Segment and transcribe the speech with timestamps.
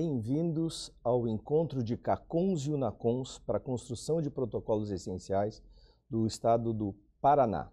[0.00, 5.60] Bem-vindos ao encontro de CACONS e UNACONS para a construção de protocolos essenciais
[6.08, 7.68] do Estado do Paraná,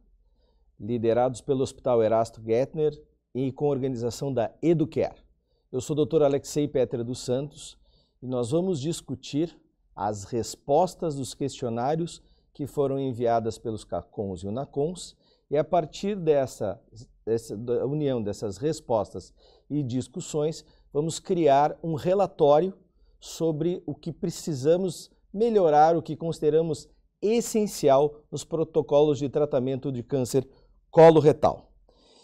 [0.80, 3.00] liderados pelo Hospital Erasto Gettner
[3.32, 5.24] e com organização da Educare.
[5.72, 6.24] Eu sou o Dr.
[6.24, 7.78] Alexei Petra dos Santos
[8.20, 9.56] e nós vamos discutir
[9.96, 12.24] as respostas dos questionários
[12.56, 15.16] que foram enviadas pelos CACONS e UNACONS
[15.52, 16.82] e a partir dessa,
[17.24, 17.56] dessa
[17.86, 19.32] união dessas respostas
[19.70, 22.74] e discussões, vamos criar um relatório
[23.20, 26.88] sobre o que precisamos melhorar, o que consideramos
[27.22, 30.48] essencial nos protocolos de tratamento de câncer
[30.90, 31.70] coloretal.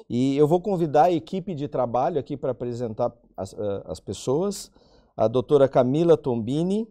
[0.10, 3.54] E eu vou convidar a equipe de trabalho aqui para apresentar as,
[3.88, 4.72] as pessoas,
[5.18, 6.88] a doutora Camila Tombini,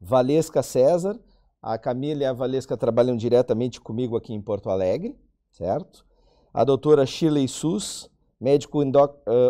[0.00, 1.16] Valesca César,
[1.62, 5.16] a Camila e a Valesca trabalham diretamente comigo aqui em Porto Alegre,
[5.52, 6.04] certo?
[6.52, 8.10] A doutora Shirley Sus,
[8.40, 8.84] médico uh,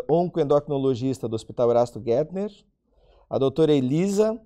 [0.09, 2.51] oncoendocrinologista do Hospital Erasto Gettner.
[3.29, 4.41] A doutora Elisa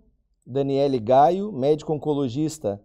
[0.46, 2.80] Daniele Gaio, médico oncologista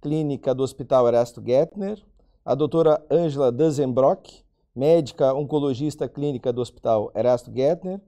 [0.00, 2.02] clínica do Hospital Erasto Gettner.
[2.44, 4.44] A doutora Ângela Dazenbrock,
[4.74, 8.00] médica oncologista clínica do Hospital Erasto Gettner.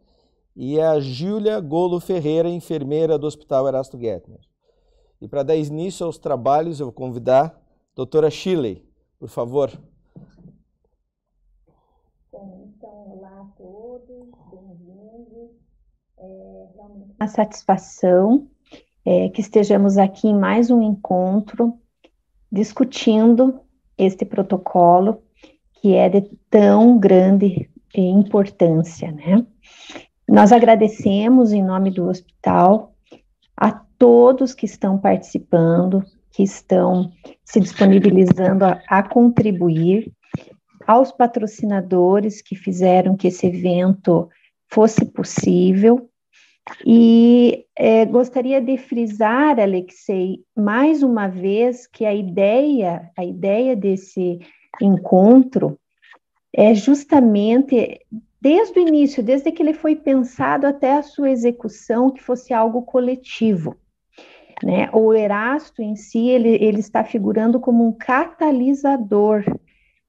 [0.55, 4.41] E a Júlia Golo Ferreira, enfermeira do Hospital Erasto Gettner.
[5.21, 7.55] E para dar início aos trabalhos, eu vou convidar a
[7.95, 8.87] doutora Shirley,
[9.19, 9.71] por favor.
[12.31, 15.51] Bom, então, olá a todos, bem-vindos.
[16.19, 16.67] É
[17.19, 18.49] uma satisfação
[19.05, 21.79] é, que estejamos aqui em mais um encontro
[22.51, 23.61] discutindo
[23.99, 25.23] este protocolo
[25.81, 29.47] que é de tão grande importância, né?
[30.29, 32.95] Nós agradecemos em nome do hospital
[33.57, 36.03] a todos que estão participando,
[36.33, 37.13] que estão
[37.45, 40.13] se disponibilizando a, a contribuir,
[40.87, 44.29] aos patrocinadores que fizeram que esse evento
[44.69, 46.09] fosse possível.
[46.85, 54.41] E é, gostaria de frisar, Alexei, mais uma vez que a ideia, a ideia desse
[54.81, 55.79] encontro
[56.53, 58.01] é justamente
[58.41, 62.83] desde o início, desde que ele foi pensado até a sua execução, que fosse algo
[62.83, 63.77] coletivo.
[64.63, 64.89] Né?
[64.93, 69.45] O Erasto em si, ele, ele está figurando como um catalisador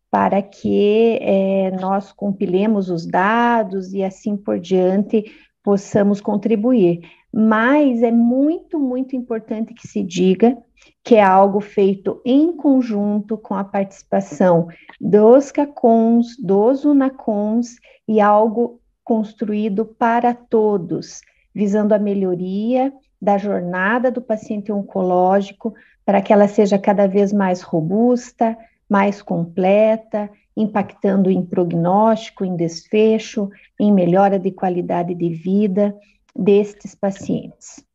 [0.09, 5.25] para que é, nós compilemos os dados e assim por diante
[5.63, 7.01] possamos contribuir.
[7.33, 10.57] Mas é muito, muito importante que se diga
[11.03, 14.67] que é algo feito em conjunto com a participação
[14.99, 17.75] dos CACONs, dos UNACONs
[18.07, 21.21] e algo construído para todos,
[21.53, 25.73] visando a melhoria da jornada do paciente oncológico
[26.05, 28.57] para que ela seja cada vez mais robusta,
[28.89, 33.49] mais completa, impactando em prognóstico, em desfecho,
[33.79, 35.95] em melhora de qualidade de vida
[36.35, 37.85] destes pacientes.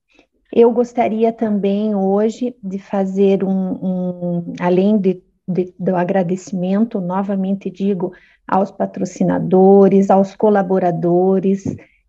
[0.53, 8.13] Eu gostaria também hoje de fazer um, um além de, de, do agradecimento, novamente digo,
[8.47, 11.65] aos patrocinadores, aos colaboradores,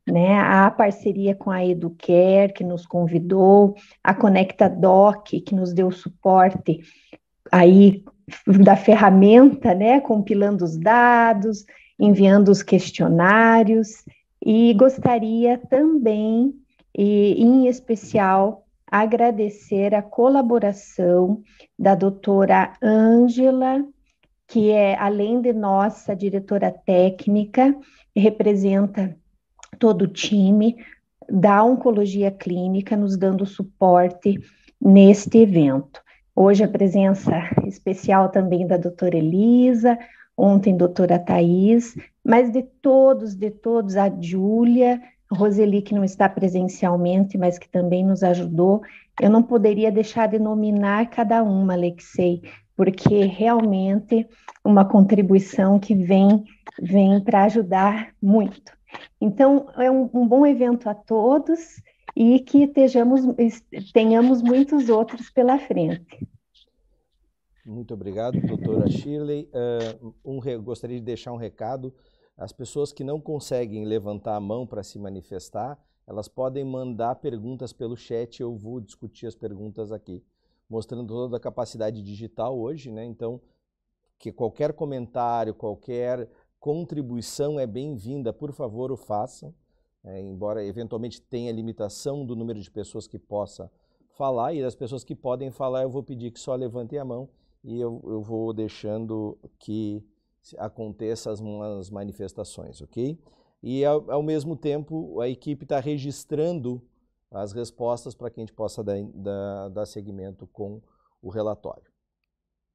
[0.05, 5.89] né, a parceria com a Educare, que nos convidou, a Conecta Doc, que nos deu
[5.89, 6.81] suporte
[7.53, 8.03] aí
[8.63, 11.63] da ferramenta, né, compilando os dados,
[11.99, 14.03] enviando os questionários,
[14.43, 16.51] e gostaria também,
[16.97, 21.41] e em especial, agradecer a colaboração
[21.77, 23.85] da doutora Ângela,
[24.47, 27.75] que é, além de nossa diretora técnica,
[28.15, 29.15] representa
[29.77, 30.75] todo o time
[31.29, 34.39] da oncologia clínica, nos dando suporte
[34.81, 36.02] neste evento.
[36.35, 37.31] Hoje a presença
[37.67, 39.99] especial também da doutora Elisa,
[40.35, 44.99] ontem doutora Thais, mas de todos, de todos, a Júlia,
[45.31, 48.81] Roseli, que não está presencialmente, mas que também nos ajudou.
[49.21, 52.41] Eu não poderia deixar de nominar cada uma, Alexei,
[52.75, 54.27] porque realmente
[54.65, 56.43] uma contribuição que vem,
[56.81, 58.71] vem para ajudar muito.
[59.21, 61.81] Então, é um, um bom evento a todos
[62.15, 62.67] e que
[63.93, 66.27] tenhamos muitos outros pela frente.
[67.65, 69.49] Muito obrigado, doutora Shirley.
[70.03, 71.93] Uh, um, gostaria de deixar um recado.
[72.37, 77.71] As pessoas que não conseguem levantar a mão para se manifestar, elas podem mandar perguntas
[77.71, 78.41] pelo chat.
[78.41, 80.23] Eu vou discutir as perguntas aqui,
[80.69, 83.05] mostrando toda a capacidade digital hoje, né?
[83.05, 83.39] Então,
[84.19, 86.29] que qualquer comentário, qualquer
[86.59, 88.33] contribuição é bem-vinda.
[88.33, 89.53] Por favor, o façam
[90.03, 93.71] é, embora eventualmente tenha limitação do número de pessoas que possa
[94.11, 97.29] falar, e das pessoas que podem falar, eu vou pedir que só levantem a mão
[97.63, 100.03] e eu, eu vou deixando que
[100.57, 101.31] aconteçam
[101.63, 103.17] as, manifestações, ok?
[103.63, 106.85] e, ao, ao mesmo tempo, a equipe está registrando
[107.31, 110.81] as respostas para que a gente possa dar, dar, dar seguimento com
[111.21, 111.89] o relatório.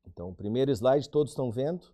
[0.06, 1.86] Então, o primeiro slide, todos estão vendo?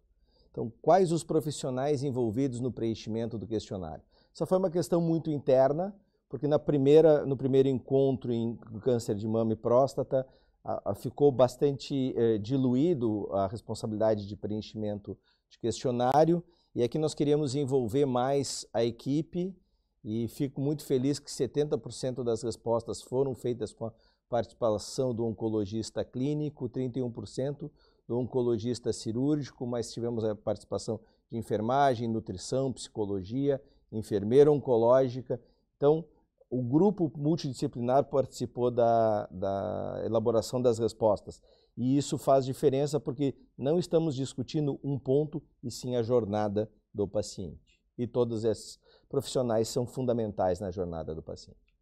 [0.52, 4.04] Então, quais os profissionais envolvidos no preenchimento do questionário?
[4.34, 5.94] Essa foi uma questão muito interna,
[6.28, 10.26] porque na primeira, no primeiro encontro em câncer de mama e próstata,
[10.64, 15.16] a, a, ficou bastante eh, diluído a responsabilidade de preenchimento
[15.48, 16.42] de questionário,
[16.74, 19.54] e aqui nós queríamos envolver mais a equipe,
[20.02, 23.92] e fico muito feliz que 70% das respostas foram feitas com a
[24.28, 27.70] participação do oncologista clínico, 31%
[28.08, 30.98] do oncologista cirúrgico, mas tivemos a participação
[31.30, 33.62] de enfermagem, nutrição, psicologia,
[33.96, 35.40] enfermeira oncológica.
[35.76, 36.04] Então,
[36.50, 41.40] o grupo multidisciplinar participou da, da elaboração das respostas.
[41.76, 47.08] E isso faz diferença porque não estamos discutindo um ponto, e sim a jornada do
[47.08, 47.82] paciente.
[47.98, 51.74] E todos esses profissionais são fundamentais na jornada do paciente.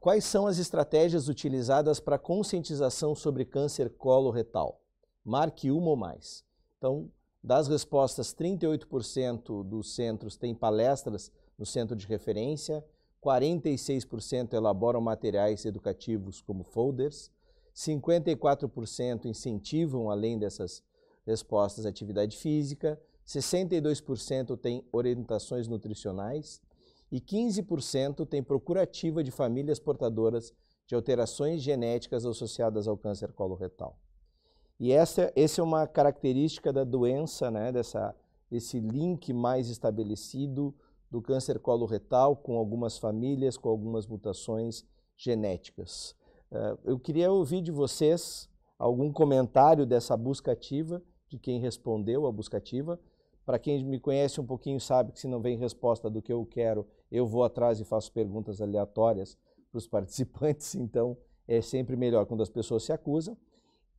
[0.00, 4.80] Quais são as estratégias utilizadas para conscientização sobre câncer coloretal?
[5.22, 6.42] Marque uma ou mais.
[6.78, 7.10] Então,
[7.42, 12.84] das respostas, 38% dos centros têm palestras no centro de referência,
[13.22, 17.30] 46% elaboram materiais educativos como folders,
[17.74, 20.82] 54% incentivam, além dessas
[21.26, 26.60] respostas, atividade física, 62% têm orientações nutricionais,
[27.12, 30.52] e 15% tem procura ativa de famílias portadoras
[30.86, 33.98] de alterações genéticas associadas ao câncer coloretal.
[34.80, 38.16] E essa, essa é uma característica da doença, né, dessa,
[38.50, 40.74] desse link mais estabelecido
[41.10, 44.86] do câncer coloretal com algumas famílias, com algumas mutações
[45.18, 46.16] genéticas.
[46.50, 52.32] Uh, eu queria ouvir de vocês algum comentário dessa busca ativa, de quem respondeu a
[52.32, 52.98] busca ativa,
[53.44, 56.46] para quem me conhece um pouquinho sabe que se não vem resposta do que eu
[56.46, 59.36] quero, eu vou atrás e faço perguntas aleatórias
[59.70, 63.36] para os participantes, então é sempre melhor quando as pessoas se acusam.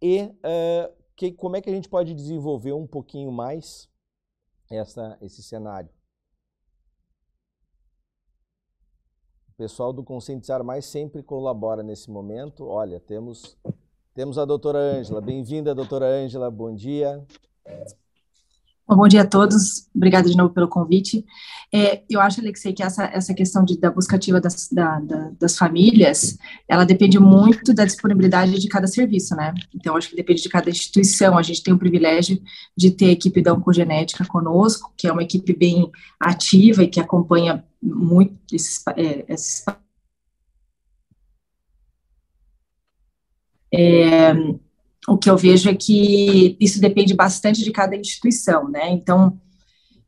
[0.01, 3.88] E uh, que, como é que a gente pode desenvolver um pouquinho mais
[4.70, 5.89] essa, esse cenário?
[9.50, 12.65] O pessoal do Conscientizar Mais sempre colabora nesse momento.
[12.65, 13.55] Olha, temos,
[14.15, 15.22] temos a doutora Ângela.
[15.22, 17.24] Bem-vinda, doutora Ângela, bom dia.
[18.94, 21.26] Bom dia a todos, obrigada de novo pelo convite.
[21.74, 25.32] É, eu acho, Alexei, que essa, essa questão de, da busca ativa das, da, da,
[25.40, 29.54] das famílias, ela depende muito da disponibilidade de cada serviço, né?
[29.74, 31.38] Então, acho que depende de cada instituição.
[31.38, 32.42] A gente tem o privilégio
[32.76, 37.00] de ter a equipe da Oncogenética conosco, que é uma equipe bem ativa e que
[37.00, 39.64] acompanha muito esses, é, esses
[43.74, 44.34] é,
[45.08, 48.89] o que eu vejo é que isso depende bastante de cada instituição, né?
[48.91, 49.39] Então,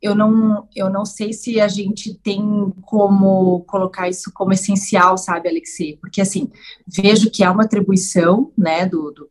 [0.02, 2.42] eu não, eu não sei se a gente tem
[2.82, 5.98] como colocar isso como essencial, sabe, Alexei?
[5.98, 6.52] Porque, assim,
[6.86, 9.30] vejo que há uma atribuição, né, do, do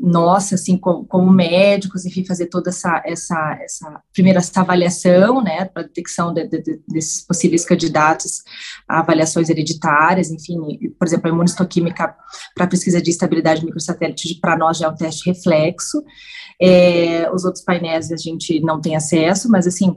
[0.00, 5.82] nossa, assim, como, médicos, enfim, fazer toda essa, essa, essa primeira essa avaliação, né, para
[5.82, 8.42] detecção de, de, de, desses possíveis candidatos
[8.88, 10.56] a avaliações hereditárias, enfim,
[10.98, 12.14] por exemplo, a imunistoquímica
[12.54, 16.02] para pesquisa de estabilidade microsatélite, para nós já é um teste reflexo,
[16.60, 19.96] é, os outros painéis a gente não tem acesso, mas, assim,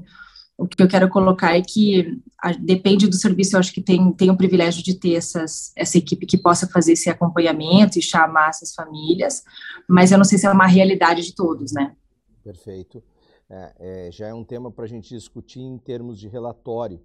[0.61, 4.13] o que eu quero colocar é que a, depende do serviço, eu acho que tem,
[4.13, 8.49] tem o privilégio de ter essas, essa equipe que possa fazer esse acompanhamento e chamar
[8.49, 9.43] essas famílias,
[9.89, 11.95] mas eu não sei se é uma realidade de todos, né?
[12.43, 13.03] Perfeito.
[13.49, 17.01] É, é, já é um tema para a gente discutir em termos de relatório,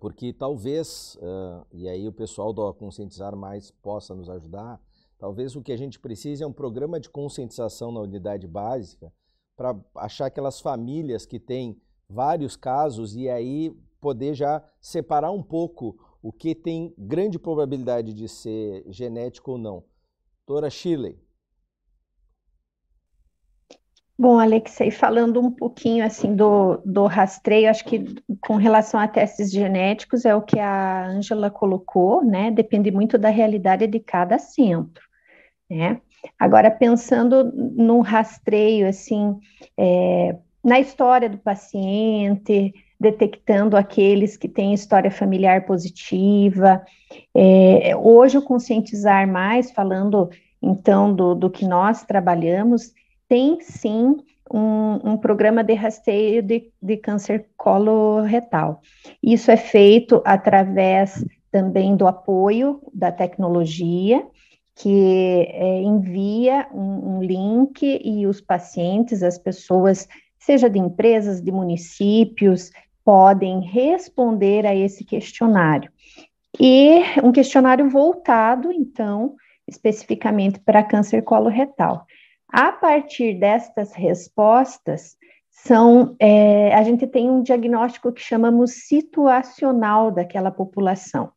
[0.00, 4.80] porque talvez, uh, e aí o pessoal do Conscientizar Mais possa nos ajudar,
[5.16, 9.12] talvez o que a gente precisa é um programa de conscientização na unidade básica
[9.56, 15.96] para achar aquelas famílias que têm vários casos e aí poder já separar um pouco
[16.22, 19.84] o que tem grande probabilidade de ser genético ou não.
[20.46, 21.18] Doutora Shirley.
[24.18, 28.04] Bom, Alexei, falando um pouquinho assim do, do rastreio, acho que
[28.40, 32.50] com relação a testes genéticos é o que a Ângela colocou, né?
[32.50, 35.02] Depende muito da realidade de cada centro,
[35.68, 36.00] né?
[36.38, 39.40] Agora, pensando no rastreio, assim,
[39.76, 46.84] é, na história do paciente, detectando aqueles que têm história familiar positiva.
[47.34, 50.30] É, hoje, o Conscientizar Mais, falando
[50.62, 52.92] então do, do que nós trabalhamos,
[53.28, 54.16] tem sim
[54.52, 58.80] um, um, programa de rastreio de, de, câncer coloretal.
[59.22, 64.24] Isso é feito através também do apoio da tecnologia,
[64.76, 70.08] que é, envia um, um, link e os pacientes, as pessoas
[70.44, 72.70] seja de empresas, de municípios,
[73.04, 75.90] podem responder a esse questionário.
[76.60, 79.34] E um questionário voltado, então,
[79.66, 82.04] especificamente para câncer coloretal.
[82.48, 85.16] A partir destas respostas,
[85.48, 91.30] são, é, a gente tem um diagnóstico que chamamos situacional daquela população.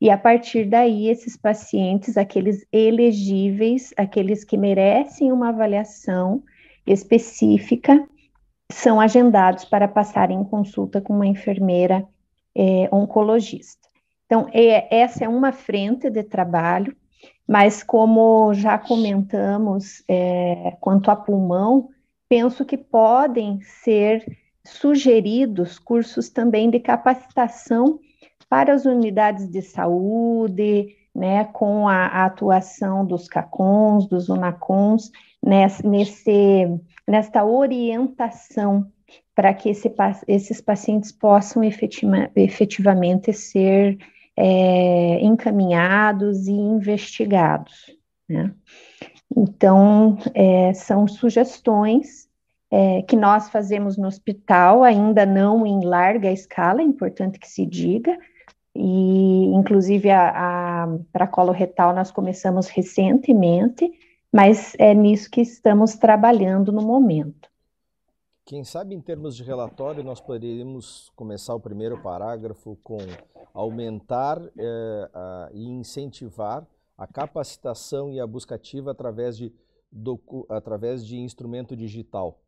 [0.00, 6.42] E a partir daí, esses pacientes, aqueles elegíveis, aqueles que merecem uma avaliação
[6.86, 8.06] específica,
[8.70, 12.06] são agendados para passarem em consulta com uma enfermeira
[12.54, 13.88] é, oncologista.
[14.26, 16.94] Então, é, essa é uma frente de trabalho,
[17.46, 21.88] mas como já comentamos é, quanto a pulmão,
[22.28, 24.24] penso que podem ser
[24.62, 27.98] sugeridos cursos também de capacitação
[28.50, 35.10] para as unidades de saúde, né, com a, a atuação dos CACONs, dos UNACONs,
[35.44, 38.86] nesse, nesse, nesta orientação
[39.34, 39.92] para que esse,
[40.26, 43.98] esses pacientes possam efetiva, efetivamente ser
[44.36, 47.96] é, encaminhados e investigados.
[48.28, 48.52] Né?
[49.36, 52.28] Então, é, são sugestões
[52.70, 57.64] é, que nós fazemos no hospital, ainda não em larga escala, é importante que se
[57.64, 58.16] diga,
[58.74, 63.90] e inclusive a, a para coloretal nós começamos recentemente,
[64.32, 67.48] mas é nisso que estamos trabalhando no momento.
[68.44, 72.98] Quem sabe em termos de relatório nós poderíamos começar o primeiro parágrafo com
[73.52, 76.66] aumentar eh, a, e incentivar
[76.96, 79.52] a capacitação e a busca ativa através de,
[80.48, 82.40] através de instrumento digital.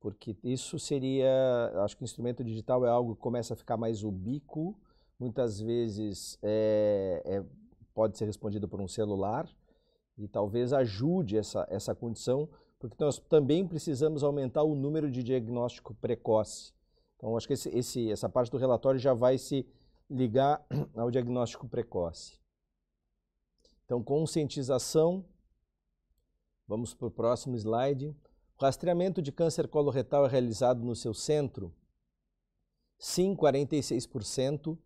[0.00, 4.76] Porque isso seria, acho que instrumento digital é algo que começa a ficar mais ubíquo,
[5.18, 7.44] muitas vezes é, é,
[7.94, 9.48] pode ser respondido por um celular,
[10.18, 12.48] e talvez ajude essa, essa condição
[12.78, 16.74] porque nós também precisamos aumentar o número de diagnóstico precoce.
[17.16, 19.66] Então, acho que esse, esse, essa parte do relatório já vai se
[20.08, 22.38] ligar ao diagnóstico precoce.
[23.84, 25.24] Então, conscientização.
[26.68, 28.14] Vamos para o próximo slide.
[28.58, 31.72] O rastreamento de câncer coloretal é realizado no seu centro?
[32.98, 34.76] Sim, 46%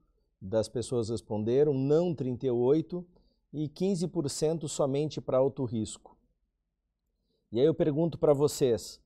[0.41, 3.05] das pessoas responderam, não 38%
[3.53, 6.17] e 15% somente para alto risco.
[7.53, 9.01] E aí eu pergunto para vocês,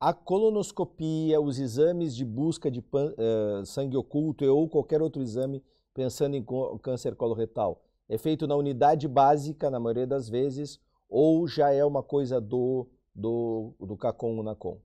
[0.00, 6.36] a colonoscopia, os exames de busca de uh, sangue oculto ou qualquer outro exame pensando
[6.36, 6.46] em
[6.80, 12.02] câncer coloretal, é feito na unidade básica, na maioria das vezes, ou já é uma
[12.02, 14.78] coisa do, do, do CACOM UNACOM?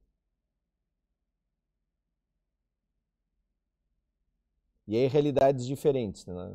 [4.86, 6.54] E aí realidades diferentes, né?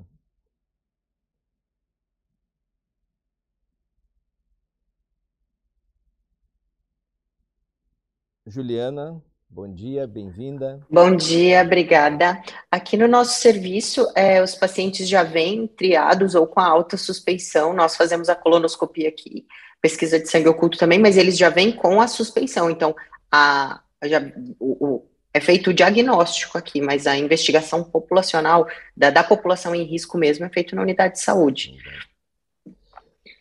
[8.47, 10.81] Juliana, bom dia, bem-vinda.
[10.91, 12.43] Bom dia, obrigada.
[12.71, 17.73] Aqui no nosso serviço, é, os pacientes já vêm triados ou com alta suspeição.
[17.73, 19.47] Nós fazemos a colonoscopia aqui,
[19.81, 22.71] pesquisa de sangue oculto também, mas eles já vêm com a suspeição.
[22.71, 22.95] Então,
[23.31, 24.21] a, já,
[24.59, 30.17] o, é feito o diagnóstico aqui, mas a investigação populacional da, da população em risco
[30.17, 31.77] mesmo é feito na unidade de saúde.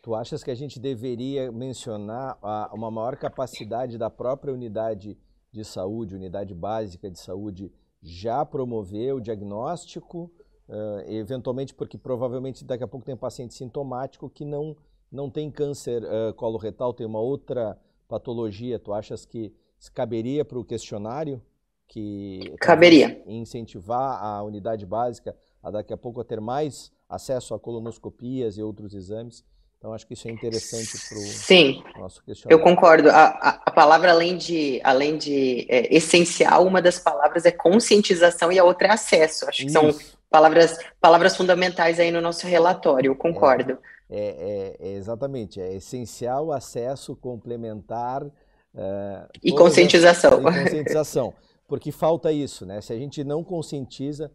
[0.04, 5.17] Tu achas que a gente deveria mencionar a, uma maior capacidade da própria unidade
[5.52, 7.71] de saúde, unidade básica de saúde,
[8.02, 10.32] já promover o diagnóstico,
[10.69, 14.78] uh, eventualmente porque provavelmente daqui a pouco tem um paciente sintomático que não,
[15.12, 18.80] não tem câncer uh, coloretal, tem uma outra patologia.
[18.80, 19.54] Tu achas que
[19.93, 21.41] caberia para o questionário?
[21.88, 27.60] Que caberia incentivar a unidade básica a daqui a pouco a ter mais acesso a
[27.60, 29.43] colonoscopias e outros exames
[29.78, 32.52] então, acho que isso é interessante para o nosso questionamento.
[32.52, 33.10] Eu concordo.
[33.10, 38.52] A, a, a, palavra, além de, além de é, essencial, uma das palavras é conscientização
[38.52, 39.47] e a outra é acesso.
[39.47, 39.73] Acho que isso.
[39.73, 39.95] são
[40.32, 43.78] palavras, palavras fundamentais aí no nosso relatório, eu concordo.
[44.10, 48.23] É, é, é exatamente, é essencial, acesso, complementar.
[48.23, 50.39] Uh, e conscientização.
[50.39, 51.34] E conscientização.
[51.67, 52.80] Porque falta isso, né?
[52.80, 54.32] Se a gente não conscientiza,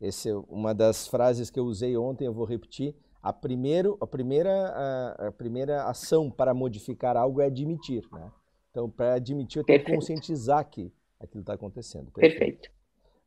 [0.00, 4.06] essa é uma das frases que eu usei ontem, eu vou repetir, a, primeiro, a,
[4.06, 8.02] primeira, a, a, primeira ação para modificar algo é admitir.
[8.12, 8.32] Né?
[8.70, 10.00] Então, para admitir, eu tenho Perfeito.
[10.00, 12.10] que conscientizar que aquilo está acontecendo.
[12.12, 12.70] Perfeito.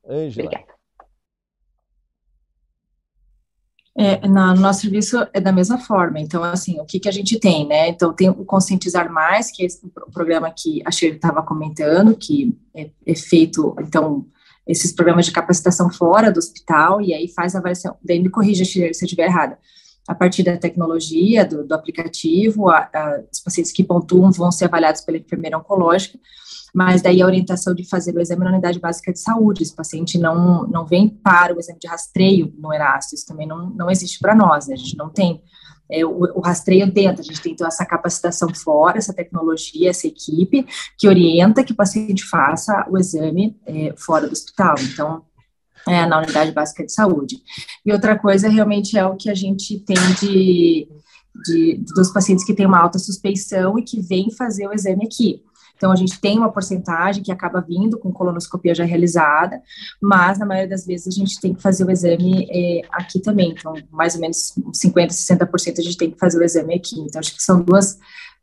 [0.07, 0.51] Ângela.
[4.01, 6.21] É, no nosso serviço é da mesma forma.
[6.21, 7.89] Então, assim, o que, que a gente tem, né?
[7.89, 9.81] Então, tem o Conscientizar Mais, que é esse
[10.13, 14.25] programa que a Sheila estava comentando, que é, é, feito, então,
[14.65, 18.63] esses programas de capacitação fora do hospital, e aí faz a avaliação, daí me corrija
[18.63, 19.59] se eu estiver errada
[20.09, 24.65] a partir da tecnologia, do, do aplicativo, a, a, os pacientes que pontuam vão ser
[24.65, 26.17] avaliados pela enfermeira oncológica.
[26.73, 30.17] mas daí a orientação de fazer o exame na unidade básica de saúde, esse paciente
[30.17, 34.17] não, não vem para o exame de rastreio no Erasto, isso também não, não existe
[34.17, 34.73] para nós, né?
[34.73, 35.43] a gente não tem
[35.91, 40.07] é, o, o, rastreio dentro, a gente tem então essa capacitação fora, essa tecnologia, essa
[40.07, 40.65] equipe
[40.97, 45.23] que orienta que o paciente faça o exame é, fora do hospital, então,
[45.89, 47.37] é, na unidade básica de saúde.
[47.85, 50.87] E outra coisa realmente é o que a gente tem de,
[51.45, 55.43] de dos pacientes que têm uma alta suspeição e que vêm fazer o exame aqui.
[55.79, 59.61] Então, a gente tem uma porcentagem que acaba vindo com colonoscopia já realizada,
[60.01, 63.55] mas na maioria das vezes a gente tem que fazer o exame é, aqui também.
[63.57, 66.99] Então, mais ou menos 50%, 60% a gente tem que fazer o exame aqui.
[66.99, 67.97] Então, acho que são duas,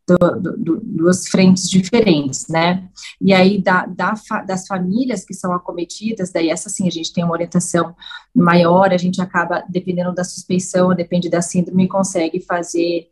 [0.07, 2.88] do, do, duas frentes diferentes, né?
[3.21, 4.14] E aí, da, da,
[4.47, 7.95] das famílias que são acometidas, daí essa sim, a gente tem uma orientação
[8.35, 13.09] maior, a gente acaba, dependendo da suspeição, depende da síndrome, consegue fazer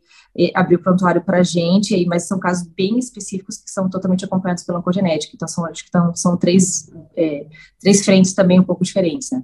[0.53, 4.63] abrir o prontuário para a gente, mas são casos bem específicos que são totalmente acompanhados
[4.63, 5.33] pela oncogenética.
[5.33, 7.47] Então, são, acho que são, são três, é,
[7.79, 9.43] três frentes também um pouco diferentes, né?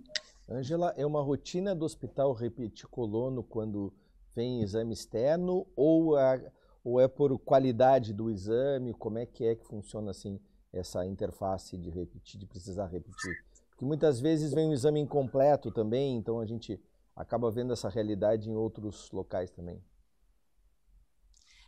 [0.50, 3.94] Angela, é uma rotina do hospital repetir colono quando
[4.36, 6.38] vem exame externo ou, a,
[6.84, 8.94] ou é por qualidade do exame?
[8.94, 10.40] Como é que é que funciona assim
[10.74, 13.44] essa interface de repetir, de precisar repetir?
[13.70, 16.80] Porque muitas vezes vem um exame incompleto também, então a gente
[17.16, 19.82] acaba vendo essa realidade em outros locais também.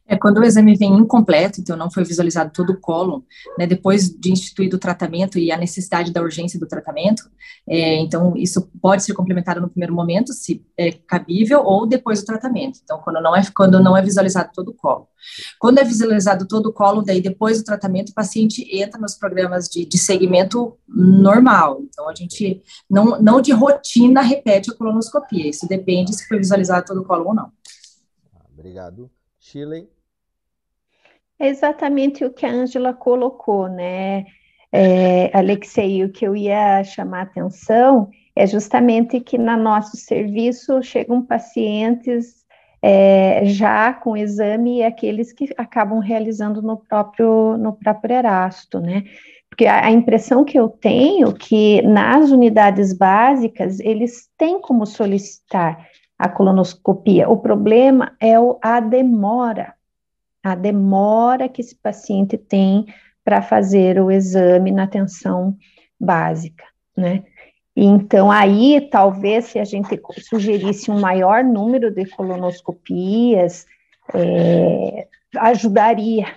[0.06, 3.22] É quando o exame vem incompleto, então não foi visualizado todo o cólon,
[3.58, 7.24] né, depois de instituído o tratamento e a necessidade da urgência do tratamento,
[7.68, 12.26] é, então isso pode ser complementado no primeiro momento, se é cabível, ou depois do
[12.26, 12.80] tratamento.
[12.84, 15.08] Então, quando não é, quando não é visualizado todo o colo.
[15.58, 19.70] Quando é visualizado todo o colo, daí depois do tratamento, o paciente entra nos programas
[19.70, 21.82] de, de segmento normal.
[21.84, 26.86] Então, a gente não, não de rotina repete a colonoscopia, isso depende se foi visualizado
[26.86, 27.52] todo o colo ou não.
[28.52, 29.10] Obrigado.
[29.44, 29.90] Shirley?
[31.38, 34.26] É exatamente o que a Ângela colocou, né?
[34.72, 40.82] É, Alexei, o que eu ia chamar a atenção é justamente que no nosso serviço
[40.82, 42.44] chegam pacientes
[42.82, 49.04] é, já com exame e aqueles que acabam realizando no próprio, no próprio Erasto, né?
[49.50, 54.86] Porque a, a impressão que eu tenho é que nas unidades básicas eles têm como
[54.86, 55.88] solicitar
[56.24, 57.30] a colonoscopia.
[57.30, 59.74] O problema é o, a demora,
[60.42, 62.86] a demora que esse paciente tem
[63.26, 65.58] para fazer o exame na atenção
[66.00, 66.64] básica,
[66.96, 67.26] né?
[67.76, 73.66] Então, aí, talvez, se a gente sugerisse um maior número de colonoscopias,
[74.14, 76.28] é, ajudaria,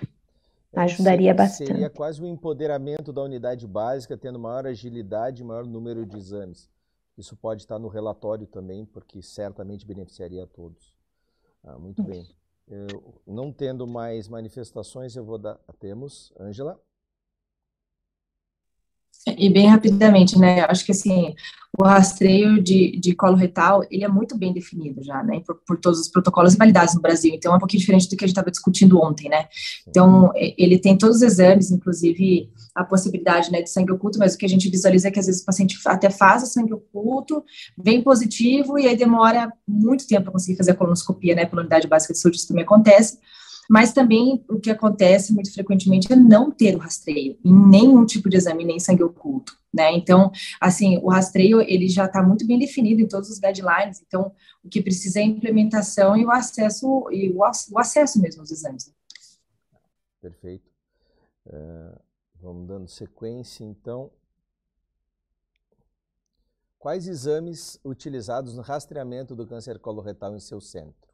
[0.75, 1.67] ajudaria seria, bastante.
[1.67, 6.17] Seria quase o um empoderamento da unidade básica, tendo maior agilidade e maior número de
[6.17, 6.69] exames.
[7.17, 10.95] Isso pode estar no relatório também, porque certamente beneficiaria a todos.
[11.63, 12.27] Ah, muito bem.
[12.67, 15.55] Eu, não tendo mais manifestações, eu vou dar.
[15.79, 16.79] Temos, Ângela?
[19.37, 20.61] E bem rapidamente, né?
[20.61, 21.35] Acho que assim,
[21.77, 25.41] o rastreio de, de colo retal, ele é muito bem definido já, né?
[25.45, 27.33] Por, por todos os protocolos validados no Brasil.
[27.33, 29.47] Então, é um pouquinho diferente do que a gente estava discutindo ontem, né?
[29.87, 34.37] Então, ele tem todos os exames, inclusive a possibilidade, né, de sangue oculto, mas o
[34.37, 37.43] que a gente visualiza é que às vezes o paciente até faz o sangue oculto,
[37.77, 41.45] vem positivo, e aí demora muito tempo para conseguir fazer a colonoscopia, né?
[41.45, 43.17] Pela unidade básica de saúde, isso também acontece.
[43.69, 48.29] Mas também o que acontece muito frequentemente é não ter o rastreio em nenhum tipo
[48.29, 49.91] de exame, nem sangue oculto, né?
[49.93, 54.01] Então, assim, o rastreio ele já está muito bem definido em todos os guidelines.
[54.05, 54.31] Então,
[54.63, 58.51] o que precisa é a implementação e o acesso e o, o acesso mesmo aos
[58.51, 58.93] exames.
[60.21, 60.69] Perfeito.
[61.45, 61.99] Uh,
[62.41, 64.11] vamos dando sequência, então.
[66.79, 71.11] Quais exames utilizados no rastreamento do câncer coloretal em seu centro?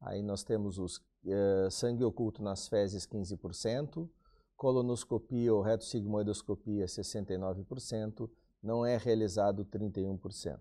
[0.00, 4.08] Aí nós temos os uh, sangue oculto nas fezes 15%,
[4.56, 8.30] colonoscopia ou retossigmoidoscopia 69%,
[8.62, 10.58] não é realizado 31%.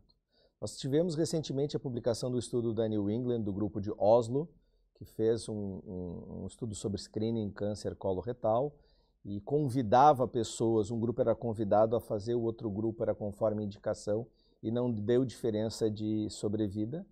[0.59, 4.49] Nós tivemos recentemente a publicação do estudo da New England, do grupo de Oslo,
[4.95, 8.75] que fez um, um, um estudo sobre screening câncer coloretal
[9.25, 14.27] e convidava pessoas, um grupo era convidado a fazer, o outro grupo era conforme indicação
[14.61, 17.05] e não deu diferença de sobrevida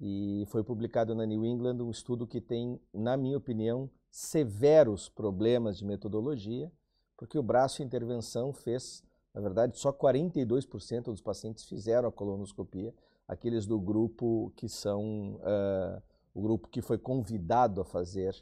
[0.00, 5.76] e foi publicado na New England um estudo que tem, na minha opinião, severos problemas
[5.76, 6.72] de metodologia,
[7.16, 12.94] porque o braço intervenção fez, na verdade, só 42% dos pacientes fizeram a colonoscopia,
[13.28, 16.02] aqueles do grupo que são uh,
[16.34, 18.34] o grupo que foi convidado a fazer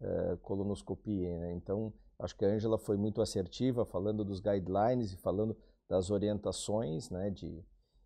[0.00, 1.38] uh, colonoscopia.
[1.38, 1.52] Né?
[1.52, 5.54] Então, acho que a Angela foi muito assertiva, falando dos guidelines e falando
[5.88, 7.62] das orientações né, de,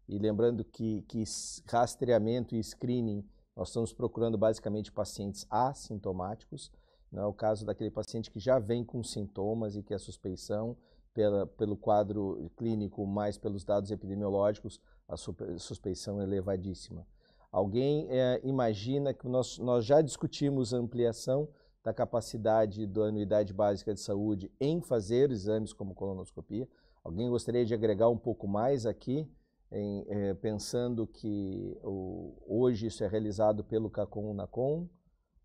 [0.09, 1.25] e lembrando que, que
[1.67, 3.25] rastreamento e screening,
[3.57, 6.71] nós estamos procurando basicamente pacientes assintomáticos.
[7.11, 10.77] Não é o caso daquele paciente que já vem com sintomas e que a suspeição,
[11.15, 17.07] pela, pelo quadro clínico, mais pelos dados epidemiológicos, a suspeição é elevadíssima.
[17.51, 21.49] Alguém é, imagina que nós, nós já discutimos a ampliação
[21.83, 26.69] da capacidade da unidade básica de saúde em fazer exames como colonoscopia.
[27.03, 29.27] Alguém gostaria de agregar um pouco mais aqui,
[29.73, 34.89] em, é, pensando que o, hoje isso é realizado pelo CACOM NACOM,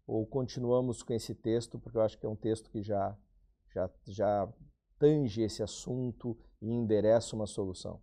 [0.05, 3.17] ou continuamos com esse texto, porque eu acho que é um texto que já,
[3.73, 4.53] já, já
[4.99, 8.01] tange esse assunto e endereça uma solução?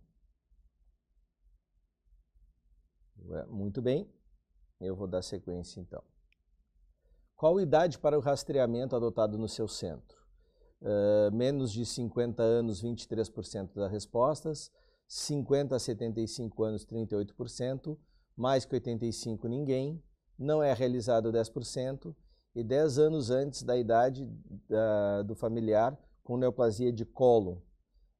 [3.47, 4.11] Muito bem,
[4.81, 6.03] eu vou dar sequência então.
[7.35, 10.17] Qual idade para o rastreamento adotado no seu centro?
[10.81, 14.71] Uh, menos de 50 anos, 23% das respostas,
[15.09, 17.97] 50 a 75 anos, 38%,
[18.37, 20.01] mais que 85 ninguém,
[20.37, 22.15] não é realizado 10%,
[22.55, 24.25] e 10 anos antes da idade
[24.67, 27.63] da, do familiar com neoplasia de colo.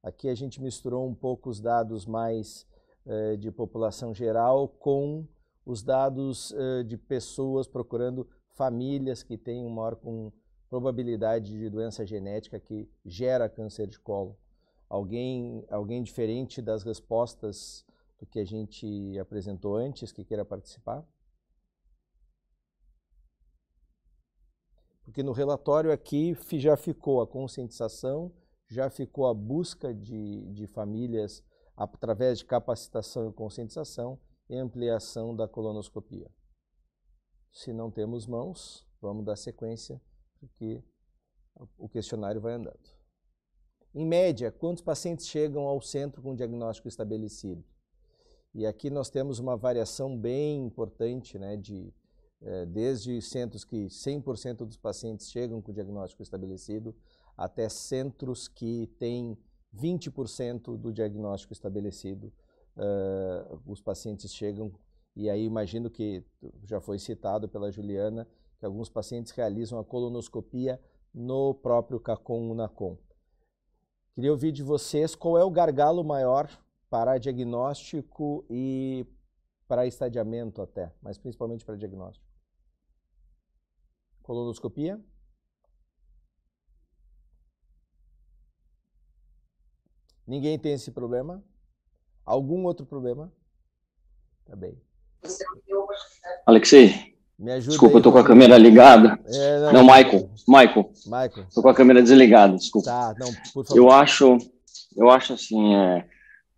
[0.02, 2.66] Aqui a gente misturou um pouco os dados mais
[3.06, 5.26] uh, de população geral com
[5.64, 10.32] os dados uh, de pessoas procurando famílias que têm uma maior com
[10.68, 14.36] probabilidade de doença genética que gera câncer de colo.
[14.90, 17.86] Alguém, alguém diferente das respostas
[18.18, 21.06] do que a gente apresentou antes que queira participar?
[25.04, 28.34] Porque no relatório aqui já ficou a conscientização,
[28.68, 31.44] já ficou a busca de, de famílias
[31.76, 36.28] através de capacitação e conscientização e ampliação da colonoscopia.
[37.52, 40.00] Se não temos mãos, vamos dar sequência,
[40.40, 40.82] porque
[41.78, 42.99] o questionário vai andando.
[43.94, 47.64] Em média, quantos pacientes chegam ao centro com diagnóstico estabelecido?
[48.54, 51.92] E aqui nós temos uma variação bem importante, né, de
[52.42, 56.96] é, desde centros que 100% dos pacientes chegam com diagnóstico estabelecido,
[57.36, 59.36] até centros que têm
[59.74, 62.32] 20% do diagnóstico estabelecido,
[62.76, 64.72] uh, os pacientes chegam
[65.14, 66.24] e aí imagino que
[66.64, 68.26] já foi citado pela Juliana
[68.58, 70.80] que alguns pacientes realizam a colonoscopia
[71.12, 72.96] no próprio CACOM UNACOM.
[74.20, 76.46] Queria ouvir de vocês qual é o gargalo maior
[76.90, 79.06] para diagnóstico e
[79.66, 82.26] para estadiamento até, mas principalmente para diagnóstico.
[84.22, 85.02] Colonoscopia?
[90.26, 91.42] Ninguém tem esse problema?
[92.22, 93.32] Algum outro problema?
[94.44, 94.78] Tá bem.
[96.44, 97.09] Alexei,
[97.40, 99.18] desculpa, eu tô com a câmera ligada.
[99.26, 100.92] É, não, não, Michael, Michael.
[101.06, 101.46] Michael.
[101.54, 102.90] Tô com a câmera desligada, desculpa.
[102.90, 103.78] Tá, não, por favor.
[103.78, 104.38] Eu acho,
[104.96, 106.04] eu acho assim, é,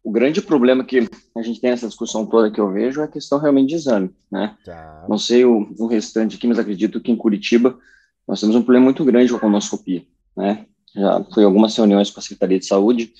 [0.03, 3.09] o grande problema que a gente tem nessa discussão toda que eu vejo é a
[3.09, 4.57] questão realmente de exame, né?
[4.65, 5.07] Tá.
[5.09, 7.79] Não sei o, o, restante aqui, mas acredito que em Curitiba
[8.27, 10.05] nós temos um problema muito grande com a colonoscopia,
[10.37, 10.67] né?
[10.95, 13.13] Já fui algumas reuniões com a Secretaria de Saúde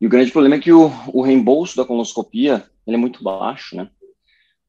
[0.00, 3.76] e o grande problema é que o, o reembolso da colonoscopia ele é muito baixo,
[3.76, 3.88] né?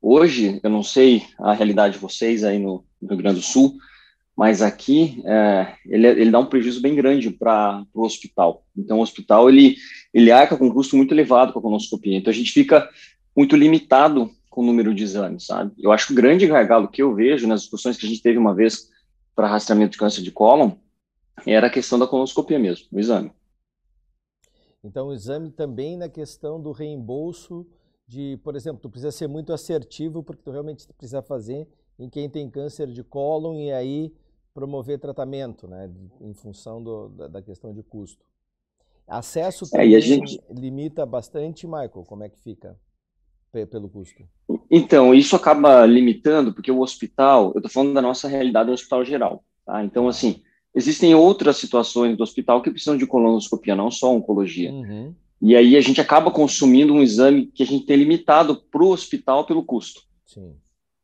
[0.10, 3.76] Hoje, eu não sei a realidade de vocês aí no, no Rio Grande do Sul,
[4.38, 8.64] mas aqui é, ele, ele, dá um prejuízo bem grande para o hospital.
[8.74, 9.76] Então, o hospital ele,
[10.14, 12.16] ele arca com um custo muito elevado com a colonoscopia.
[12.16, 12.90] Então, a gente fica
[13.36, 15.74] muito limitado com o número de exames, sabe?
[15.78, 18.38] Eu acho que o grande gargalo que eu vejo nas discussões que a gente teve
[18.38, 18.88] uma vez
[19.36, 20.72] para rastreamento de câncer de cólon
[21.46, 23.30] era a questão da colonoscopia mesmo, o exame.
[24.82, 27.68] Então, o exame também na questão do reembolso
[28.08, 31.68] de, por exemplo, tu precisa ser muito assertivo porque tu realmente precisa fazer
[32.00, 34.14] em quem tem câncer de cólon e aí
[34.54, 35.92] promover tratamento, né,
[36.22, 38.26] em função do, da, da, questão de custo.
[39.08, 40.42] Acesso também é, gente...
[40.50, 42.76] limita bastante, Michael, como é que fica
[43.72, 44.24] pelo custo?
[44.70, 49.04] Então, isso acaba limitando, porque o hospital, eu estou falando da nossa realidade do hospital
[49.04, 49.84] geral, tá?
[49.84, 50.44] Então, assim,
[50.76, 54.72] existem outras situações do hospital que precisam de colonoscopia, não só oncologia.
[54.72, 55.16] Uhum.
[55.42, 58.90] E aí a gente acaba consumindo um exame que a gente tem limitado para o
[58.90, 60.02] hospital pelo custo.
[60.26, 60.56] Sim.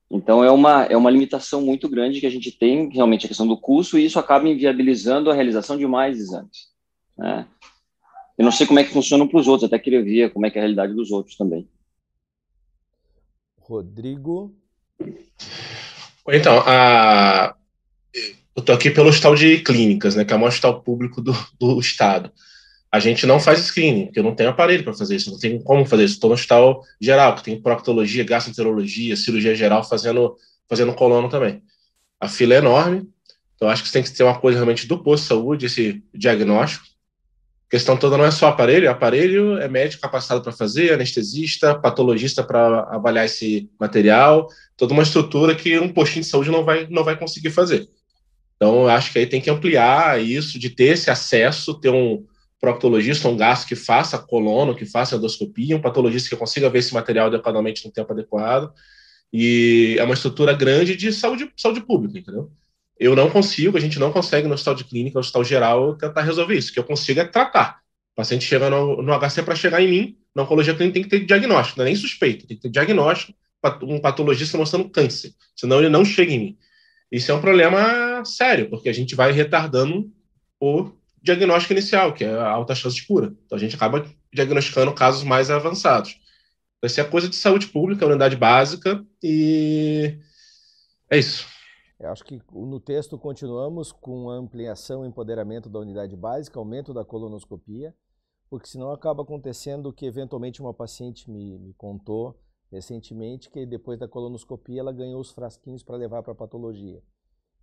[0.09, 3.47] Então é uma, é uma limitação muito grande que a gente tem, realmente, a questão
[3.47, 6.71] do custo, e isso acaba inviabilizando a realização de mais exames.
[7.17, 7.47] Né?
[8.37, 10.51] Eu não sei como é que funciona para os outros, até queria ver como é
[10.51, 11.67] que é a realidade dos outros também.
[13.59, 14.53] Rodrigo?
[16.27, 17.55] Então, a,
[18.55, 21.33] eu estou aqui pelo hospital de clínicas, né, que é o maior hospital público do,
[21.59, 22.31] do estado.
[22.93, 25.59] A gente não faz screening, porque eu não tenho aparelho para fazer isso, não tem
[25.59, 26.13] como fazer isso.
[26.13, 30.35] Estou no hospital geral, que tem proctologia, gastroenterologia, cirurgia geral, fazendo,
[30.69, 31.63] fazendo colono também.
[32.19, 33.09] A fila é enorme,
[33.55, 36.85] então acho que tem que ter uma coisa realmente do posto de saúde, esse diagnóstico.
[37.67, 42.43] A questão toda não é só aparelho, aparelho é médico capacitado para fazer, anestesista, patologista
[42.43, 47.03] para avaliar esse material, toda uma estrutura que um postinho de saúde não vai, não
[47.03, 47.89] vai conseguir fazer.
[48.55, 52.23] Então, acho que aí tem que ampliar isso, de ter esse acesso, ter um
[52.63, 56.93] proctologista, um gasto que faça colono, que faça endoscopia, um patologista que consiga ver esse
[56.93, 58.71] material adequadamente no tempo adequado.
[59.33, 62.49] E é uma estrutura grande de saúde, saúde pública, entendeu?
[62.97, 66.21] Eu não consigo, a gente não consegue no hospital de clínica, no hospital geral, tentar
[66.21, 66.71] resolver isso.
[66.71, 67.81] O que eu consigo é tratar.
[68.13, 71.09] O paciente chega no, no HC para chegar em mim, na oncologia clínica tem que
[71.09, 73.37] ter diagnóstico, não é nem suspeito, tem que ter diagnóstico,
[73.81, 76.57] um patologista mostrando câncer, senão ele não chega em mim.
[77.11, 80.09] Isso é um problema sério, porque a gente vai retardando
[80.61, 83.33] o diagnóstico inicial, que é a alta chance de cura.
[83.45, 86.19] Então a gente acaba diagnosticando casos mais avançados.
[86.81, 90.19] Vai ser a coisa de saúde pública, unidade básica, e
[91.09, 91.47] é isso.
[91.97, 97.05] Eu acho que no texto continuamos com ampliação e empoderamento da unidade básica, aumento da
[97.05, 97.95] colonoscopia,
[98.49, 102.37] porque senão acaba acontecendo o que eventualmente uma paciente me, me contou
[102.69, 107.01] recentemente, que depois da colonoscopia ela ganhou os frasquinhos para levar para a patologia.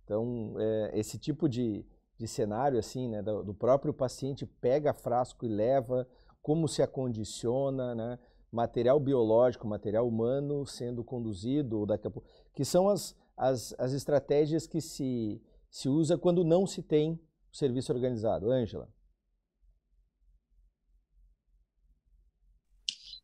[0.03, 1.85] Então, é, esse tipo de,
[2.21, 6.07] de cenário, assim, né, do, do, próprio paciente pega frasco e leva,
[6.39, 8.19] como se acondiciona, né,
[8.51, 14.67] material biológico, material humano sendo conduzido, daqui a pouco, que são as, as, as estratégias
[14.67, 17.19] que se, se usa quando não se tem
[17.51, 18.51] serviço organizado.
[18.51, 18.87] Ângela.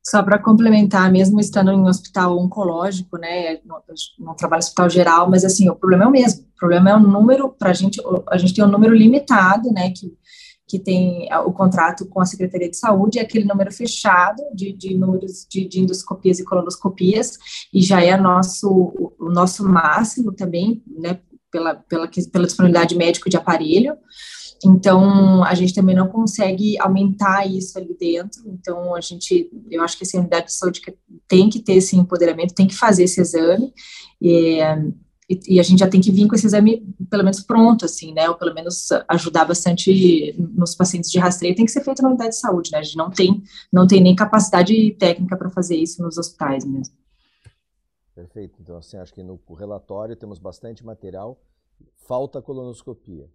[0.10, 5.30] Só para complementar, mesmo estando em um hospital oncológico, né, não, trabalho em hospital geral,
[5.30, 6.44] mas assim, o problema é o mesmo.
[6.44, 9.92] O problema é o número, para a gente, a gente tem um número limitado, né,
[9.92, 10.16] que
[10.70, 14.98] que tem o contrato com a Secretaria de Saúde, é aquele número fechado de, de
[14.98, 17.38] números de, de, endoscopias e colonoscopias,
[17.74, 23.30] e já é nosso, o, o nosso máximo também, né, pela, pela, pela disponibilidade médica
[23.30, 23.96] de aparelho.
[24.66, 28.42] Então, a gente também não consegue aumentar isso ali dentro.
[28.48, 30.82] Então, a gente, eu acho que essa unidade de saúde
[31.28, 33.74] tem que ter esse empoderamento, tem que fazer esse exame.
[34.22, 34.60] E,
[35.30, 38.14] e, e, a gente já tem que vir com esse exame, pelo menos pronto, assim,
[38.14, 42.10] né, ou pelo menos ajudar bastante nos pacientes de rastreio, tem que ser feito na
[42.10, 45.76] unidade de saúde, né, a gente não tem, não tem nem capacidade técnica para fazer
[45.76, 46.96] isso nos hospitais mesmo.
[48.16, 51.38] Perfeito, então assim, acho que no relatório temos bastante material,
[52.08, 53.30] falta colonoscopia.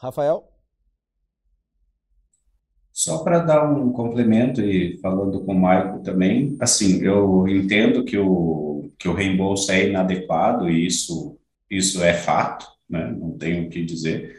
[0.00, 0.48] Rafael?
[2.92, 8.18] Só para dar um complemento e falando com o Maico também, assim, eu entendo que
[8.18, 8.60] o
[9.00, 11.38] que o reembolso é inadequado, e isso,
[11.70, 13.10] isso é fato, né?
[13.18, 14.36] não tenho o que dizer.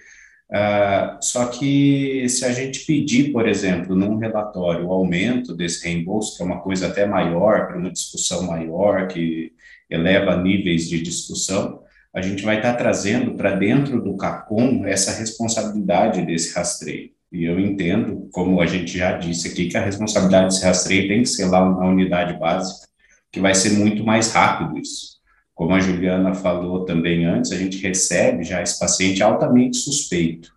[0.51, 6.37] Uh, só que se a gente pedir, por exemplo, num relatório o aumento desse reembolso,
[6.37, 9.51] que é uma coisa até maior, para uma discussão maior, que
[9.89, 11.81] eleva níveis de discussão,
[12.13, 17.11] a gente vai estar trazendo para dentro do CACOM essa responsabilidade desse rastreio.
[17.31, 21.21] E eu entendo, como a gente já disse aqui, que a responsabilidade desse rastreio tem
[21.21, 22.87] que ser lá na unidade básica,
[23.31, 25.21] que vai ser muito mais rápido isso.
[25.55, 30.51] Como a Juliana falou também antes, a gente recebe já esse paciente altamente suspeito.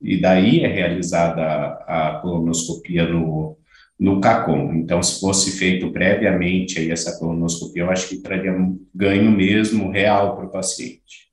[0.00, 1.42] E daí é realizada
[1.86, 3.56] a colonoscopia no,
[3.98, 4.74] no CACOM.
[4.74, 9.90] Então, se fosse feito previamente aí essa colonoscopia, eu acho que traria um ganho mesmo
[9.90, 11.32] real para o paciente.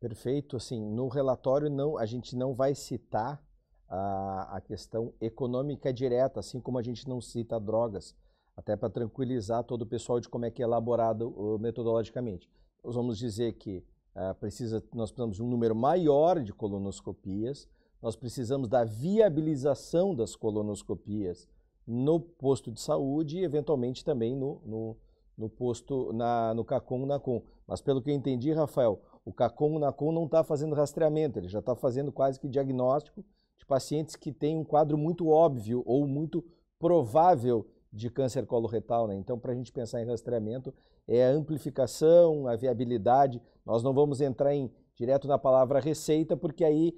[0.00, 0.56] Perfeito.
[0.56, 3.42] Assim, no relatório não, a gente não vai citar
[3.88, 8.14] a, a questão econômica direta, assim como a gente não cita drogas
[8.56, 12.48] até para tranquilizar todo o pessoal de como é que é elaborado uh, metodologicamente.
[12.84, 17.68] Nós vamos dizer que uh, precisa, nós precisamos de um número maior de colonoscopias,
[18.02, 21.48] nós precisamos da viabilização das colonoscopias
[21.86, 24.96] no posto de saúde e, eventualmente, também no, no,
[25.36, 27.42] no posto, na, no CACOM, NACOM.
[27.66, 31.58] Mas, pelo que eu entendi, Rafael, o CACOM, NACOM não está fazendo rastreamento, ele já
[31.58, 33.24] está fazendo quase que diagnóstico
[33.58, 36.44] de pacientes que têm um quadro muito óbvio ou muito
[36.78, 39.16] provável de câncer coloretal, né?
[39.16, 40.72] Então, para a gente pensar em rastreamento,
[41.06, 43.42] é a amplificação, a viabilidade.
[43.66, 46.96] Nós não vamos entrar em direto na palavra receita, porque aí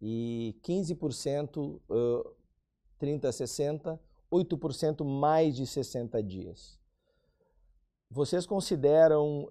[0.00, 2.34] e 15% uh,
[2.98, 4.00] 30 a 60,
[4.32, 6.78] 8% mais de 60 dias.
[8.10, 9.48] Vocês consideram,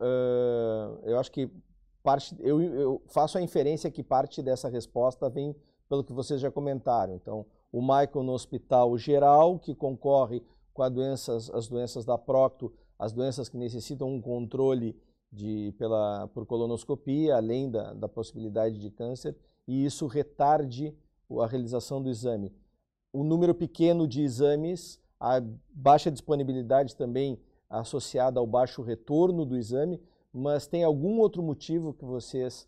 [1.04, 1.52] eu acho que
[2.02, 5.56] parte, eu, eu, faço a inferência que parte dessa resposta vem
[5.90, 7.14] pelo que vocês já comentaram.
[7.14, 13.12] Então, o Michael no hospital geral, que concorre com doenças, as doenças da Procto, as
[13.12, 14.96] doenças que necessitam um controle
[15.32, 19.36] de, pela, por colonoscopia, além da, da possibilidade de câncer,
[19.68, 20.96] e isso retarde
[21.42, 22.54] a realização do exame.
[23.12, 25.42] O número pequeno de exames, a
[25.74, 30.00] baixa disponibilidade também associada ao baixo retorno do exame,
[30.32, 32.68] mas tem algum outro motivo que vocês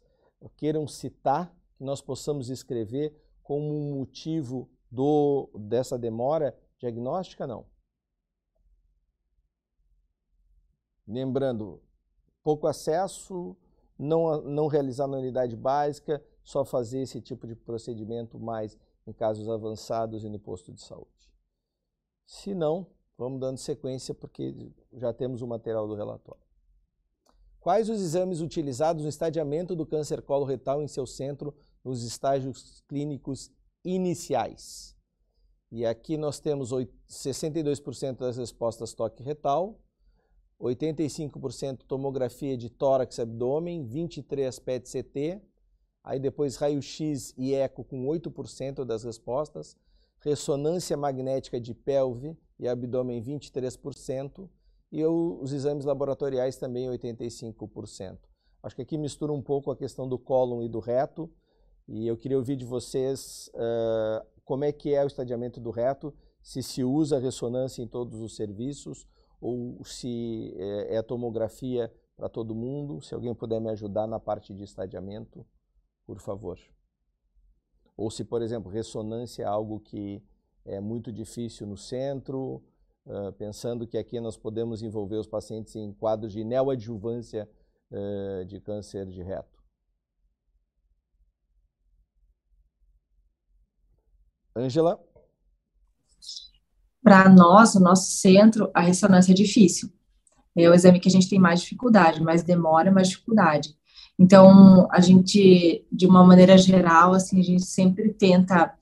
[0.58, 7.46] queiram citar, que nós possamos escrever como um motivo do, dessa demora diagnóstica?
[7.46, 7.66] Não.
[11.06, 11.82] Lembrando,
[12.42, 13.56] pouco acesso,
[14.00, 19.50] não, não realizar na unidade básica, só fazer esse tipo de procedimento mais em casos
[19.50, 21.30] avançados e no posto de saúde.
[22.26, 22.88] Se não,
[23.18, 26.44] vamos dando sequência porque já temos o material do relatório.
[27.60, 33.52] Quais os exames utilizados no estadiamento do câncer coloretal em seu centro nos estágios clínicos
[33.86, 34.96] iniciais?
[35.72, 39.80] E aqui nós temos 62% das respostas toque retal,
[40.60, 45.42] 85% tomografia de tórax e abdômen, 23% PET-CT,
[46.04, 49.78] aí depois raio-x e eco com 8% das respostas,
[50.20, 54.50] ressonância magnética de pelve e abdômen 23%,
[54.92, 58.18] e os exames laboratoriais também 85%.
[58.64, 61.30] Acho que aqui mistura um pouco a questão do cólon e do reto,
[61.88, 66.14] e eu queria ouvir de vocês uh, como é que é o estadiamento do reto,
[66.42, 69.08] se se usa ressonância em todos os serviços,
[69.42, 74.54] ou se é, é tomografia para todo mundo, se alguém puder me ajudar na parte
[74.54, 75.46] de estadiamento
[76.06, 76.60] por favor.
[77.98, 80.22] Ou se, por exemplo, ressonância é algo que
[80.64, 82.64] é muito difícil no centro,
[83.06, 87.50] uh, pensando que aqui nós podemos envolver os pacientes em quadros de neoadjuvância
[87.92, 89.55] uh, de câncer de reto.
[94.56, 95.00] Ângela?
[97.04, 99.90] Para nós, o nosso centro, a ressonância é difícil.
[100.56, 103.76] É o exame que a gente tem mais dificuldade, mais demora, mais dificuldade.
[104.18, 108.74] Então, a gente, de uma maneira geral, assim, a gente sempre tenta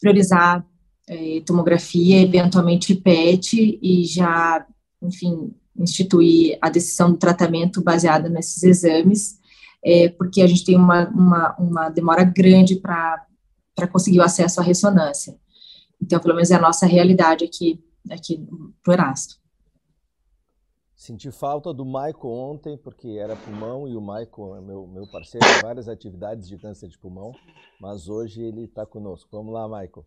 [0.00, 0.66] priorizar
[1.08, 4.66] é, tomografia, eventualmente PET, e já,
[5.00, 9.38] enfim, instituir a decisão do tratamento baseada nesses exames,
[9.82, 13.24] é, porque a gente tem uma, uma, uma demora grande para
[13.86, 15.38] conseguir o acesso à ressonância.
[16.00, 19.36] Então, pelo menos é a nossa realidade aqui, aqui no Erasto.
[20.96, 25.46] Senti falta do Michael ontem, porque era pulmão e o Michael é meu, meu parceiro
[25.46, 27.32] em várias atividades de câncer de pulmão,
[27.80, 29.28] mas hoje ele está conosco.
[29.30, 30.04] Vamos lá, Michael.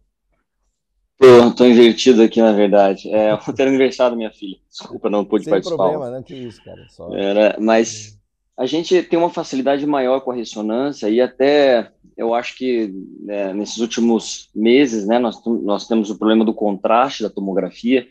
[1.50, 3.10] Estou invertido aqui, na verdade.
[3.10, 4.58] É ontem aniversário da minha filha.
[4.68, 5.84] Desculpa, não pude Sem participar.
[5.84, 6.86] Sem problema, não que isso, cara.
[6.90, 7.14] Só...
[7.16, 8.20] Era, mas
[8.62, 13.52] a gente tem uma facilidade maior com a ressonância e até eu acho que né,
[13.56, 18.08] nesses últimos meses, né, nós, nós temos o problema do contraste da tomografia.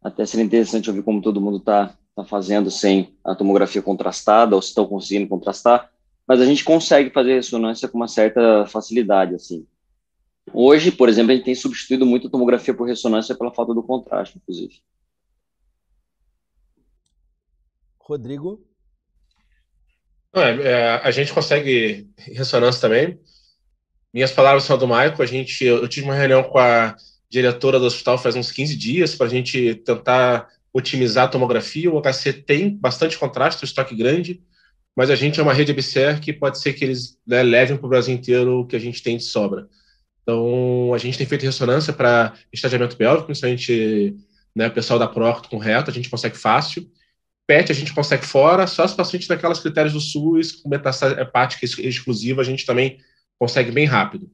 [0.00, 4.62] Até seria interessante ouvir como todo mundo está está fazendo sem a tomografia contrastada, ou
[4.62, 5.90] se estão conseguindo contrastar,
[6.28, 9.66] mas a gente consegue fazer ressonância com uma certa facilidade, assim.
[10.52, 13.82] Hoje, por exemplo, a gente tem substituído muito a tomografia por ressonância pela falta do
[13.82, 14.74] contraste, inclusive.
[17.98, 18.71] Rodrigo?
[20.34, 23.18] É, é, a gente consegue ressonância também.
[24.12, 25.22] Minhas palavras são do Maico.
[25.22, 26.96] A gente, eu, tive uma reunião com a
[27.30, 31.90] diretora do hospital faz uns 15 dias para a gente tentar otimizar a tomografia.
[31.90, 34.42] O HC tem bastante contraste, o estoque grande,
[34.96, 37.86] mas a gente é uma rede BCR que pode ser que eles né, levem para
[37.86, 39.66] o Brasil inteiro o que a gente tem de sobra.
[40.22, 44.14] Então, a gente tem feito ressonância para estadiamento pélvico, principalmente
[44.54, 46.88] né, pessoal da Procto com reto, a gente consegue fácil.
[47.46, 51.64] PET a gente consegue fora, só os pacientes daquelas critérios do SUS, com metástase hepática
[51.64, 52.98] exclusiva, a gente também
[53.38, 54.30] consegue bem rápido.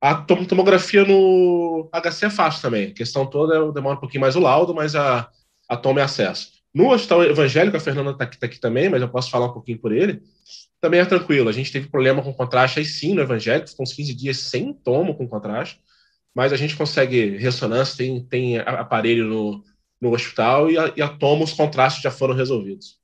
[0.00, 2.90] A tomografia no HC é fácil também.
[2.90, 5.28] A questão toda é demora um pouquinho mais o laudo, mas a,
[5.68, 6.52] a toma e acesso.
[6.72, 9.52] No hospital evangélico, a Fernanda está aqui, tá aqui, também, mas eu posso falar um
[9.52, 10.22] pouquinho por ele.
[10.80, 11.48] Também é tranquilo.
[11.48, 14.72] A gente teve problema com contraste aí sim no evangélico, ficou uns 15 dias sem
[14.72, 15.80] tomo com contraste,
[16.34, 19.64] mas a gente consegue ressonância, tem, tem aparelho no,
[20.00, 22.98] no hospital e a, e a toma, os contrastes já foram resolvidos.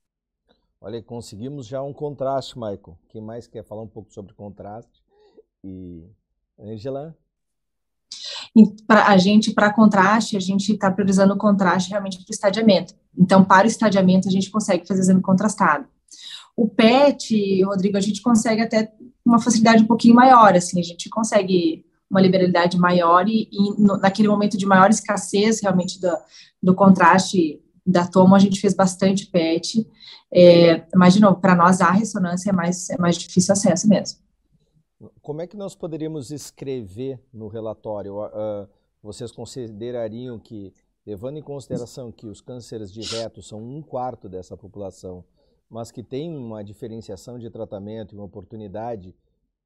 [0.81, 2.99] Olha, conseguimos já um contraste, Michael.
[3.09, 5.03] Quem mais quer falar um pouco sobre contraste?
[5.65, 6.05] E
[6.59, 7.17] Angela?
[8.87, 12.95] Pra, a gente, para contraste, a gente está priorizando o contraste realmente para o estadiamento.
[13.17, 15.89] Então, para o estadiamento, a gente consegue fazer exame contrastado.
[16.57, 18.93] O PET, Rodrigo, a gente consegue até
[19.25, 21.85] uma facilidade um pouquinho maior, assim, a gente consegue
[22.15, 26.17] uma liberalidade maior e, e no, naquele momento de maior escassez, realmente, do,
[26.63, 29.87] do contraste da toma, a gente fez bastante PET,
[30.33, 34.19] é, mas, de novo, para nós, a ressonância é mais, é mais difícil acesso mesmo.
[35.21, 38.25] Como é que nós poderíamos escrever no relatório?
[38.25, 38.69] Uh,
[39.03, 40.73] vocês considerariam que,
[41.05, 45.25] levando em consideração que os cânceres de reto são um quarto dessa população,
[45.69, 49.15] mas que tem uma diferenciação de tratamento e uma oportunidade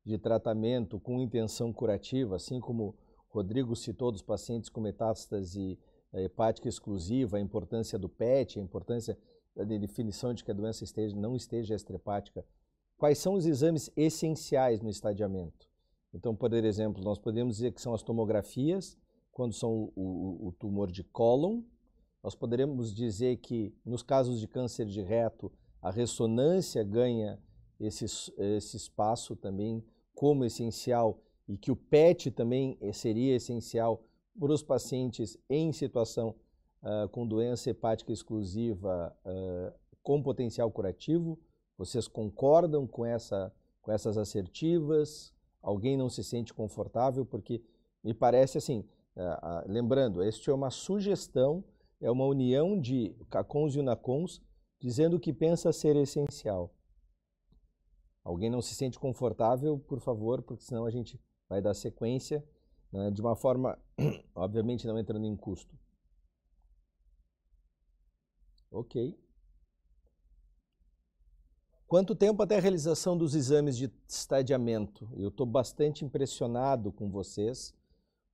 [0.04, 2.96] de tratamento com intenção curativa, assim como
[3.28, 5.78] Rodrigo citou dos pacientes com metástase
[6.12, 9.18] eh, hepática exclusiva, a importância do PET, a importância
[9.54, 12.44] da definição de que a doença esteja, não esteja extrahepática
[12.98, 15.68] Quais são os exames essenciais no estadiamento?
[16.12, 18.98] Então, por exemplo, nós podemos dizer que são as tomografias,
[19.30, 21.62] quando são o, o, tumor de cólon.
[22.24, 27.38] Nós poderemos dizer que, nos casos de câncer de reto, a ressonância ganha
[27.78, 28.04] esse,
[28.36, 34.02] esse espaço também como essencial e que o PET também seria essencial
[34.38, 36.34] para os pacientes em situação
[36.82, 39.72] uh, com doença hepática exclusiva uh,
[40.02, 41.38] com potencial curativo.
[41.76, 45.32] Vocês concordam com, essa, com essas assertivas?
[45.62, 47.24] Alguém não se sente confortável?
[47.24, 47.62] Porque
[48.02, 48.84] me parece assim,
[49.16, 51.64] uh, lembrando, este é uma sugestão,
[52.00, 54.40] é uma união de CACONs e UNACONs
[54.80, 56.72] dizendo que pensa ser essencial.
[58.28, 61.18] Alguém não se sente confortável, por favor, porque senão a gente
[61.48, 62.44] vai dar sequência
[62.92, 63.78] né, de uma forma,
[64.36, 65.74] obviamente, não entrando em custo.
[68.70, 69.18] Ok.
[71.86, 75.08] Quanto tempo até a realização dos exames de estadiamento?
[75.16, 77.74] Eu estou bastante impressionado com vocês,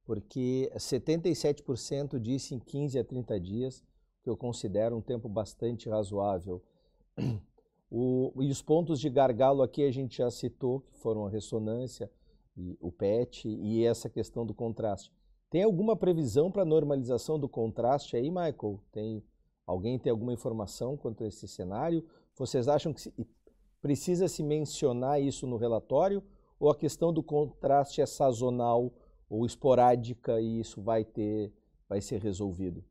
[0.04, 3.84] porque 77% disse em 15 a 30 dias,
[4.24, 6.60] que eu considero um tempo bastante razoável.
[7.96, 12.10] O, e os pontos de gargalo aqui a gente já citou, que foram a ressonância,
[12.80, 15.12] o PET e essa questão do contraste.
[15.48, 18.80] Tem alguma previsão para normalização do contraste aí, Michael?
[18.90, 19.22] Tem
[19.64, 22.04] alguém tem alguma informação quanto a esse cenário?
[22.36, 23.12] Vocês acham que
[23.80, 26.22] Precisa se mencionar isso no relatório
[26.58, 28.90] ou a questão do contraste é sazonal
[29.28, 31.52] ou esporádica e isso vai ter
[31.86, 32.82] vai ser resolvido?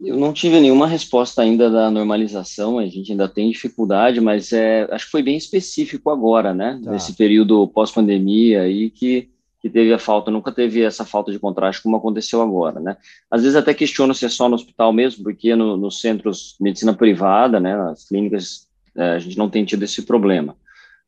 [0.00, 4.86] Eu não tive nenhuma resposta ainda da normalização, a gente ainda tem dificuldade, mas é,
[4.90, 6.78] acho que foi bem específico agora, né?
[6.84, 6.92] Tá.
[6.92, 9.30] Nesse período pós-pandemia aí que,
[9.60, 12.98] que teve a falta, nunca teve essa falta de contraste como aconteceu agora, né?
[13.30, 16.62] Às vezes até questiono se é só no hospital mesmo, porque no, nos centros de
[16.62, 20.54] medicina privada, né, as clínicas é, a gente não tem tido esse problema.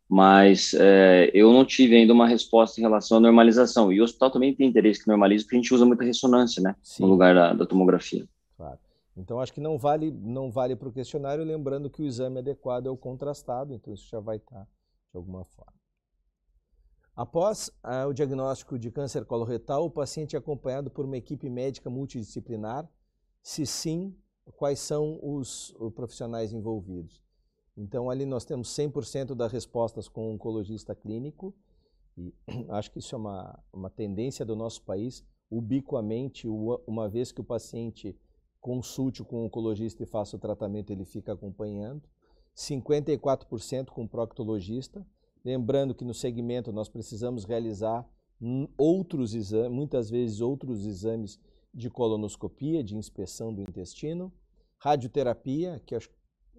[0.08, 3.92] Mas é, eu não tive ainda uma resposta em relação à normalização.
[3.92, 6.74] E o hospital também tem interesse que normalize, porque a gente usa muita ressonância, né?
[6.82, 7.02] Sim.
[7.02, 8.24] No lugar da, da tomografia.
[9.18, 12.86] Então, acho que não vale, não vale para o questionário, lembrando que o exame adequado
[12.86, 15.74] é o contrastado, então isso já vai estar de alguma forma.
[17.16, 21.90] Após ah, o diagnóstico de câncer coloretal, o paciente é acompanhado por uma equipe médica
[21.90, 22.88] multidisciplinar?
[23.42, 24.16] Se sim,
[24.56, 27.20] quais são os, os profissionais envolvidos?
[27.76, 31.52] Então, ali nós temos 100% das respostas com o oncologista clínico,
[32.16, 32.32] e
[32.70, 36.46] acho que isso é uma, uma tendência do nosso país, ubiquamente,
[36.86, 38.16] uma vez que o paciente
[38.68, 42.02] consulte com o oncologista e faça o tratamento, ele fica acompanhando.
[42.54, 45.06] 54% com proctologista.
[45.42, 48.06] Lembrando que no segmento nós precisamos realizar
[48.76, 51.40] outros exames, muitas vezes outros exames
[51.72, 54.30] de colonoscopia, de inspeção do intestino.
[54.76, 56.10] Radioterapia, que acho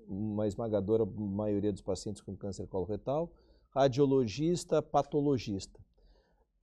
[0.08, 3.32] uma esmagadora maioria dos pacientes com câncer coloretal,
[3.70, 5.80] radiologista, patologista.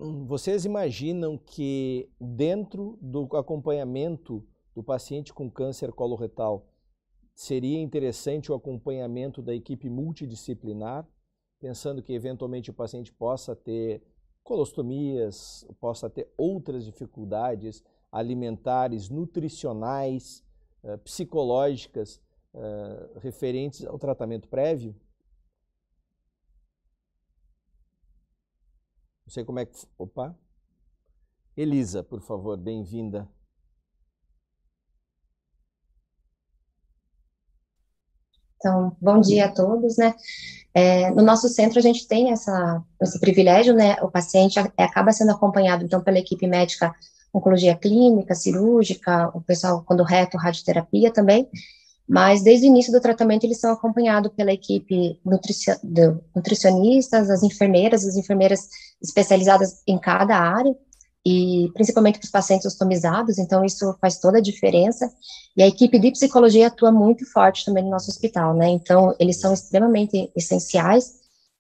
[0.01, 4.45] Hum, vocês imaginam que dentro do acompanhamento
[4.77, 6.69] do paciente com câncer coloretal
[7.35, 11.09] seria interessante o acompanhamento da equipe multidisciplinar,
[11.59, 14.03] pensando que eventualmente o paciente possa ter
[14.45, 20.45] colostomias, possa ter outras dificuldades alimentares, nutricionais,
[20.85, 22.21] eh, psicológicas
[22.55, 24.95] uh, referentes ao tratamento prévio.
[29.27, 29.77] Não sei como é que.
[29.99, 30.39] Opa!
[31.57, 33.29] Elisa, por favor, bem-vinda.
[38.67, 40.13] Então, bom dia a todos, né?
[40.75, 43.95] É, no nosso centro, a gente tem essa, esse privilégio, né?
[44.03, 46.93] O paciente acaba sendo acompanhado, então, pela equipe médica
[47.33, 51.47] oncologia clínica, cirúrgica, o pessoal quando reto, radioterapia também,
[52.09, 55.75] mas desde o início do tratamento eles são acompanhados pela equipe nutricio
[56.35, 58.69] nutricionistas, as enfermeiras, as enfermeiras
[59.01, 60.75] especializadas em cada área,
[61.29, 65.11] e principalmente para os pacientes ostomizados, então isso faz toda a diferença.
[65.57, 68.69] E a equipe de psicologia atua muito forte também no nosso hospital, né?
[68.69, 71.15] Então, eles são extremamente essenciais,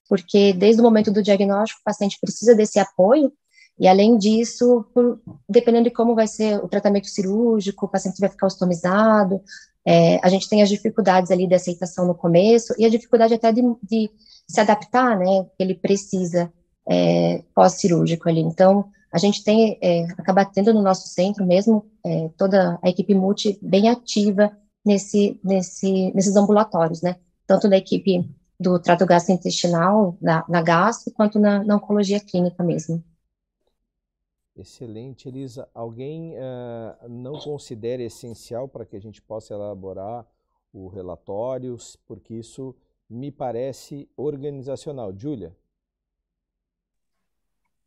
[0.08, 3.32] porque desde o momento do diagnóstico, o paciente precisa desse apoio,
[3.76, 8.30] e além disso, por, dependendo de como vai ser o tratamento cirúrgico, o paciente vai
[8.30, 9.40] ficar ostomizado,
[9.84, 13.50] é, a gente tem as dificuldades ali de aceitação no começo, e a dificuldade até
[13.50, 14.12] de, de
[14.48, 15.44] se adaptar, né?
[15.58, 16.52] Ele precisa
[16.88, 18.42] é, pós-cirúrgico ali.
[18.42, 23.14] Então, a gente tem, é, acaba tendo no nosso centro mesmo, é, toda a equipe
[23.14, 27.16] multi bem ativa nesse, nesse, nesses ambulatórios, né?
[27.46, 28.28] Tanto na equipe
[28.58, 33.02] do trato gastrointestinal, na, na gastro, quanto na, na, oncologia clínica mesmo.
[34.56, 35.68] Excelente, Elisa.
[35.74, 40.26] Alguém uh, não considera essencial para que a gente possa elaborar
[40.72, 41.76] o relatório,
[42.06, 42.74] porque isso
[43.08, 45.12] me parece organizacional.
[45.14, 45.54] Júlia?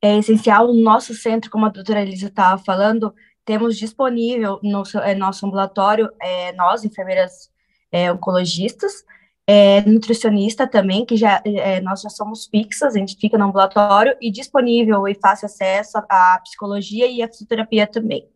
[0.02, 5.16] É essencial no nosso centro, como a doutora Elisa estava falando, temos disponível no é,
[5.16, 7.50] nosso ambulatório, é, nós, enfermeiras
[7.92, 9.04] é, oncologistas,
[9.48, 14.16] é, nutricionista também, que já é, nós já somos fixas, a gente fica no ambulatório,
[14.22, 18.28] e disponível e fácil acesso à psicologia e à fisioterapia também.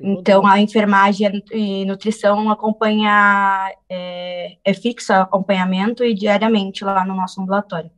[0.00, 7.40] Então, a enfermagem e nutrição acompanha, é, é fixo acompanhamento e diariamente lá no nosso
[7.40, 7.90] ambulatório.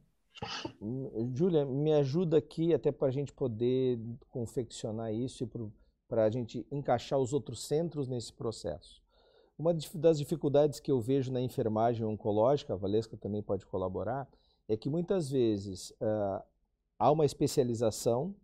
[1.35, 3.99] Júlia, me ajuda aqui até para a gente poder
[4.30, 5.51] confeccionar isso e
[6.09, 9.03] para a gente encaixar os outros centros nesse processo.
[9.57, 14.28] Uma das dificuldades que eu vejo na enfermagem oncológica, a Valesca também pode colaborar,
[14.68, 16.43] é que muitas vezes uh,
[16.99, 18.35] há uma especialização,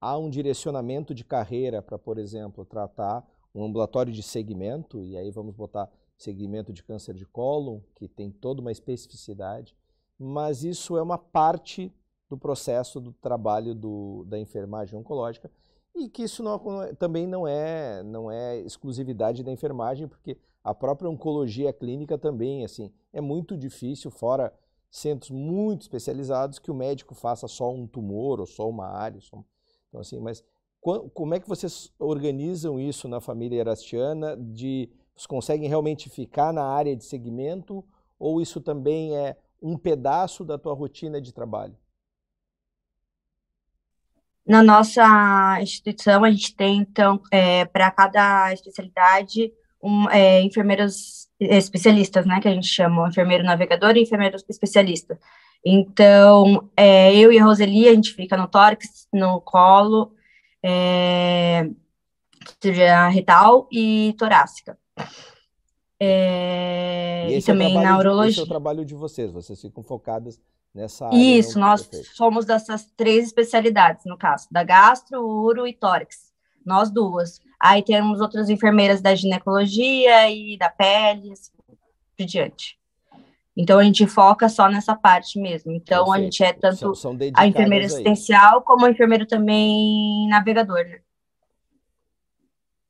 [0.00, 5.30] há um direcionamento de carreira para, por exemplo, tratar um ambulatório de segmento, e aí
[5.30, 9.76] vamos botar segmento de câncer de cólon, que tem toda uma especificidade,
[10.18, 11.92] mas isso é uma parte
[12.28, 15.50] do processo do trabalho do, da enfermagem oncológica
[15.94, 16.58] e que isso não,
[16.94, 22.90] também não é, não é exclusividade da enfermagem, porque a própria oncologia clínica também, assim,
[23.12, 24.52] é muito difícil, fora
[24.90, 29.20] centros muito especializados, que o médico faça só um tumor ou só uma área.
[29.20, 29.42] Só...
[29.88, 30.44] Então, assim, mas
[30.80, 34.36] como é que vocês organizam isso na família erastiana?
[34.36, 37.84] De, vocês conseguem realmente ficar na área de segmento
[38.18, 41.76] ou isso também é um pedaço da tua rotina de trabalho?
[44.44, 52.26] Na nossa instituição, a gente tem, então, é, para cada especialidade, um, é, enfermeiros especialistas,
[52.26, 55.18] né, que a gente chama, enfermeiro navegador e enfermeiro especialista.
[55.64, 60.12] Então, é, eu e a Roseli, a gente fica no tórax, no colo,
[60.62, 61.68] é,
[62.60, 64.76] cirurgia retal e torácica.
[66.04, 68.30] É, e, e também é na urologia.
[68.30, 70.40] esse é o trabalho de vocês, vocês ficam focadas
[70.74, 71.16] nessa área.
[71.16, 72.16] Isso, nós perfeito.
[72.16, 76.32] somos dessas três especialidades, no caso, da gastro, uro e tórax,
[76.66, 77.40] nós duas.
[77.60, 81.52] Aí temos outras enfermeiras da ginecologia e da pele, assim,
[82.16, 82.76] por diante.
[83.56, 85.70] Então a gente foca só nessa parte mesmo.
[85.70, 86.20] Então perfeito.
[86.20, 90.78] a gente é tanto são, são a enfermeira assistencial como a enfermeira também navegador.
[90.78, 90.98] Né?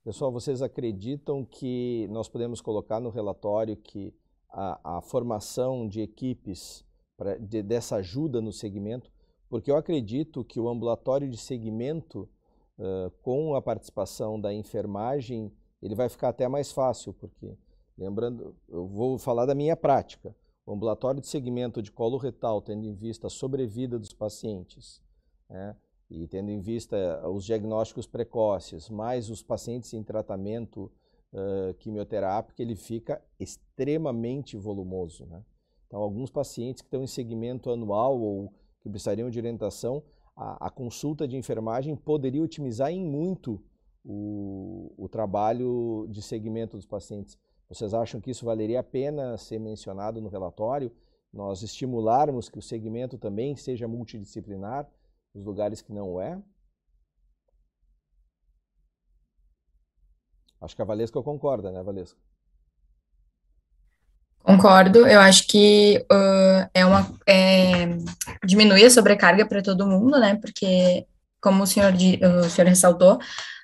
[0.04, 4.12] Pessoal, vocês acreditam que nós podemos colocar no relatório que
[4.50, 6.84] a, a formação de equipes
[7.16, 9.12] pra, de, dessa ajuda no segmento,
[9.48, 12.28] porque eu acredito que o ambulatório de segmento,
[12.80, 17.56] uh, com a participação da enfermagem, ele vai ficar até mais fácil, porque,
[17.96, 20.34] lembrando, eu vou falar da minha prática,
[20.66, 25.00] o ambulatório de segmento de colo retal, tendo em vista a sobrevida dos pacientes,
[25.48, 25.76] né,
[26.12, 30.92] e tendo em vista eh, os diagnósticos precoces, mais os pacientes em tratamento
[31.32, 35.24] uh, quimioterápico, ele fica extremamente volumoso.
[35.24, 35.42] Né?
[35.86, 40.02] Então, alguns pacientes que estão em segmento anual ou que precisariam de orientação,
[40.36, 43.62] a, a consulta de enfermagem poderia otimizar em muito
[44.04, 47.38] o, o trabalho de segmento dos pacientes.
[47.68, 50.92] Vocês acham que isso valeria a pena ser mencionado no relatório?
[51.32, 54.86] Nós estimularmos que o segmento também seja multidisciplinar,
[55.34, 56.40] os lugares que não é.
[60.60, 62.18] Acho que a Valesca concorda, né, Valesca?
[64.42, 67.86] Concordo, eu acho que uh, é uma é,
[68.44, 70.36] diminuir a sobrecarga para todo mundo, né?
[70.36, 71.06] Porque,
[71.40, 73.20] como o senhor, o senhor ressaltou,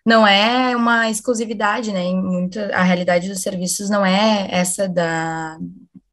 [0.07, 2.05] não é uma exclusividade, né?
[2.05, 5.59] Em muita, a realidade dos serviços não é essa da,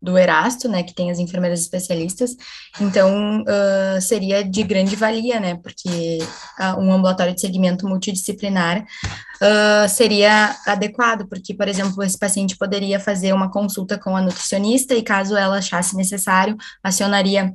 [0.06, 2.36] do Erasto, né, que tem as enfermeiras especialistas,
[2.80, 6.20] então uh, seria de grande valia, né, porque
[6.60, 13.00] uh, um ambulatório de segmento multidisciplinar uh, seria adequado, porque, por exemplo, esse paciente poderia
[13.00, 17.52] fazer uma consulta com a nutricionista e, caso ela achasse necessário, acionaria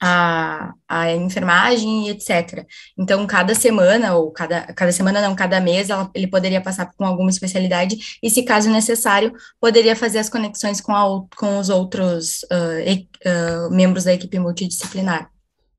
[0.00, 2.66] a, a enfermagem e etc.
[2.98, 7.04] Então, cada semana, ou cada, cada semana não, cada mês, ela, ele poderia passar com
[7.04, 12.42] alguma especialidade e, se caso necessário, poderia fazer as conexões com, a, com os outros
[12.44, 15.30] uh, e, uh, membros da equipe multidisciplinar.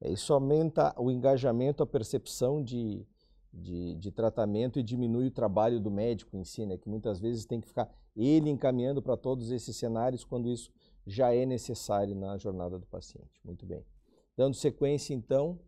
[0.02, 3.06] É, isso aumenta o engajamento, a percepção de,
[3.54, 6.78] de, de, tratamento e diminui o trabalho do médico em si, né?
[6.78, 10.72] que muitas vezes tem que ficar ele encaminhando para todos esses cenários quando isso
[11.06, 13.40] já é necessário na jornada do paciente.
[13.44, 13.84] Muito bem.
[14.38, 15.60] Dando sequência, então,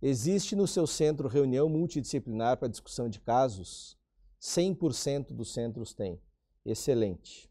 [0.00, 3.98] existe no seu centro reunião multidisciplinar para discussão de casos?
[4.40, 6.20] 100% dos centros têm.
[6.64, 7.50] Excelente.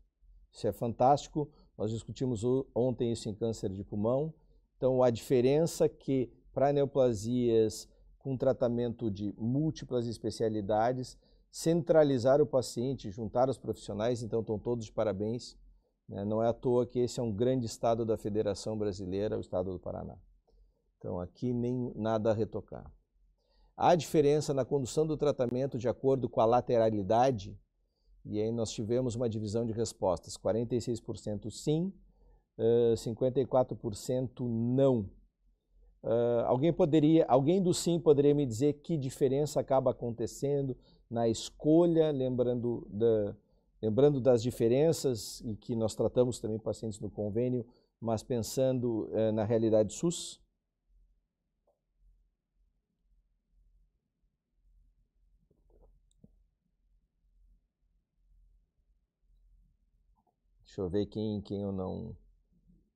[0.52, 1.52] Isso é fantástico.
[1.78, 4.34] Nós discutimos ontem isso em câncer de pulmão.
[4.78, 7.88] Então, a diferença que para neoplasias
[8.18, 11.18] com tratamento de múltiplas especialidades,
[11.52, 15.58] centralizar o paciente, juntar os profissionais, então estão todos de parabéns.
[16.08, 16.26] Né?
[16.26, 19.72] Não é à toa que esse é um grande estado da Federação Brasileira, o estado
[19.72, 20.18] do Paraná.
[21.00, 22.91] Então, aqui nem nada a retocar.
[23.76, 27.58] Há diferença na condução do tratamento de acordo com a lateralidade,
[28.26, 31.93] e aí nós tivemos uma divisão de respostas: 46% sim,
[32.58, 35.10] uh, 54% não.
[36.45, 40.76] Alguém poderia, alguém do sim poderia me dizer que diferença acaba acontecendo
[41.10, 43.36] na escolha, lembrando, da,
[43.82, 47.66] lembrando das diferenças e que nós tratamos também pacientes no convênio,
[48.00, 50.39] mas pensando na realidade SUS?
[60.80, 62.16] Deixa eu ver quem, quem eu não.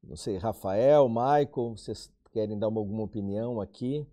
[0.01, 4.07] Não sei, Rafael, Michael, vocês querem dar uma, alguma opinião aqui?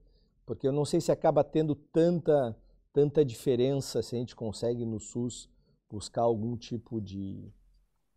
[0.44, 2.56] Porque eu não sei se acaba tendo tanta,
[2.92, 5.48] tanta diferença se a gente consegue no SUS
[5.88, 7.48] buscar algum tipo de,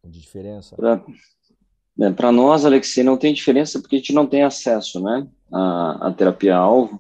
[0.04, 0.76] de diferença.
[0.76, 6.14] Para nós, Alexei, não tem diferença porque a gente não tem acesso né, à, à
[6.14, 7.00] terapia-alvo.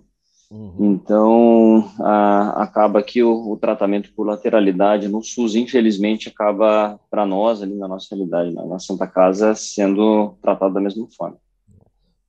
[0.54, 0.94] Uhum.
[0.94, 7.64] Então, a, acaba que o, o, tratamento por lateralidade no SUS, infelizmente, acaba, para nós,
[7.64, 11.40] ali na nossa realidade, na, na Santa Casa, sendo tratado da mesma forma.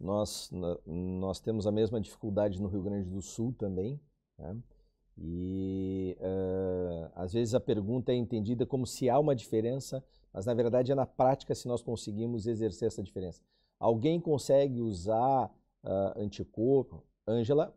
[0.01, 0.51] Nós,
[0.87, 4.01] nós temos a mesma dificuldade no Rio Grande do Sul também,
[4.39, 4.57] né?
[5.19, 10.03] e uh, às vezes a pergunta é entendida como se há uma diferença,
[10.33, 13.43] mas na verdade é na prática se nós conseguimos exercer essa diferença.
[13.79, 15.47] Alguém consegue usar
[15.85, 17.05] uh, anticorpo?
[17.27, 17.75] Ângela,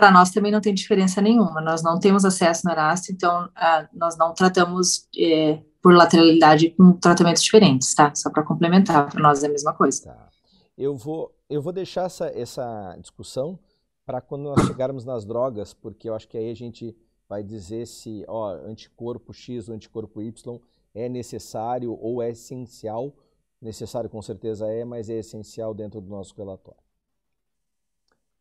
[0.00, 1.60] para nós também não tem diferença nenhuma.
[1.60, 6.92] Nós não temos acesso no Erasto, então uh, nós não tratamos é, por lateralidade com
[6.94, 8.10] tratamentos diferentes, tá?
[8.14, 10.04] Só para complementar, para nós é a mesma coisa.
[10.04, 10.28] Tá.
[10.76, 13.58] Eu vou, eu vou deixar essa, essa discussão
[14.06, 16.96] para quando nós chegarmos nas drogas, porque eu acho que aí a gente
[17.28, 20.60] vai dizer se ó, anticorpo X ou anticorpo Y
[20.94, 23.14] é necessário ou é essencial.
[23.60, 26.80] Necessário com certeza é, mas é essencial dentro do nosso relatório.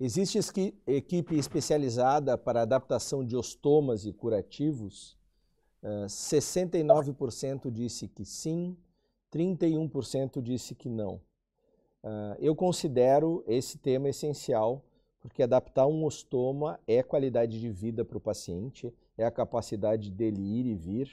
[0.01, 0.39] Existe
[0.87, 5.17] equipe especializada para adaptação de ostomas e curativos?
[5.83, 8.77] Uh, 69% disse que sim,
[9.29, 11.15] 31% disse que não.
[12.01, 14.85] Uh, eu considero esse tema essencial,
[15.19, 20.41] porque adaptar um ostoma é qualidade de vida para o paciente, é a capacidade dele
[20.41, 21.11] ir e vir.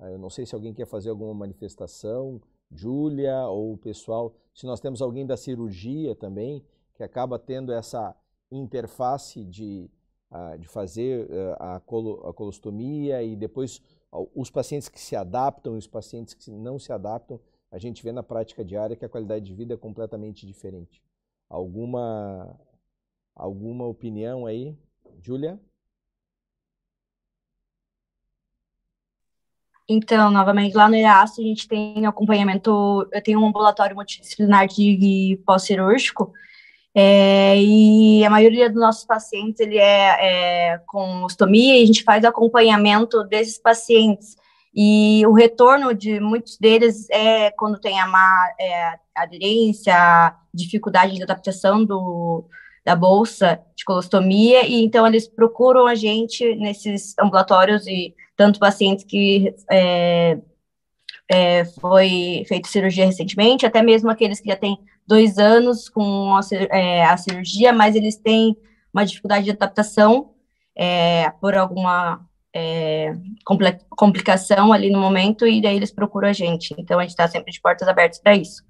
[0.00, 2.40] Uh, eu não sei se alguém quer fazer alguma manifestação,
[2.72, 6.64] Júlia ou o pessoal, se nós temos alguém da cirurgia também,
[6.96, 8.16] que acaba tendo essa
[8.50, 9.90] interface de,
[10.30, 13.82] uh, de fazer uh, a, colo, a colostomia e depois
[14.12, 17.38] uh, os pacientes que se adaptam e os pacientes que não se adaptam,
[17.70, 21.02] a gente vê na prática diária que a qualidade de vida é completamente diferente.
[21.48, 22.58] Alguma,
[23.34, 24.76] alguma opinião aí,
[25.20, 25.60] Júlia?
[29.88, 35.40] Então, novamente, lá no EASO a gente tem acompanhamento, eu tenho um ambulatório multidisciplinar de
[35.46, 36.32] pós-cirúrgico,
[36.98, 42.02] é, e a maioria dos nossos pacientes ele é, é com ostomia e a gente
[42.02, 44.34] faz acompanhamento desses pacientes.
[44.74, 51.22] E o retorno de muitos deles é quando tem a má é, aderência, dificuldade de
[51.22, 52.46] adaptação do,
[52.82, 59.04] da bolsa de colostomia, e então eles procuram a gente nesses ambulatórios e tanto pacientes
[59.04, 60.38] que é,
[61.30, 66.40] é, foi feito cirurgia recentemente, até mesmo aqueles que já têm dois anos com a,
[66.70, 68.56] é, a cirurgia, mas eles têm
[68.92, 70.34] uma dificuldade de adaptação
[70.74, 73.12] é, por alguma é,
[73.90, 76.74] complicação ali no momento e daí eles procuram a gente.
[76.78, 78.64] Então a gente está sempre de portas abertas para isso.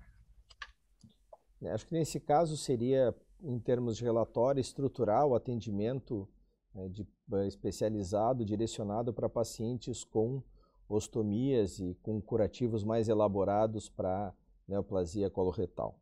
[1.62, 6.28] É, acho que nesse caso seria, em termos de relatório, estrutural, atendimento
[6.74, 10.43] né, de, eh, especializado, direcionado para pacientes com
[10.89, 14.32] ostomias e com curativos mais elaborados para
[14.68, 15.99] neoplasia coloretal.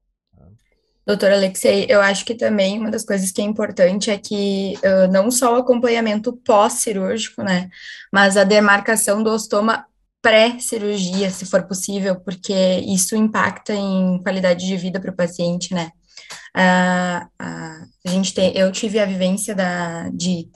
[1.06, 5.12] Doutor Alexei, eu acho que também uma das coisas que é importante é que uh,
[5.12, 7.68] não só o acompanhamento pós-cirúrgico, né,
[8.10, 9.84] mas a demarcação do ostoma
[10.22, 12.54] pré-cirurgia, se for possível, porque
[12.86, 15.90] isso impacta em qualidade de vida para o paciente, né.
[16.56, 20.48] Uh, uh, a gente tem, eu tive a vivência da, de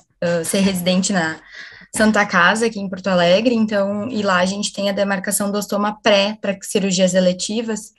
[0.45, 1.39] ser residente na
[1.95, 5.59] Santa Casa, aqui em Porto Alegre, então, e lá a gente tem a demarcação do
[5.59, 7.93] ostoma pré para cirurgias eletivas,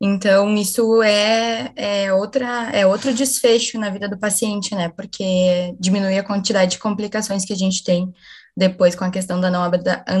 [0.00, 4.88] então, isso é, é, outra, é outro desfecho na vida do paciente, né?
[4.90, 8.12] Porque diminui a quantidade de complicações que a gente tem
[8.56, 9.68] depois com a questão da não,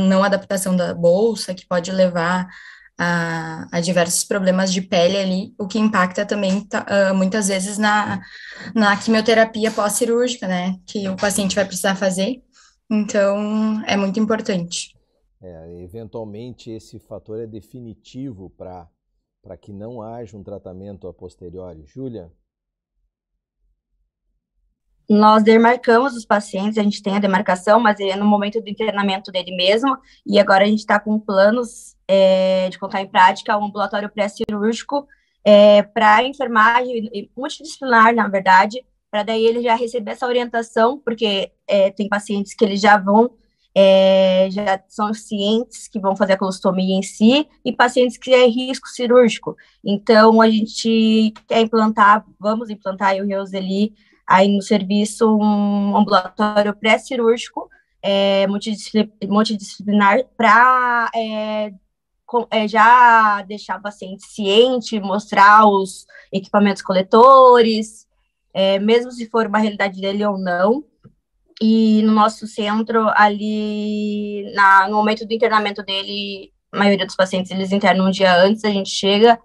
[0.08, 2.48] não adaptação da bolsa, que pode levar
[2.98, 8.20] a, a, diversos problemas de pele ali, o que impacta também uh, muitas vezes na,
[8.74, 10.76] na quimioterapia pós-cirúrgica, né?
[10.86, 12.42] Que o paciente vai precisar fazer.
[12.90, 14.96] Então, é muito importante.
[15.40, 18.88] É, eventualmente, esse fator é definitivo para
[19.48, 21.82] para que não haja um tratamento a posteriori.
[21.86, 22.30] Júlia?
[25.08, 29.32] Nós demarcamos os pacientes, a gente tem a demarcação, mas é no momento do internamento
[29.32, 29.96] dele mesmo,
[30.26, 35.08] e agora a gente está com planos é, de colocar em prática um ambulatório pré-cirúrgico
[35.42, 41.90] é, para enfermagem multidisciplinar, na verdade, para daí ele já receber essa orientação, porque é,
[41.90, 43.30] tem pacientes que eles já vão
[43.74, 48.46] é, já são cientes que vão fazer a colostomia em si e pacientes que é
[48.46, 49.56] risco cirúrgico.
[49.84, 53.92] Então, a gente quer implantar, vamos implantar o Reuseli
[54.26, 57.68] aí no serviço um ambulatório pré-cirúrgico
[58.02, 61.72] é, multidisciplinar para é,
[62.50, 68.06] é, já deixar o paciente ciente, mostrar os equipamentos coletores,
[68.52, 70.84] é, mesmo se for uma realidade dele ou não,
[71.60, 77.50] e no nosso centro, ali, na, no momento do internamento dele, a maioria dos pacientes,
[77.50, 79.38] eles internam um dia antes, a gente chega,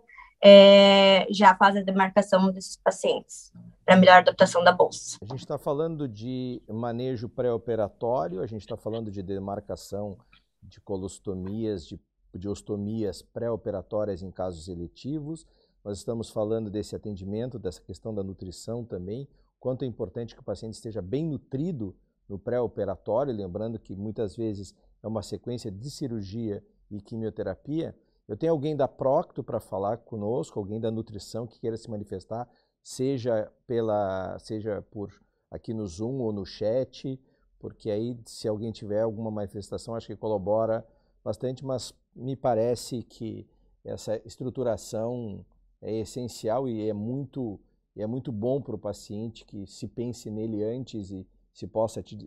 [0.43, 3.51] é, já faz a demarcação desses pacientes,
[3.83, 5.17] para melhor adaptação da bolsa.
[5.21, 10.17] A gente está falando de manejo pré-operatório, a gente está falando de demarcação
[10.61, 11.99] de colostomias, de,
[12.35, 15.47] de ostomias pré-operatórias em casos eletivos,
[15.83, 19.27] nós estamos falando desse atendimento, dessa questão da nutrição também,
[19.63, 21.95] quanto é importante que o paciente esteja bem nutrido
[22.27, 26.61] no pré-operatório, lembrando que muitas vezes é uma sequência de cirurgia
[26.91, 27.95] e quimioterapia.
[28.27, 32.45] Eu tenho alguém da Procto para falar conosco, alguém da nutrição que queira se manifestar,
[32.83, 35.13] seja pela, seja por
[35.49, 37.17] aqui no Zoom ou no chat,
[37.57, 40.85] porque aí se alguém tiver alguma manifestação, acho que colabora
[41.23, 43.47] bastante, mas me parece que
[43.81, 45.45] essa estruturação
[45.81, 47.61] é essencial e é muito
[47.95, 52.01] e é muito bom para o paciente que se pense nele antes e se possa
[52.01, 52.17] te,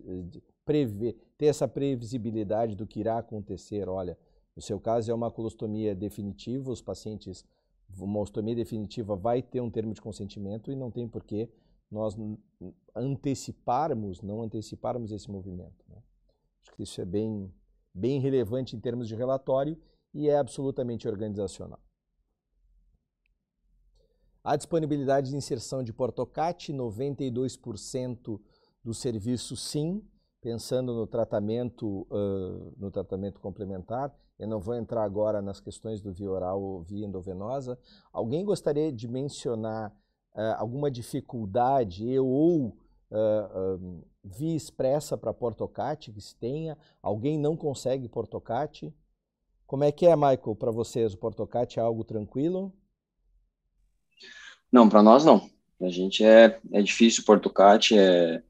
[0.64, 3.88] prever, ter essa previsibilidade do que irá acontecer.
[3.88, 4.16] Olha,
[4.54, 7.44] no seu caso é uma colostomia definitiva, os pacientes,
[7.98, 11.48] uma ostomia definitiva vai ter um termo de consentimento e não tem por que
[11.90, 12.16] nós
[12.94, 15.84] anteciparmos, não anteciparmos esse movimento.
[15.88, 16.02] Né?
[16.62, 17.52] Acho que isso é bem,
[17.94, 19.76] bem relevante em termos de relatório
[20.12, 21.80] e é absolutamente organizacional.
[24.46, 28.40] A disponibilidade de inserção de Portocat, 92%
[28.80, 30.00] do serviço sim,
[30.40, 34.14] pensando no tratamento, uh, no tratamento complementar.
[34.38, 37.76] Eu não vou entrar agora nas questões do via oral ou via endovenosa.
[38.12, 42.68] Alguém gostaria de mencionar uh, alguma dificuldade ou
[43.10, 46.78] uh, via expressa para Portocat que se tenha?
[47.02, 48.94] Alguém não consegue Portocat?
[49.66, 51.14] Como é que é, Michael, para vocês?
[51.14, 52.72] O Portocat é algo tranquilo?
[54.72, 55.48] Não, para nós não.
[55.80, 58.42] A gente é, é difícil o Portucat, é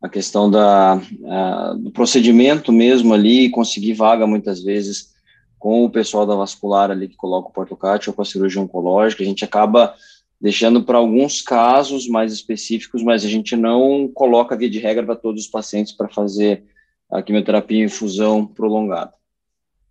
[0.00, 5.12] a questão da, a, do procedimento mesmo ali, conseguir vaga muitas vezes
[5.58, 9.22] com o pessoal da vascular ali que coloca o Portucat ou com a cirurgia oncológica,
[9.22, 9.94] a gente acaba
[10.40, 15.16] deixando para alguns casos mais específicos, mas a gente não coloca via de regra para
[15.16, 16.64] todos os pacientes para fazer
[17.10, 19.12] a quimioterapia em infusão prolongada.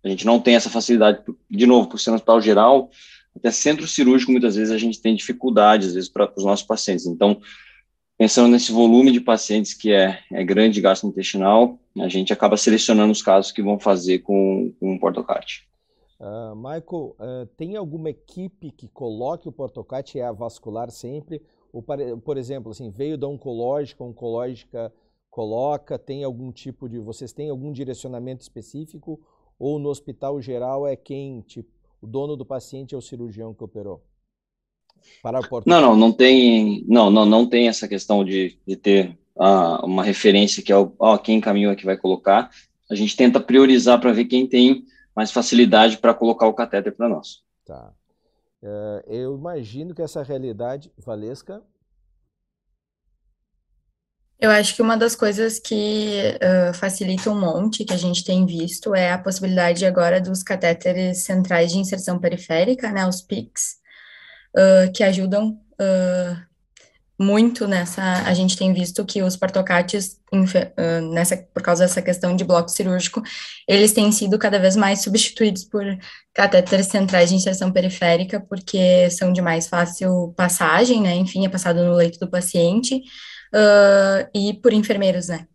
[0.02, 2.90] A gente não tem essa facilidade, de novo, por ser um hospital geral,
[3.38, 7.06] até centro cirúrgico, muitas vezes a gente tem dificuldade, às vezes, para os nossos pacientes.
[7.06, 7.40] Então,
[8.16, 13.22] pensando nesse volume de pacientes que é, é grande gastrointestinal, a gente acaba selecionando os
[13.22, 15.66] casos que vão fazer com, com o Portocat.
[16.20, 16.82] Uh, Michael,
[17.20, 21.40] uh, tem alguma equipe que coloque o Portocat e é a vascular sempre,
[22.24, 24.92] por exemplo, assim, veio da oncológica, oncológica
[25.30, 29.20] coloca, tem algum tipo de, vocês têm algum direcionamento específico
[29.58, 31.70] ou no hospital geral é quem, tipo,
[32.00, 34.02] o dono do paciente é o cirurgião que operou?
[35.22, 39.18] Para o não, não, não tem, não, não, não tem essa questão de, de ter
[39.36, 42.50] uh, uma referência que é o, ó, quem caminho é que vai colocar.
[42.90, 44.84] A gente tenta priorizar para ver quem tem
[45.14, 47.42] mais facilidade para colocar o catéter para nós.
[47.64, 47.92] Tá.
[48.62, 51.62] Uh, eu imagino que essa realidade, Valesca,
[54.40, 58.46] eu acho que uma das coisas que uh, facilita um monte que a gente tem
[58.46, 63.78] visto é a possibilidade agora dos catéteres centrais de inserção periférica, né, os PICs,
[64.56, 66.48] uh, que ajudam uh,
[67.18, 68.00] muito nessa.
[68.26, 70.20] A gente tem visto que os portocates,
[71.12, 73.20] nessa, por causa dessa questão de bloco cirúrgico,
[73.66, 75.82] eles têm sido cada vez mais substituídos por
[76.32, 81.82] catéteres centrais de inserção periférica, porque são de mais fácil passagem, né, enfim, é passado
[81.82, 83.02] no leito do paciente
[83.54, 85.46] uh, e por enfermeiros, né?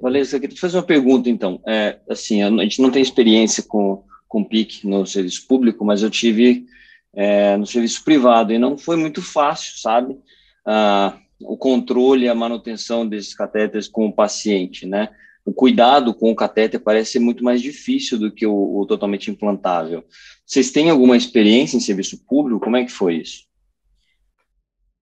[0.00, 1.60] Valência, eu queria te fazer uma pergunta, então.
[1.66, 6.10] É, assim, a gente não tem experiência com, com PIC no serviço público, mas eu
[6.10, 6.66] tive
[7.12, 10.16] é, no serviço privado e não foi muito fácil, sabe?
[10.64, 15.08] Ah, o controle a manutenção desses catéteres com o paciente, né?
[15.44, 19.30] O cuidado com o catéter parece ser muito mais difícil do que o, o totalmente
[19.30, 20.04] implantável.
[20.46, 22.60] Vocês têm alguma experiência em serviço público?
[22.60, 23.49] Como é que foi isso?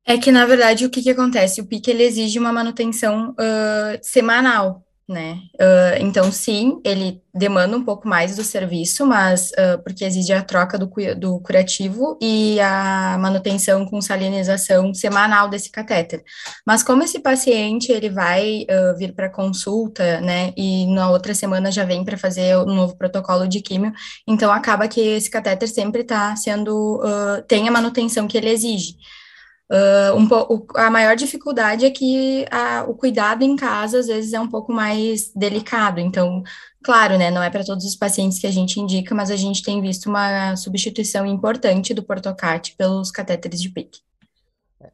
[0.08, 1.60] É que, na verdade, o que, que acontece?
[1.60, 5.38] O PIC, ele exige uma manutenção uh, semanal, né?
[5.56, 10.42] Uh, então, sim, ele demanda um pouco mais do serviço, mas uh, porque exige a
[10.42, 16.22] troca do, do curativo e a manutenção com salinização semanal desse catéter.
[16.66, 18.64] Mas como esse paciente, ele vai
[18.96, 23.46] vir para consulta, né, e na outra semana já vem para fazer um novo protocolo
[23.46, 23.92] de químio,
[24.26, 26.98] então acaba que esse catéter sempre está sendo,
[27.46, 28.96] tem a manutenção que ele exige.
[29.70, 34.40] Uh, um a maior dificuldade é que a, o cuidado em casa, às vezes, é
[34.40, 36.00] um pouco mais delicado.
[36.00, 36.42] Então,
[36.82, 39.62] claro, né, não é para todos os pacientes que a gente indica, mas a gente
[39.62, 44.00] tem visto uma substituição importante do portocate pelos catéteres de PIC.
[44.80, 44.90] É,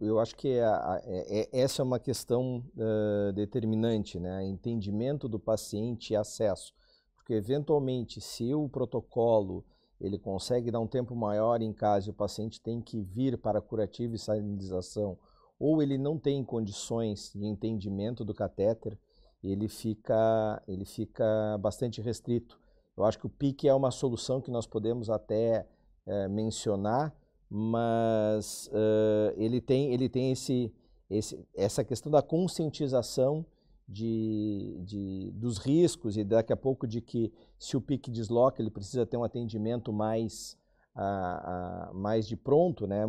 [0.00, 4.44] eu acho que a, é, é, essa é uma questão uh, determinante, né?
[4.44, 6.74] Entendimento do paciente e acesso.
[7.16, 9.64] Porque, eventualmente, se o protocolo
[10.00, 13.60] ele consegue dar um tempo maior em casa e o paciente tem que vir para
[13.60, 15.18] curativo e salinização,
[15.58, 18.96] ou ele não tem condições de entendimento do catéter,
[19.42, 21.24] ele fica, ele fica
[21.60, 22.58] bastante restrito.
[22.96, 25.66] Eu acho que o PIC é uma solução que nós podemos até
[26.06, 27.14] é, mencionar,
[27.48, 30.72] mas uh, ele tem, ele tem esse,
[31.08, 33.44] esse, essa questão da conscientização
[33.88, 38.70] de, de, dos riscos e daqui a pouco de que se o pique desloca, ele
[38.70, 40.58] precisa ter um atendimento mais,
[40.94, 43.04] a, a, mais de pronto, né?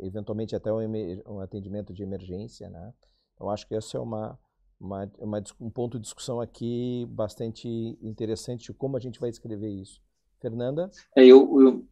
[0.00, 0.80] eventualmente até um,
[1.26, 2.68] um, atendimento de emergência.
[2.68, 2.92] Né?
[3.34, 4.36] Então, acho que esse é uma,
[4.80, 7.68] uma, uma, um ponto de discussão aqui bastante
[8.02, 10.02] interessante de como a gente vai escrever isso.
[10.40, 10.90] Fernanda?
[11.16, 11.88] É, eu, eu...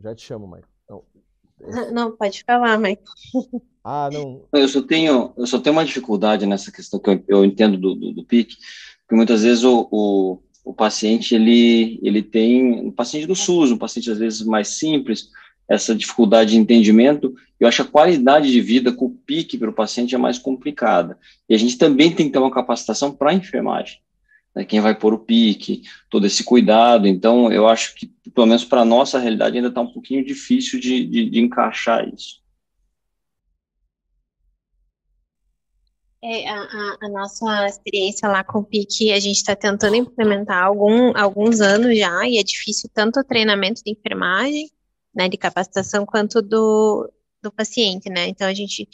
[0.00, 0.68] Já te chamo, Maicon.
[0.88, 1.04] Não,
[1.92, 3.04] não pode falar, Maicon.
[3.84, 4.42] Ah, não.
[4.52, 7.94] Eu só tenho, eu só tenho uma dificuldade nessa questão que eu, eu entendo do,
[7.94, 8.56] do, do PIC,
[9.00, 13.78] porque muitas vezes o, o, o, paciente, ele, ele tem, um paciente do SUS, um
[13.78, 15.30] paciente às vezes mais simples,
[15.68, 19.74] essa dificuldade de entendimento, eu acho a qualidade de vida com o PIC para o
[19.74, 21.18] paciente é mais complicada.
[21.48, 23.98] E a gente também tem que ter uma capacitação para a enfermagem.
[24.58, 27.06] Né, quem vai pôr o pique, todo esse cuidado.
[27.06, 30.80] Então, eu acho que, pelo menos para a nossa realidade, ainda está um pouquinho difícil
[30.80, 32.42] de, de, de encaixar isso.
[36.20, 40.66] É, a, a, nossa experiência lá com o PIC, a gente está tentando implementar há
[40.66, 44.68] algum, alguns anos já, e é difícil tanto o treinamento de enfermagem,
[45.14, 47.08] né, de capacitação, quanto do,
[47.40, 48.88] do paciente, né, então a gente,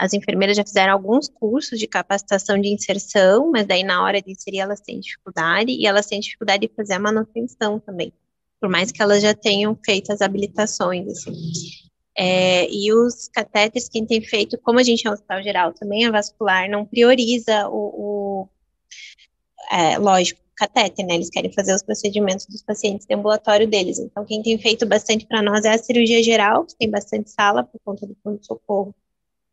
[0.00, 4.32] as enfermeiras já fizeram alguns cursos de capacitação de inserção, mas daí na hora de
[4.32, 8.10] inserir elas têm dificuldade, e elas têm dificuldade de fazer a manutenção também,
[8.58, 11.34] por mais que elas já tenham feito as habilitações, assim.
[12.16, 16.06] É, e os catéteres, quem tem feito, como a gente é um hospital geral também,
[16.06, 18.48] a vascular não prioriza o, o
[19.70, 21.14] é, lógico, catéter, né?
[21.14, 23.98] Eles querem fazer os procedimentos dos pacientes de ambulatório deles.
[23.98, 27.64] Então, quem tem feito bastante para nós é a cirurgia geral, que tem bastante sala
[27.64, 28.94] por conta do pronto-socorro,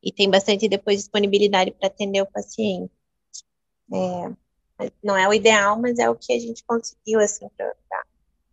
[0.07, 2.89] e tem bastante depois disponibilidade para atender o paciente.
[3.93, 7.73] É, não é o ideal, mas é o que a gente conseguiu, assim, para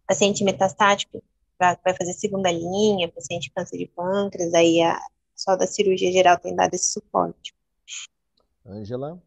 [0.04, 1.22] paciente metastático,
[1.56, 5.00] vai fazer segunda linha, paciente câncer de pâncreas, aí a,
[5.36, 7.54] só da cirurgia geral tem dado esse suporte.
[8.66, 9.22] Ângela?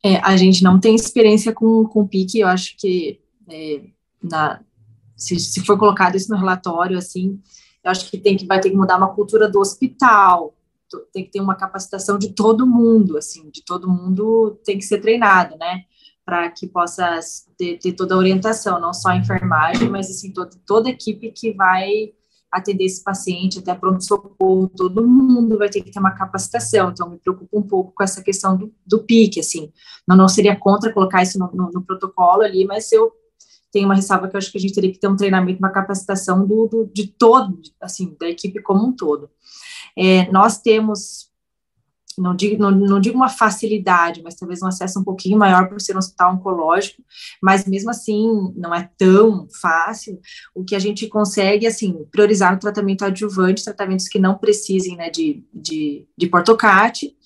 [0.00, 3.82] É, a gente não tem experiência com, com PIC, eu acho que é,
[4.22, 4.62] na,
[5.16, 7.42] se, se for colocado isso no relatório, assim,
[7.84, 10.54] eu acho que tem que vai ter que mudar uma cultura do hospital,
[11.12, 15.00] tem que ter uma capacitação de todo mundo, assim, de todo mundo tem que ser
[15.00, 15.82] treinado, né?
[16.24, 17.20] Para que possa
[17.58, 21.30] ter, ter, toda a orientação, não só a enfermagem, mas assim, toda, toda a equipe
[21.32, 22.12] que vai
[22.50, 27.18] atender esse paciente, até pronto-socorro, todo mundo vai ter que ter uma capacitação, então me
[27.18, 29.04] preocupa um pouco com essa questão do, do
[29.40, 29.72] assim,
[30.06, 33.12] não, não seria contra colocar isso no, no, no protocolo ali, mas eu
[33.74, 35.72] tenho uma ressalva que eu acho que a gente teria que ter um treinamento, uma
[35.72, 39.28] capacitação do, do de todo, assim, da equipe como um todo.
[39.98, 41.28] É, nós temos,
[42.16, 45.80] não digo, não, não digo uma facilidade, mas talvez um acesso um pouquinho maior por
[45.80, 47.02] ser um hospital oncológico,
[47.42, 50.20] mas mesmo assim não é tão fácil.
[50.54, 55.10] O que a gente consegue, assim, priorizar no tratamento adjuvante, tratamentos que não precisem, né,
[55.10, 57.16] de, de, de portocate,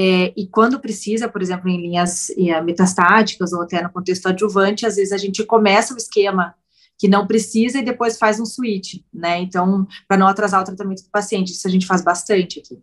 [0.00, 2.28] é, e quando precisa, por exemplo, em linhas
[2.64, 6.54] metastáticas ou até no contexto adjuvante, às vezes a gente começa o esquema
[6.96, 9.40] que não precisa e depois faz um switch, né?
[9.40, 12.80] Então, para não atrasar o tratamento do paciente, isso a gente faz bastante aqui.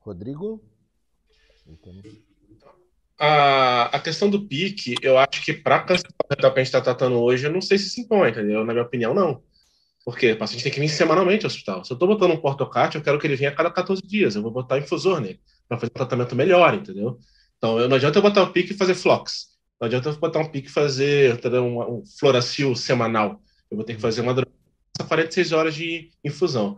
[0.00, 0.60] Rodrigo?
[3.16, 6.80] A, a questão do pique, eu acho que para a câncer que a gente está
[6.80, 8.64] tratando hoje, eu não sei se se impõe, entendeu?
[8.64, 9.40] Na minha opinião, não.
[10.04, 11.84] Porque o paciente tem que vir semanalmente ao hospital.
[11.84, 14.36] Se eu estou botando um portocate, eu quero que ele venha a cada 14 dias.
[14.36, 17.18] Eu vou botar infusor nele, para fazer um tratamento melhor, entendeu?
[17.56, 19.54] Então, eu, não adianta eu botar o pique e fazer flox.
[19.80, 23.40] Não adianta eu botar um pique e fazer um, um floracil semanal.
[23.70, 24.34] Eu vou ter que fazer uma
[25.02, 26.76] 46 horas de infusão.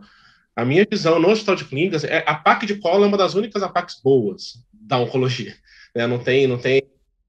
[0.55, 3.35] A minha visão no hospital de clínicas é a PAC de cola é uma das
[3.35, 5.55] únicas APACs boas da oncologia.
[5.95, 6.07] Né?
[6.07, 6.81] Não tem, não tem,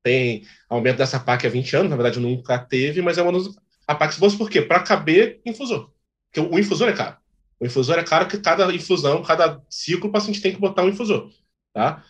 [0.03, 3.49] tem aumento dessa PAC há 20 anos, na verdade nunca teve, mas é uma das
[3.89, 4.63] APACs boas por quê?
[4.63, 5.91] Para caber infusor.
[6.31, 7.17] Porque o infusor é caro.
[7.59, 10.89] O infusor é caro que cada infusão, cada ciclo, o paciente tem que botar um
[10.89, 11.31] infusor.
[11.73, 12.05] Tá?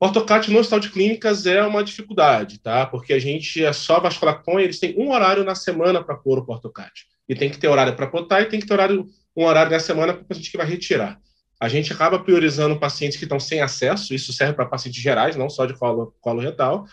[0.00, 2.84] Ortocate no hospital de clínicas é uma dificuldade, tá?
[2.86, 6.38] Porque a gente é só vascular com eles têm um horário na semana para pôr
[6.38, 7.06] o portocate.
[7.28, 9.06] E tem que ter horário para botar e tem que ter horário,
[9.36, 11.18] um horário na semana para o paciente que vai retirar.
[11.60, 15.48] A gente acaba priorizando pacientes que estão sem acesso, isso serve para pacientes gerais, não
[15.48, 16.84] só de colo, colo retal.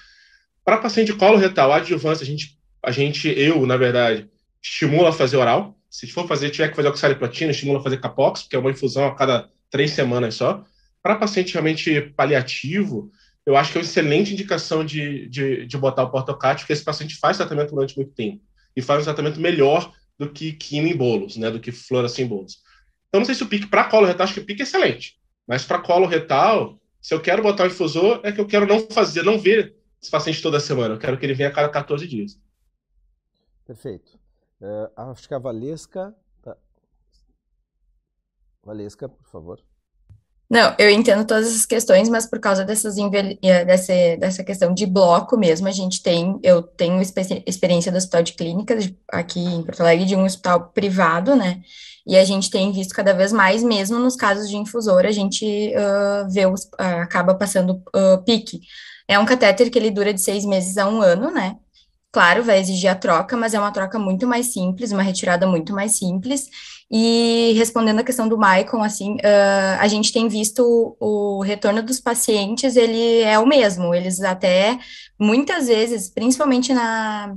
[0.64, 4.30] Para paciente de colo retal, adjuvância, a gente, a gente, eu, na verdade,
[4.62, 5.78] estimula a fazer oral.
[5.90, 9.06] Se for fazer, tiver que fazer oxaliplatina, estimula a fazer capox, porque é uma infusão
[9.06, 10.64] a cada três semanas só.
[11.02, 13.12] Para paciente realmente paliativo,
[13.46, 16.84] eu acho que é uma excelente indicação de, de, de botar o portocate, porque esse
[16.84, 18.42] paciente faz tratamento durante muito tempo
[18.76, 22.28] e faz um tratamento melhor do que quimio em bolos, né, do que fluorescência em
[22.28, 22.60] bolos.
[23.08, 25.18] Então, não sei se o pique para colo retal, acho que o pique é excelente,
[25.48, 28.88] mas para colo retal, se eu quero botar o infusor, é que eu quero não
[28.90, 32.08] fazer, não ver esse paciente toda semana, eu quero que ele venha a cada 14
[32.08, 32.38] dias.
[33.72, 34.20] Perfeito.
[34.60, 36.14] Uh, acho que a Valesca.
[36.44, 36.58] Tá...
[38.66, 39.62] Valesca, por favor.
[40.50, 44.86] Não, eu entendo todas essas questões, mas por causa dessas eh, dessa, dessa questão de
[44.86, 49.80] bloco mesmo, a gente tem, eu tenho experiência do hospital de clínicas aqui em Porto
[49.80, 51.62] Alegre, de um hospital privado, né?
[52.06, 55.46] E a gente tem visto cada vez mais, mesmo nos casos de infusor, a gente
[55.78, 58.60] uh, vê os, uh, acaba passando uh, pique.
[59.08, 61.56] É um catéter que ele dura de seis meses a um ano, né?
[62.12, 65.74] Claro, vai exigir a troca, mas é uma troca muito mais simples, uma retirada muito
[65.74, 66.50] mais simples.
[66.92, 70.62] E respondendo a questão do Maicon, assim, uh, a gente tem visto
[71.00, 73.96] o, o, retorno dos pacientes, ele é o mesmo.
[73.96, 74.78] Eles até,
[75.18, 77.34] muitas vezes, principalmente na,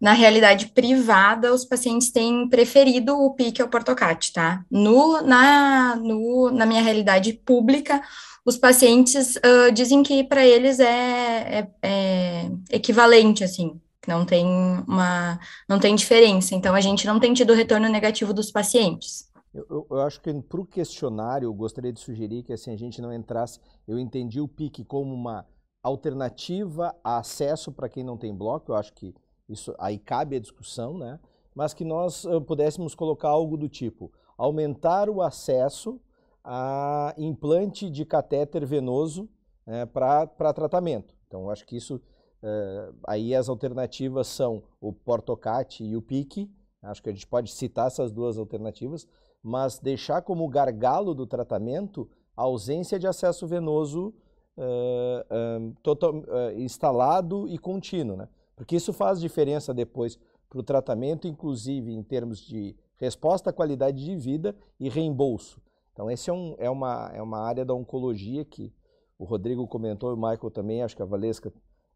[0.00, 4.64] na realidade privada, os pacientes têm preferido o pique ao portocate, tá?
[4.68, 8.02] No, na, no, na minha realidade pública,
[8.44, 14.46] os pacientes uh, dizem que para eles é, é, é equivalente, assim, não tem
[14.86, 15.38] uma
[15.68, 16.54] não tem diferença.
[16.54, 19.30] Então a gente não tem tido retorno negativo dos pacientes.
[19.54, 22.76] Eu, eu, eu acho que para o questionário eu gostaria de sugerir que assim a
[22.76, 23.60] gente não entrasse.
[23.86, 25.46] Eu entendi o PIC como uma
[25.82, 28.72] alternativa a acesso para quem não tem bloco.
[28.72, 29.14] Eu acho que
[29.48, 31.18] isso aí cabe a discussão, né?
[31.54, 36.00] Mas que nós uh, pudéssemos colocar algo do tipo aumentar o acesso
[36.44, 39.28] a implante de catéter venoso
[39.64, 41.14] né, para tratamento.
[41.28, 42.00] Então, acho que isso
[42.42, 46.50] Uh, aí as alternativas são o Portocate e o Pique.
[46.82, 49.06] Acho que a gente pode citar essas duas alternativas,
[49.42, 54.12] mas deixar como gargalo do tratamento a ausência de acesso venoso
[54.56, 56.14] uh, uh, total,
[56.56, 58.28] instalado e contínuo, né?
[58.56, 64.04] Porque isso faz diferença depois para o tratamento, inclusive em termos de resposta à qualidade
[64.04, 65.60] de vida e reembolso.
[65.92, 68.72] Então, essa é, um, é, uma, é uma área da oncologia que
[69.18, 71.52] o Rodrigo comentou, o Michael também, acho que a Valesca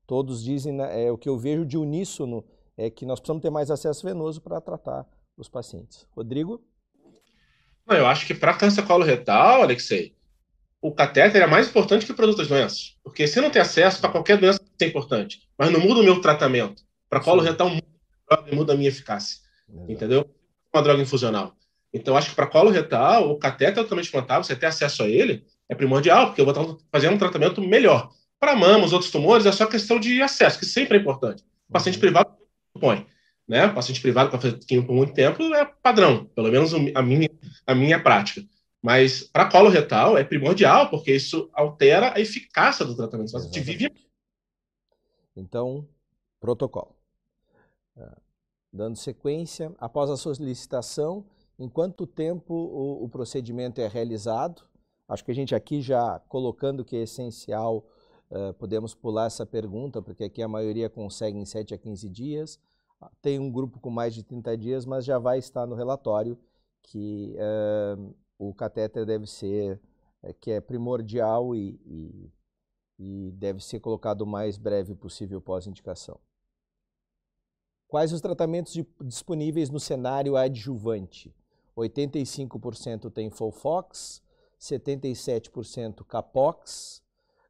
[0.07, 2.45] todos dizem, né, é, o que eu vejo de uníssono
[2.77, 5.07] é que nós precisamos ter mais acesso venoso para tratar
[5.37, 6.07] os pacientes.
[6.15, 6.63] Rodrigo?
[7.87, 10.15] Não, eu acho que para câncer coloretal, Alexei,
[10.81, 12.97] o catéter é mais importante que o produto das doenças.
[13.03, 15.49] Porque se não tem acesso, para qualquer doença é importante.
[15.57, 16.83] Mas não muda o meu tratamento.
[17.09, 17.71] Para colo retal,
[18.29, 19.39] droga e muda a minha eficácia.
[19.69, 19.93] Exato.
[19.93, 20.31] Entendeu?
[20.73, 21.55] Uma droga infusional.
[21.93, 25.47] Então, acho que para colo retal, o cateter altamente implantável, você ter acesso a ele,
[25.69, 28.11] é primordial, porque eu vou estar fazendo um tratamento melhor.
[28.39, 31.43] Para mama, os outros tumores, é só questão de acesso, que sempre é importante.
[31.69, 32.01] O paciente uhum.
[32.01, 32.31] privado
[32.79, 33.07] põe.
[33.49, 33.67] Né?
[33.67, 37.31] O paciente privado para fazer por muito tempo é padrão, pelo menos a minha,
[37.67, 38.43] a minha prática.
[38.83, 43.31] Mas para colo retal é primordial, porque isso altera a eficácia do tratamento.
[43.31, 43.93] Você paciente vive.
[45.35, 45.87] Então,
[46.41, 46.95] protocolo.
[47.97, 48.17] Ah,
[48.73, 51.25] dando sequência, após a solicitação,
[51.59, 54.63] em quanto tempo o, o procedimento é realizado?
[55.09, 57.87] Acho que a gente aqui já colocando que é essencial,
[58.31, 62.59] uh, podemos pular essa pergunta, porque aqui a maioria consegue em 7 a 15 dias.
[63.21, 66.39] Tem um grupo com mais de 30 dias, mas já vai estar no relatório
[66.83, 69.81] que uh, o catéter deve ser,
[70.23, 72.33] uh, que é primordial e, e,
[72.99, 76.19] e deve ser colocado o mais breve possível pós-indicação.
[77.89, 81.35] Quais os tratamentos de, disponíveis no cenário adjuvante?
[81.77, 84.23] 85% tem Folfox,
[84.59, 87.03] 77% Capox,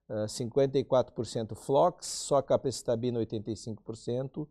[0.09, 4.47] 54% Flox, só capecitabina 85%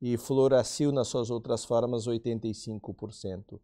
[0.00, 3.60] e fluoracil nas suas outras formas 85%.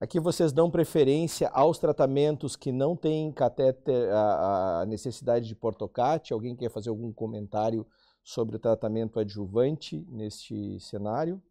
[0.00, 6.32] Aqui vocês dão preferência aos tratamentos que não têm catéter, a, a necessidade de portocate.
[6.32, 7.84] Alguém quer fazer algum comentário
[8.22, 11.42] sobre o tratamento adjuvante neste cenário?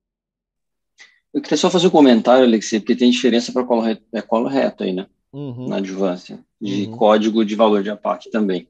[1.34, 4.48] Eu queria só fazer um comentário, Alexei, porque tem diferença para colo, reto, é colo
[4.48, 5.08] reto aí, né?
[5.34, 5.68] Uhum.
[5.68, 6.98] Na adjuvância, de uhum.
[6.98, 8.68] código de valor de APAC também.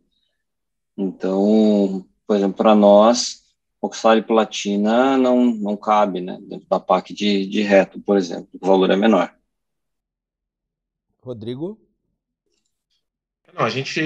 [0.97, 3.43] Então, por exemplo, para nós,
[3.81, 6.37] oxalio platina não, não cabe, né?
[6.41, 9.33] Dentro da PAC de, de reto, por exemplo, o valor é menor.
[11.21, 11.79] Rodrigo?
[13.53, 13.99] Não, a gente,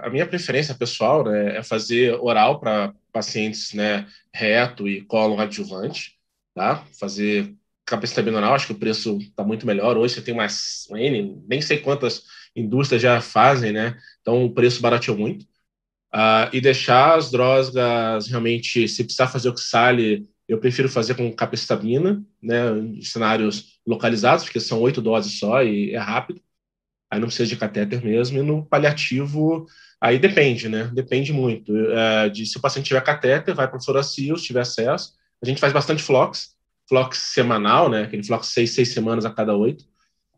[0.00, 6.18] a minha preferência pessoal né, é fazer oral para pacientes né, reto e colo adjuvante,
[6.54, 6.84] tá?
[6.98, 7.54] Fazer
[7.84, 9.96] capacidade oral, acho que o preço está muito melhor.
[9.96, 12.22] Hoje você tem mais N, nem sei quantas
[12.54, 13.98] indústrias já fazem, né?
[14.20, 15.44] Então o preço barateou muito.
[16.14, 22.22] Uh, e deixar as drogas realmente, se precisar fazer oxale, eu prefiro fazer com capacitabina,
[22.42, 22.70] né?
[22.78, 26.40] Em cenários localizados, porque são oito doses só e é rápido
[27.12, 29.66] aí não precisa de catéter mesmo, e no paliativo,
[30.00, 30.90] aí depende, né?
[30.94, 31.70] Depende muito.
[31.90, 35.12] É, de se o paciente tiver catéter, vai para o se tiver acesso.
[35.42, 36.56] A gente faz bastante flox,
[36.88, 38.04] flox semanal, né?
[38.04, 39.84] Aquele flox seis, seis semanas a cada oito.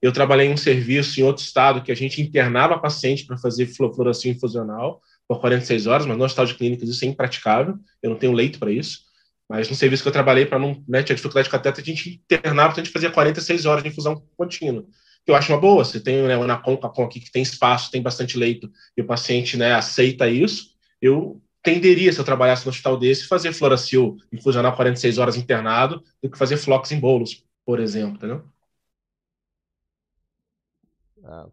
[0.05, 3.67] Eu trabalhei em um serviço em outro estado que a gente internava paciente para fazer
[3.67, 8.19] fluoração infusional por 46 horas, mas no hospital de clínicas isso é impraticável, eu não
[8.19, 8.99] tenho leito para isso.
[9.49, 12.73] Mas no serviço que eu trabalhei, para não né, dificuldade de catéter, a gente internava,
[12.73, 14.85] então a gente fazia 46 horas de infusão contínua
[15.25, 15.83] que eu acho uma boa.
[15.83, 19.07] Você tem né, o Anacom, Capom aqui que tem espaço, tem bastante leito, e o
[19.07, 20.75] paciente né, aceita isso.
[21.01, 26.29] Eu tenderia, se eu trabalhasse no hospital desse, fazer Floracil infusionar 46 horas internado do
[26.29, 28.45] que fazer Flox em bolos, por exemplo, entendeu?
[31.25, 31.49] Ah,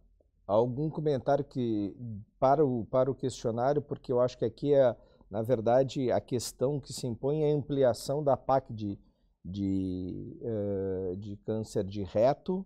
[0.45, 1.95] algum comentário que
[2.39, 4.95] para o, para o questionário, porque eu acho que aqui é,
[5.29, 8.99] na verdade, a questão que se impõe é a ampliação da PAC de,
[9.43, 12.65] de, uh, de câncer de reto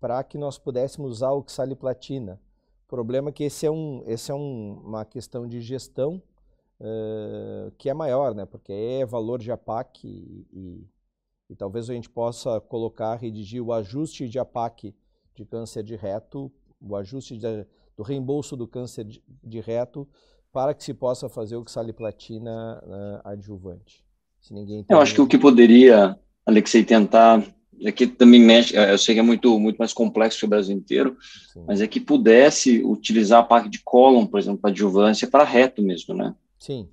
[0.00, 2.40] para que nós pudéssemos usar oxaliplatina.
[2.86, 6.22] O problema é que esse é, um, esse é um, uma questão de gestão
[6.80, 8.46] uh, que é maior, né?
[8.46, 10.88] porque é valor de APAC e, e,
[11.50, 14.94] e, talvez a gente possa colocar, redigir o ajuste de APAC
[15.38, 16.50] de câncer de reto,
[16.80, 17.64] o ajuste de,
[17.96, 20.06] do reembolso do câncer de, de, reto,
[20.52, 24.04] para que se possa fazer o oxaliplatina uh, adjuvante.
[24.40, 27.44] Se ninguém Eu acho que o que poderia, Alexei, tentar
[27.80, 30.48] é que também mexe, é, eu sei que é muito, muito mais complexo que o
[30.48, 31.16] Brasil inteiro,
[31.52, 31.64] Sim.
[31.66, 35.80] mas é que pudesse utilizar a parte de column, por exemplo, para adjuvância, para reto
[35.80, 36.34] mesmo, né?
[36.58, 36.88] Sim.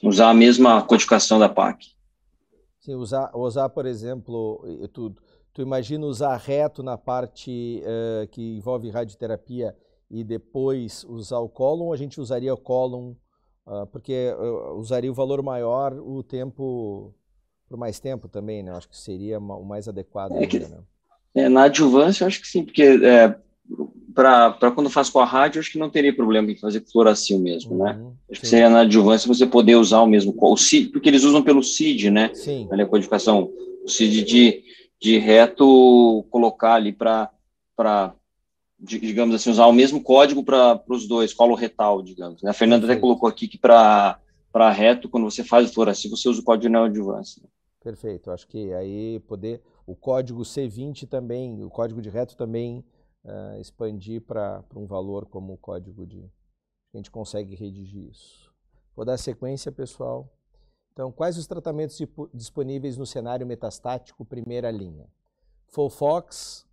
[0.00, 1.88] Usar a mesma codificação da PAC.
[2.78, 5.14] Sim, usar, usar por exemplo, tu,
[5.52, 9.76] tu imagina usar reto na parte uh, que envolve radioterapia
[10.10, 13.16] e depois usar o column, a gente usaria o column,
[13.66, 14.34] uh, porque
[14.76, 17.14] usaria o valor maior o tempo
[17.70, 18.72] por mais tempo também, né?
[18.72, 20.32] Acho que seria o mais adequado.
[20.32, 20.78] É que, ainda, né?
[21.36, 23.36] é, na adjuvância, acho que sim, porque é,
[24.12, 27.38] para quando faz com a rádio, acho que não teria problema em fazer com fluoracil
[27.38, 27.92] mesmo, né?
[27.92, 28.12] uhum, né?
[28.28, 28.40] Acho sim.
[28.40, 31.62] que seria na adjuvância você poder usar o mesmo, o CID, porque eles usam pelo
[31.62, 32.32] CID, né?
[32.34, 32.66] Sim.
[32.68, 33.48] Na codificação,
[33.84, 34.64] o CID de,
[35.00, 37.30] de reto, colocar ali para,
[38.78, 42.42] digamos assim, usar o mesmo código para os dois, colo retal, digamos.
[42.42, 42.50] Né?
[42.50, 44.18] A Fernanda até colocou aqui que para
[44.72, 47.42] reto, quando você faz o fluoracil, você usa o código de neoadjuvância.
[47.82, 48.30] Perfeito.
[48.30, 52.84] Acho que aí poder o código C20 também, o código de reto também
[53.24, 56.30] uh, expandir para um valor como o código de.
[56.92, 58.52] A gente consegue redigir isso.
[58.94, 60.28] Vou dar sequência, pessoal.
[61.00, 61.98] Então, quais os tratamentos
[62.34, 65.08] disponíveis no cenário metastático primeira linha?
[65.68, 66.66] Folfox,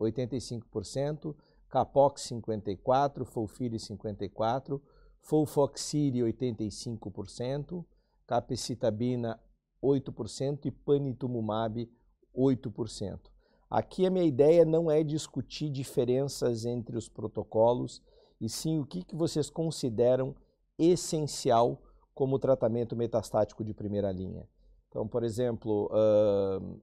[0.00, 1.34] 85%,
[1.68, 4.80] Capox, 54%, Folfiri, 54%,
[5.20, 7.84] Folfoxiri, 85%,
[8.28, 9.40] Capecitabina,
[9.82, 11.90] 8% e Panitumumab,
[12.32, 13.18] 8%.
[13.68, 18.00] Aqui a minha ideia não é discutir diferenças entre os protocolos,
[18.40, 20.32] e sim o que, que vocês consideram
[20.78, 21.82] essencial
[22.14, 24.46] como tratamento metastático de primeira linha.
[24.88, 26.80] Então, por exemplo, uh,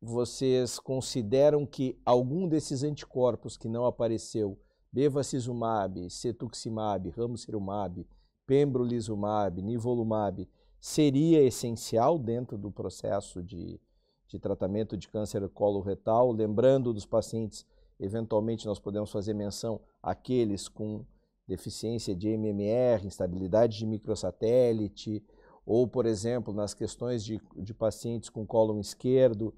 [0.00, 4.58] vocês consideram que algum desses anticorpos que não apareceu,
[4.92, 8.06] bevacizumab, cetuximab, ramucirumab,
[8.46, 10.46] pembrolizumab, nivolumab,
[10.78, 13.80] seria essencial dentro do processo de,
[14.28, 17.66] de tratamento de câncer coloretal, lembrando dos pacientes,
[17.98, 21.06] eventualmente nós podemos fazer menção àqueles com
[21.46, 25.22] deficiência de MMR, instabilidade de microsatélite,
[25.66, 29.54] ou, por exemplo, nas questões de, de pacientes com cólon esquerdo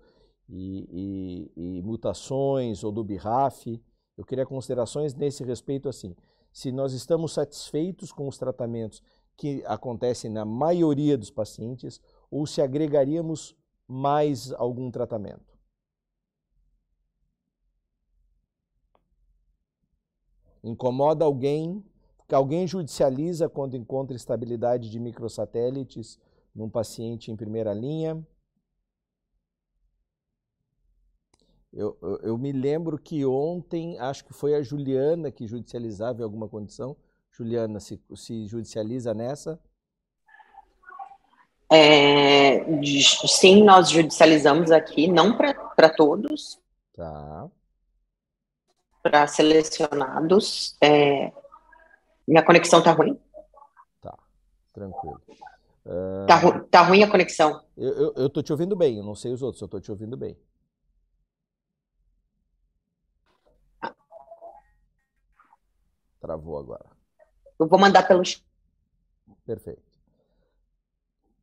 [0.48, 3.82] e, e, e mutações, ou do BRAF.
[4.16, 6.14] Eu queria considerações nesse respeito assim.
[6.52, 9.02] Se nós estamos satisfeitos com os tratamentos
[9.36, 12.00] que acontecem na maioria dos pacientes,
[12.30, 13.54] ou se agregaríamos
[13.86, 15.55] mais algum tratamento.
[20.66, 21.80] Incomoda alguém,
[22.26, 26.18] que alguém judicializa quando encontra estabilidade de microsatélites
[26.52, 28.20] num paciente em primeira linha.
[31.72, 36.24] Eu, eu, eu, me lembro que ontem, acho que foi a Juliana que judicializava em
[36.24, 36.96] alguma condição.
[37.30, 39.60] Juliana, se, se judicializa nessa?
[41.70, 42.64] É,
[43.28, 46.58] sim, nós judicializamos aqui, não para todos.
[46.92, 47.48] Tá
[49.06, 50.76] para selecionados.
[50.80, 51.32] É...
[52.26, 53.18] Minha conexão tá ruim?
[54.00, 54.18] Tá,
[54.72, 55.22] tranquilo.
[55.84, 56.26] Uh...
[56.26, 57.62] Tá, ru tá, ruim a conexão?
[57.76, 59.90] Eu, eu, eu, tô te ouvindo bem, eu não sei os outros, eu tô te
[59.92, 60.36] ouvindo bem.
[66.20, 66.86] Travou agora.
[67.60, 68.22] Eu vou mandar pelo.
[69.46, 69.82] Perfeito.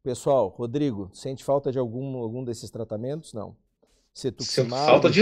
[0.03, 3.31] Pessoal, Rodrigo, sente falta de algum, algum desses tratamentos?
[3.31, 3.55] Não.
[4.13, 4.85] Cetuximab?
[4.85, 5.21] Falta de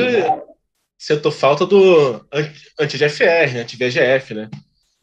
[1.02, 2.23] sentou falta do
[2.80, 4.52] anti-GFR, anti-VGF, né?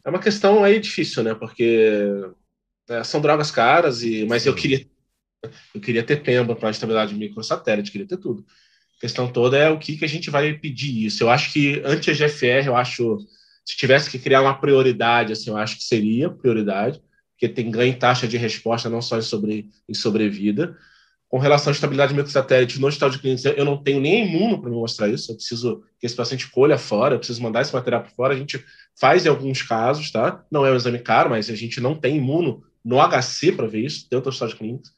[0.05, 1.35] É uma questão aí difícil, né?
[1.35, 2.09] Porque
[2.89, 4.87] é, são drogas caras, e, mas eu queria
[5.73, 8.45] eu queria ter PEMBA para estabilidade microsatélite, queria ter tudo.
[8.97, 11.21] A questão toda é o que, que a gente vai pedir isso.
[11.21, 13.17] Eu acho que anti-GFR, eu acho,
[13.65, 17.01] se tivesse que criar uma prioridade, assim, eu acho que seria prioridade,
[17.31, 20.77] porque tem ganho em taxa de resposta, não só em, sobre, em sobrevida,
[21.29, 24.69] com relação à estabilidade microsatélite no hospital de clínica, eu não tenho nem imuno para
[24.69, 25.31] me mostrar isso.
[25.31, 28.33] Eu preciso que esse paciente colha fora, eu preciso mandar esse material para fora.
[28.33, 28.65] A gente
[28.99, 30.43] faz em alguns casos, tá?
[30.51, 33.85] Não é um exame caro, mas a gente não tem imuno no HC para ver
[33.85, 34.89] isso, dentro do hospital de clínica,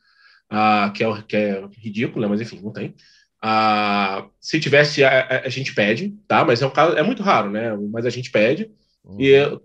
[0.49, 2.27] ah, que, é, que é ridículo, né?
[2.27, 2.95] mas enfim, não tem.
[3.41, 6.45] Ah, se tivesse, a, a, gente pede, tá?
[6.45, 7.75] Mas é um caso, é muito raro, né?
[7.91, 8.71] Mas a gente pede
[9.03, 9.17] uhum.
[9.19, 9.59] e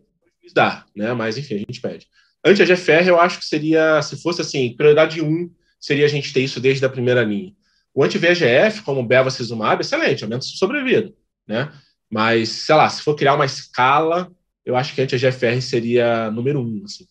[0.52, 1.12] dá, né?
[1.12, 2.09] Mas enfim, a gente pede.
[2.44, 5.51] Antes a GFR, eu acho que seria, se fosse assim, prioridade 1
[5.87, 7.55] seria a gente ter isso desde a primeira linha.
[7.95, 11.15] O anti-VEGF, como o bevacizumab, excelente, aumenta a sobrevida,
[11.47, 11.73] né?
[12.11, 14.31] Mas, sei lá, se for criar uma escala,
[14.65, 17.05] eu acho que anti-GFR seria número um, assim.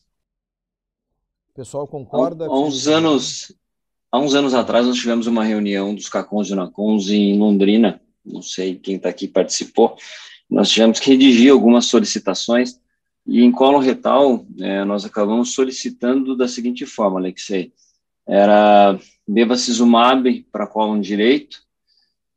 [1.50, 2.46] O pessoal concorda?
[2.46, 3.56] Há, há uns anos,
[4.12, 8.42] há uns anos atrás, nós tivemos uma reunião dos CACONs e NACONs em Londrina, não
[8.42, 9.96] sei quem está aqui participou,
[10.50, 12.78] nós tivemos que redigir algumas solicitações,
[13.26, 17.74] e em colo retal, é, nós acabamos solicitando da seguinte forma, Alexei,
[18.28, 18.98] era
[19.28, 21.62] bevacizumab para cólon direito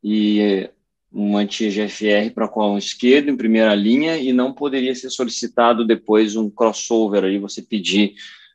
[0.02, 0.68] e
[1.12, 6.50] um anti-GFR para cólon esquerdo em primeira linha e não poderia ser solicitado depois um
[6.50, 8.14] crossover aí você pedir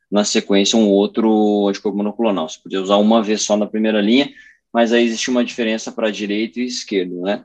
[0.10, 2.48] na sequência um outro anticorpo monoclonal.
[2.48, 4.32] Você podia usar uma vez só na primeira linha,
[4.72, 7.44] mas aí existe uma diferença para direito e esquerdo, né?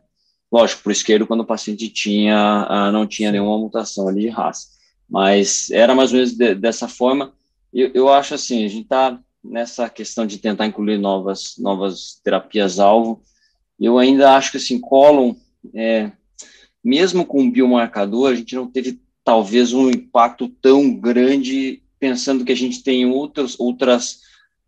[0.53, 4.29] Lógico, para o esquerdo quando o paciente tinha ah, não tinha nenhuma mutação ali de
[4.29, 4.69] raça,
[5.09, 7.33] mas era mais ou menos de, dessa forma.
[7.73, 13.23] Eu, eu acho assim, a gente está nessa questão de tentar incluir novas, novas terapias-alvo.
[13.79, 15.35] Eu ainda acho que, assim, Colon,
[15.75, 16.11] é,
[16.83, 22.57] mesmo com biomarcador, a gente não teve, talvez, um impacto tão grande, pensando que a
[22.57, 24.21] gente tem outras, outras,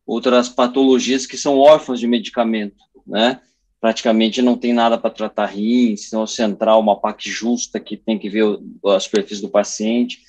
[0.07, 3.41] outras patologias que são órfãos de medicamento, né?
[3.81, 8.29] Praticamente não tem nada para tratar rins, senão central, uma PAC justa que tem que
[8.29, 8.45] ver
[8.85, 10.21] as superfície do paciente.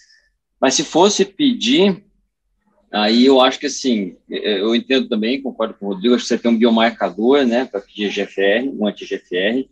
[0.59, 2.01] Mas se fosse pedir,
[2.91, 6.27] Aí eu acho que assim, é, eu entendo também, concordo com o Rodrigo, acho que
[6.27, 9.67] você tem um biomarcador, né, para GFR, um anti-GFR,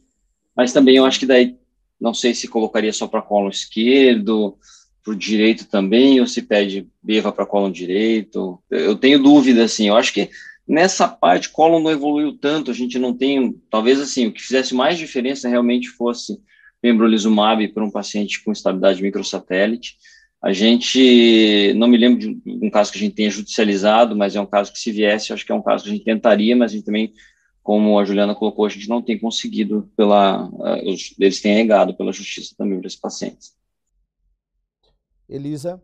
[0.55, 1.55] mas também eu acho que daí,
[1.99, 4.57] não sei se colocaria só para colo esquerdo,
[5.03, 8.61] para o direito também, ou se pede beva para cólon direito.
[8.69, 10.29] Eu tenho dúvida, assim, eu acho que
[10.67, 14.75] nessa parte, cólon não evoluiu tanto, a gente não tem, talvez, assim, o que fizesse
[14.75, 16.39] mais diferença realmente fosse
[16.81, 19.97] pembrolizumab para um paciente com estabilidade microsatélite.
[20.41, 24.41] A gente, não me lembro de um caso que a gente tenha judicializado, mas é
[24.41, 26.71] um caso que se viesse, acho que é um caso que a gente tentaria, mas
[26.71, 27.13] a gente também,
[27.61, 30.77] como a Juliana colocou, a gente não tem conseguido pela, uh,
[31.19, 33.53] eles têm negado pela justiça também para esses pacientes.
[35.27, 35.81] Elisa?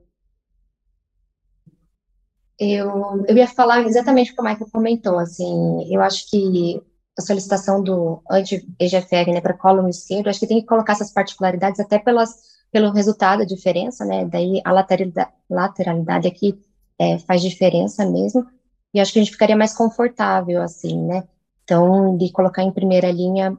[2.57, 6.82] Eu, eu ia falar exatamente o que o Michael comentou, assim, eu acho que
[7.18, 11.80] a solicitação do anti-EGFR, né, para colo esquerdo, acho que tem que colocar essas particularidades
[11.82, 16.60] até pelas, pelo resultado, a diferença, né, daí a lateralidade, lateralidade aqui
[16.99, 18.45] é, faz diferença mesmo,
[18.93, 21.23] e acho que a gente ficaria mais confortável, assim, né,
[21.64, 23.57] então, de colocar em primeira linha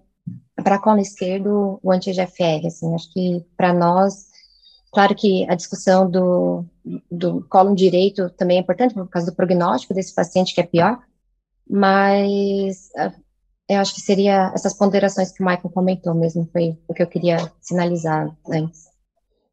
[0.63, 4.27] para colo esquerdo o anti-EGFR, assim, acho que para nós
[4.93, 6.65] Claro que a discussão do,
[7.11, 10.99] do colo direito também é importante, por causa do prognóstico desse paciente que é pior,
[11.69, 13.13] mas ah,
[13.69, 17.07] eu acho que seria essas ponderações que o Michael comentou mesmo, foi o que eu
[17.07, 18.96] queria sinalizar antes.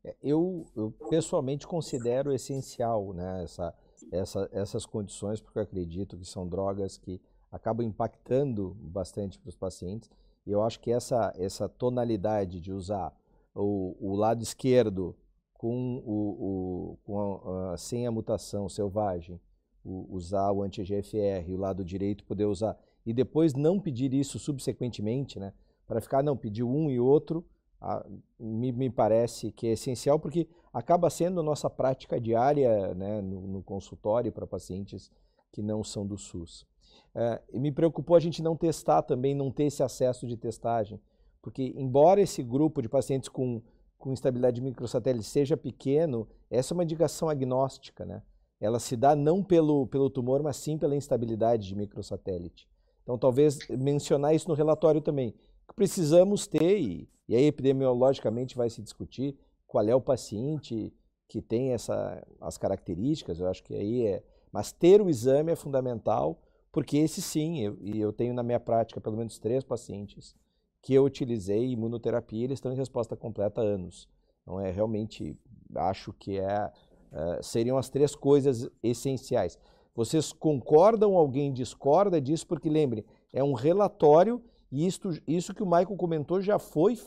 [0.03, 3.73] É, eu, eu pessoalmente considero essencial né, essa,
[4.11, 7.21] essa, essas condições, porque eu acredito que são drogas que
[7.51, 10.09] acabam impactando bastante para os pacientes,
[10.45, 13.15] e eu acho que essa, essa tonalidade de usar
[13.55, 15.15] o, o lado esquerdo
[15.53, 19.39] com, o, o, com a, sem a mutação selvagem,
[19.85, 25.39] o, usar o anti-GFR, o lado direito poder usar, e depois não pedir isso subsequentemente,
[25.39, 25.53] né,
[25.87, 27.45] para ficar, não, pedir um e outro,
[27.83, 28.05] a,
[28.39, 33.61] me, me, parece que é essencial, porque acaba sendo nossa prática diária né, no, no
[33.61, 35.11] consultório para pacientes
[35.51, 36.65] que não são do SUS.
[37.13, 40.99] É, me preocupou a gente não testar também, não ter esse acesso de testagem,
[41.41, 43.61] porque embora esse grupo de pacientes com
[44.03, 48.21] com instabilidade de microsatélite seja pequeno, essa é uma indicação agnóstica, né?
[48.59, 52.67] Ela se dá não pelo, pelo tumor, mas sim pela instabilidade de microsatélite.
[53.01, 55.33] Então, talvez mencionar isso no relatório também.
[55.73, 59.37] Precisamos ter, e, e aí epidemiologicamente vai se discutir,
[59.67, 60.93] qual é o paciente
[61.27, 64.23] que tem essa, as características, eu acho que aí é.
[64.51, 66.39] Mas ter o exame é fundamental,
[66.71, 70.35] porque esse sim, e eu tenho na minha prática pelo menos três pacientes
[70.81, 74.07] que eu utilizei imunoterapia, eles estão em resposta completa há anos.
[74.41, 75.35] Então, é realmente,
[75.75, 76.71] acho que é,
[77.11, 79.57] é, seriam as três coisas essenciais.
[79.95, 82.45] Vocês concordam, alguém discorda disso?
[82.45, 84.43] Porque lembre, é um relatório
[84.73, 86.97] e isto, isso que o Michael comentou já foi,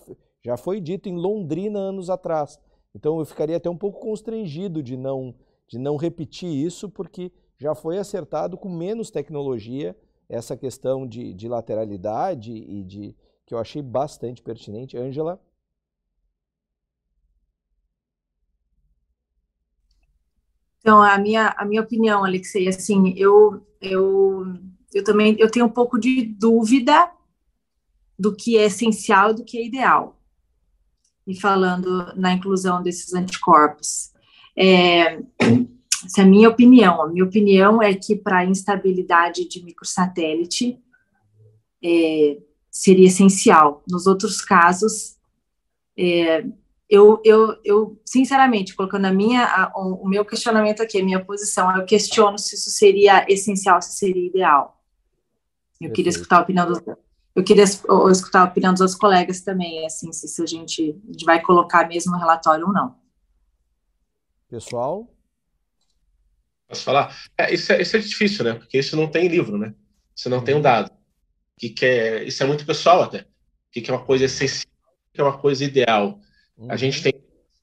[0.41, 2.61] já foi dito em Londrina anos atrás.
[2.95, 5.35] Então eu ficaria até um pouco constrangido de não,
[5.67, 9.97] de não repetir isso, porque já foi acertado com menos tecnologia
[10.29, 14.97] essa questão de, de lateralidade e de, que eu achei bastante pertinente.
[14.97, 15.41] Ângela?
[20.79, 24.45] Então, a minha, a minha opinião, Alexei, assim, eu, eu,
[24.95, 27.16] eu também eu tenho um pouco de dúvida
[28.19, 30.21] do que é essencial do que é ideal.
[31.27, 34.13] E falando na inclusão desses anticorpos.
[34.57, 35.19] É,
[36.05, 37.03] essa é a minha opinião.
[37.03, 40.79] A minha opinião é que para instabilidade de microsatélite,
[41.83, 42.39] é,
[42.71, 43.83] seria essencial.
[43.89, 45.17] Nos outros casos,
[45.97, 46.45] é,
[46.89, 51.75] eu, eu, eu, sinceramente, colocando a minha, a, o, meu questionamento aqui, a minha posição,
[51.77, 54.81] eu questiono se isso seria essencial, se seria ideal.
[55.81, 56.81] Eu queria escutar a opinião dos,
[57.37, 61.13] eu queria escutar a opinião dos outros colegas também, assim, se, se a, gente, a
[61.13, 62.97] gente vai colocar mesmo no relatório ou não.
[64.49, 65.07] Pessoal?
[66.67, 67.15] Posso falar?
[67.37, 68.55] É, isso, é, isso é difícil, né?
[68.55, 69.75] Porque isso não tem livro, né?
[70.17, 70.91] Isso não tem um dado
[71.59, 73.27] que, que é, isso é muito pessoal até, o
[73.71, 74.73] que, que é uma coisa essencial,
[75.11, 76.19] o que é uma coisa ideal.
[76.57, 76.71] Uhum.
[76.71, 77.13] A gente tem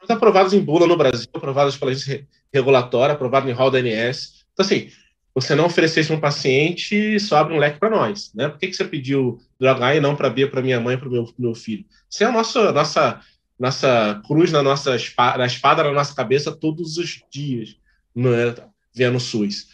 [0.08, 4.45] aprovados em bula no Brasil, aprovados pela agência regulatória, aprovado em hall da ANS.
[4.54, 4.91] Então, assim,
[5.34, 8.49] você não para um paciente, só abre um leque para nós, né?
[8.49, 11.07] Por que, que você pediu droga A e não para B, para minha mãe, para
[11.07, 11.85] o meu, meu filho?
[12.10, 13.22] Isso é a nossa, nossa,
[13.60, 17.76] nossa cruz na nossa espada, na espada na nossa cabeça todos os dias,
[18.15, 18.55] né?
[18.95, 19.68] vendo o SUS.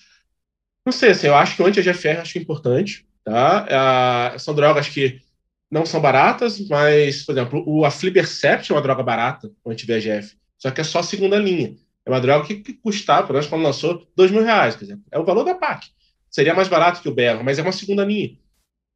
[0.85, 4.35] Não sei, assim, eu acho que o anti-GFR acho importante, Tá?
[4.39, 5.21] são drogas que
[5.69, 10.71] não são baratas, mas, por exemplo, o Aflibercept é uma droga barata, o anti-VEGF, só
[10.71, 11.75] que é só segunda linha.
[12.09, 15.19] É uma droga que, custava, por exemplo, quando lançou, dois mil reais, quer dizer, é
[15.19, 15.87] o valor da PAC.
[16.27, 18.35] Seria mais barato que o Belo, mas é uma segunda linha.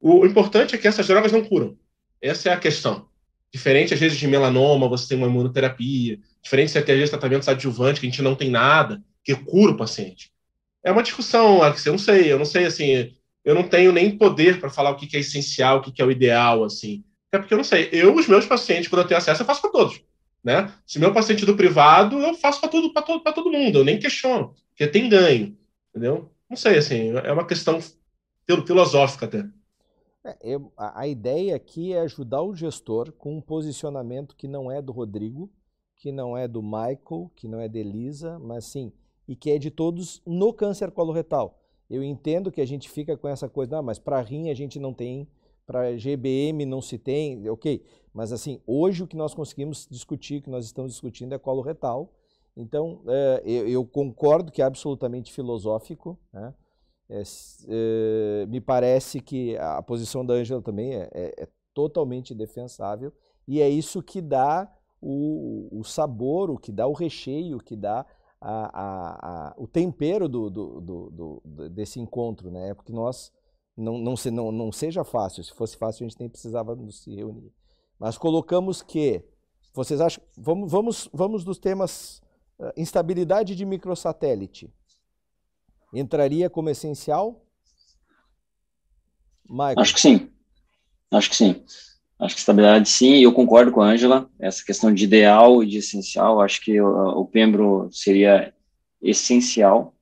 [0.00, 1.78] O, importante é que essas drogas não curam.
[2.20, 3.08] Essa é a questão.
[3.52, 6.18] Diferente, às vezes, de melanoma, você tem uma imunoterapia.
[6.42, 9.76] Diferente se às vezes, tratamento adjuvante, que a gente não tem nada, que cura o
[9.76, 10.32] paciente.
[10.82, 13.14] É uma discussão, Alex, eu não sei, eu não sei, assim,
[13.44, 16.10] eu não tenho nem poder para falar o que, é essencial, o que, é o
[16.10, 17.04] ideal, assim.
[17.28, 17.88] Até porque eu não sei.
[17.92, 20.02] Eu, os meus pacientes, quando eu tenho acesso, eu faço com todos.
[20.44, 20.70] Né?
[20.86, 24.54] Se meu paciente do privado, eu faço para todo, todo, todo mundo, eu nem questiono,
[24.68, 25.56] porque tem ganho,
[25.88, 26.30] entendeu?
[26.48, 27.80] Não sei, assim, é uma questão
[28.66, 29.48] filosófica até.
[30.22, 34.70] É, eu, a, a, ideia aqui é ajudar o gestor com um posicionamento que não
[34.70, 35.50] é do Rodrigo,
[35.96, 38.92] que não é do Michael, que não é de Elisa, mas sim,
[39.26, 41.58] e que é de todos no câncer coloretal.
[41.88, 44.78] Eu entendo que a gente fica com essa coisa, ah, mas para rim a gente
[44.78, 45.26] não tem,
[45.66, 47.82] para GBM não se tem, ok.
[48.14, 52.12] Mas assim, hoje o que nós conseguimos discutir, que nós estamos discutindo é coloretal.
[52.56, 56.54] Então, é, eu, eu, concordo que é absolutamente filosófico, né?
[57.08, 57.22] É,
[57.68, 63.12] é, me parece que a posição da Ângela também é, é, é, totalmente defensável
[63.46, 64.72] e é isso que dá
[65.02, 68.06] o, o, sabor, o que dá o recheio, o que dá
[68.40, 72.72] a, a, a, o tempero do, do, do, desse encontro, né?
[72.72, 73.30] Porque nós
[73.76, 77.14] não, não, se, não, não seja fácil, se fosse fácil a gente nem precisava se
[77.14, 77.52] reunir.
[77.98, 79.22] Mas colocamos que,
[79.72, 82.22] vocês acham, vamos, vamos, vamos dos temas
[82.58, 84.72] uh, instabilidade de microsatélite
[85.94, 87.44] entraria como essencial?
[89.48, 89.78] Michael.
[89.78, 90.30] Acho que sim.
[91.10, 91.62] Acho que sim.
[92.18, 95.78] Acho que estabilidade sim, eu concordo com a Ângela, essa questão de ideal e de
[95.78, 98.54] essencial, acho que o, o Pembro seria
[99.02, 99.94] essencial.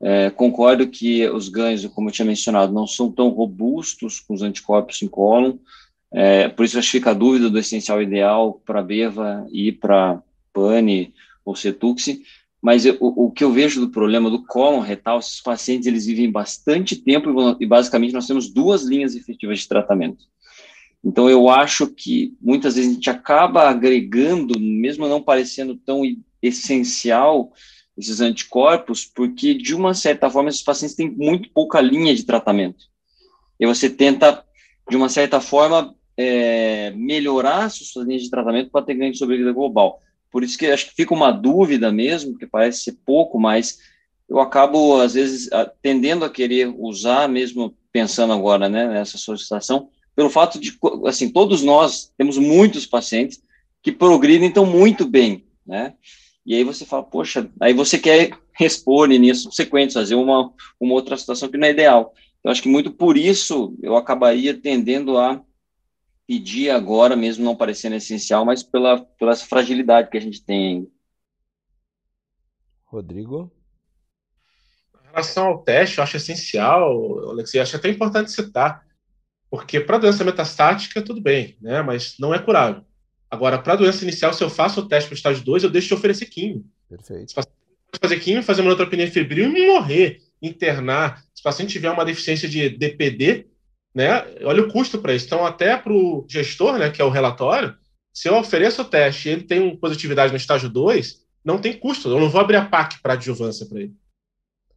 [0.00, 4.42] É, concordo que os ganhos, como eu tinha mencionado, não são tão robustos com os
[4.42, 5.56] anticorpos em cólon,
[6.14, 10.22] é, por isso acho que fica a dúvida do essencial ideal para Beva e para
[10.52, 11.12] Pane
[11.44, 12.22] ou Cetuxi,
[12.62, 16.06] mas eu, o, o, que eu vejo do problema do cólon retal, esses pacientes eles
[16.06, 20.24] vivem bastante tempo e, basicamente nós temos duas linhas efetivas de tratamento.
[21.04, 26.02] Então eu acho que muitas vezes a gente acaba agregando, mesmo não parecendo tão
[26.40, 27.52] essencial,
[27.98, 32.86] esses anticorpos, porque de uma certa forma esses pacientes têm muito pouca linha de tratamento.
[33.58, 34.44] E você tenta,
[34.88, 39.52] de uma certa forma, é, melhorar suas linhas de tratamento para ter ganho de sobrevida
[39.52, 40.00] global.
[40.30, 43.78] Por isso que acho que fica uma dúvida mesmo, porque parece ser pouco, mas
[44.28, 45.48] eu acabo, às vezes,
[45.82, 50.76] tendendo a querer usar, mesmo pensando agora né, nessa solicitação, pelo fato de,
[51.06, 53.40] assim, todos nós temos muitos pacientes
[53.82, 55.94] que progridem então muito bem, né?
[56.46, 58.30] E aí você fala, poxa, aí você quer
[58.60, 62.12] expor nisso subsequente, fazer uma, uma outra situação que não é ideal.
[62.42, 65.40] Eu acho que muito por isso eu acabaria tendendo a
[66.26, 70.88] pedir agora, mesmo não parecendo essencial, mas pela, pela essa fragilidade que a gente tem.
[72.84, 73.52] Rodrigo?
[75.02, 78.86] Em relação ao teste, eu acho essencial, Alexei, acho até importante citar,
[79.50, 81.82] porque para doença metastática, tudo bem, né?
[81.82, 82.84] mas não é curável.
[83.30, 85.88] Agora, para doença inicial, se eu faço o teste para o estágio 2, eu deixo
[85.88, 86.64] de oferecer químio.
[86.88, 87.30] Perfeito.
[87.30, 91.24] Se fazer químio, fazer uma neutropenia febril e morrer, internar.
[91.34, 93.48] Se o paciente tiver uma deficiência de DPD,
[93.94, 94.24] né?
[94.44, 95.26] Olha o custo para isso.
[95.26, 97.76] Então, até para o gestor, né, que é o relatório,
[98.12, 102.08] se eu ofereço o teste e ele tem positividade no estágio 2, não tem custo.
[102.08, 103.96] Eu não vou abrir a PAC para adjuvância para ele.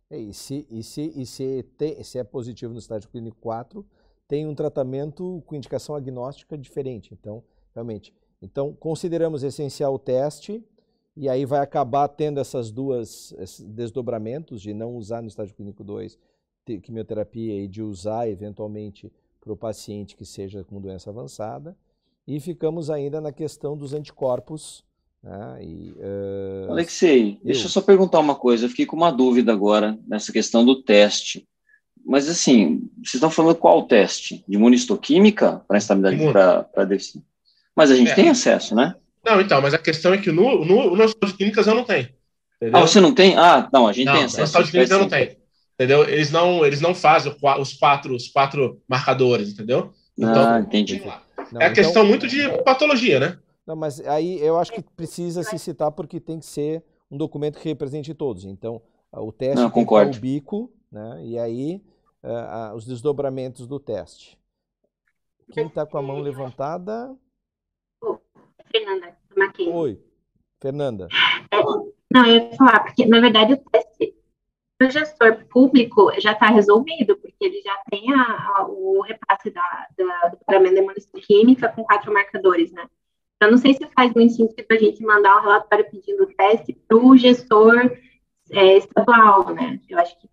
[0.10, 3.86] É, e se, e se, e se, tem, se é positivo no estágio clínico 4,
[4.28, 7.14] tem um tratamento com indicação agnóstica diferente.
[7.14, 8.14] Então, realmente.
[8.42, 10.64] Então, consideramos essencial o teste,
[11.16, 15.84] e aí vai acabar tendo essas duas esses desdobramentos de não usar no estágio clínico
[15.84, 16.18] 2
[16.82, 19.12] quimioterapia e de usar eventualmente
[19.48, 21.76] para o paciente que seja com doença avançada.
[22.28, 24.84] E ficamos ainda na questão dos anticorpos.
[25.24, 25.60] Né?
[25.64, 26.72] E, uh...
[26.72, 27.46] Alexei, eu...
[27.46, 28.66] deixa eu só perguntar uma coisa.
[28.66, 31.48] Eu fiquei com uma dúvida agora nessa questão do teste.
[32.06, 34.44] Mas assim, vocês estão falando qual teste?
[34.48, 36.32] De imunistoquímica para instabilidade
[36.72, 37.28] para deficiência?
[37.76, 38.16] Mas a gente é.
[38.16, 38.96] tem acesso, né?
[39.26, 41.84] Não, então, mas a questão é que no, no, no hospital de clínicas eu não
[41.84, 42.10] tenho.
[42.56, 42.80] Entendeu?
[42.80, 43.38] Ah, você não tem?
[43.38, 44.38] Ah, não, a gente não, tem acesso.
[44.38, 45.37] No hospital de clínicas eu não tenho
[45.78, 46.04] entendeu?
[46.10, 49.94] Eles não, eles não fazem os quatro, os quatro marcadores, entendeu?
[50.18, 51.00] Então, ah, entendi.
[51.52, 53.40] Não, é então, questão muito de patologia, né?
[53.66, 57.60] Não, mas aí eu acho que precisa se citar porque tem que ser um documento
[57.60, 58.46] que represente todos.
[58.46, 58.82] Então,
[59.12, 60.18] o teste não, concordo.
[60.18, 61.22] o bico, né?
[61.24, 61.82] E aí
[62.24, 64.38] uh, uh, os desdobramentos do teste.
[65.52, 67.16] Quem está com a mão levantada?
[68.72, 69.18] Fernanda,
[69.72, 70.02] Oi,
[70.60, 71.08] Fernanda.
[71.52, 71.64] É,
[72.12, 73.87] não, eu ia falar, porque na verdade o teste
[74.86, 79.88] o gestor público já está resolvido, porque ele já tem a, a, o repasse da,
[79.98, 82.88] da, do pagamento de química com quatro marcadores, né?
[83.40, 86.98] Eu não sei se faz muito sentido a gente mandar um relatório pedindo teste para
[86.98, 87.92] o gestor
[88.52, 89.80] é, estadual, né?
[89.90, 90.30] Eu acho que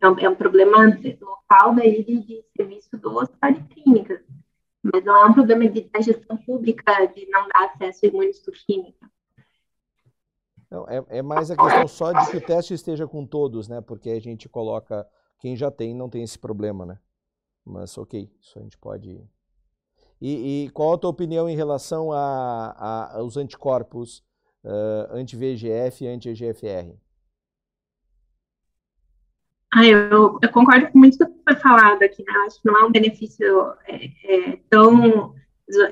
[0.00, 4.20] é um, é um problema local daí de, de serviço do hospital de clínicas,
[4.82, 9.10] mas não é um problema de, gestão pública de não dar acesso à imunistoquímica.
[10.70, 13.80] Não, é, é mais a questão só de que o teste esteja com todos, né?
[13.80, 15.06] Porque a gente coloca
[15.38, 16.98] quem já tem não tem esse problema, né?
[17.64, 19.22] Mas ok, isso a gente pode.
[20.20, 24.24] E, e, qual a tua opinião em relação a, a aos anticorpos
[24.64, 26.96] uh, anti-VEGF e anti-EGFR?
[29.74, 32.32] Ah, eu, eu, concordo com muito do que foi falado aqui, né?
[32.46, 35.34] Acho que não é um benefício é, é, tão.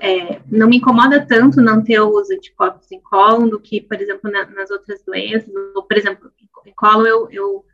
[0.00, 4.30] É, não me incomoda tanto não ter os anticorpos em colo do que, por exemplo,
[4.30, 5.52] na, nas outras doenças.
[5.74, 6.30] Ou, por exemplo,
[6.64, 7.64] em colo eu, eu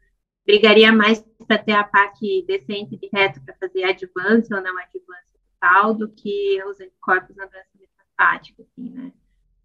[0.47, 5.31] brigaria mais para ter a PAC decente de reto para fazer advance ou não advance
[5.61, 9.13] tal do que os anticorpos na doença metastática, assim, né?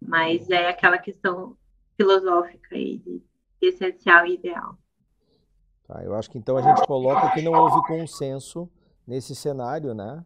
[0.00, 1.56] Mas é aquela questão
[1.96, 3.22] filosófica aí de,
[3.60, 4.78] de essencial e ideal.
[5.88, 8.68] Tá, eu acho que então a gente coloca que não houve consenso
[9.06, 10.24] nesse cenário, né?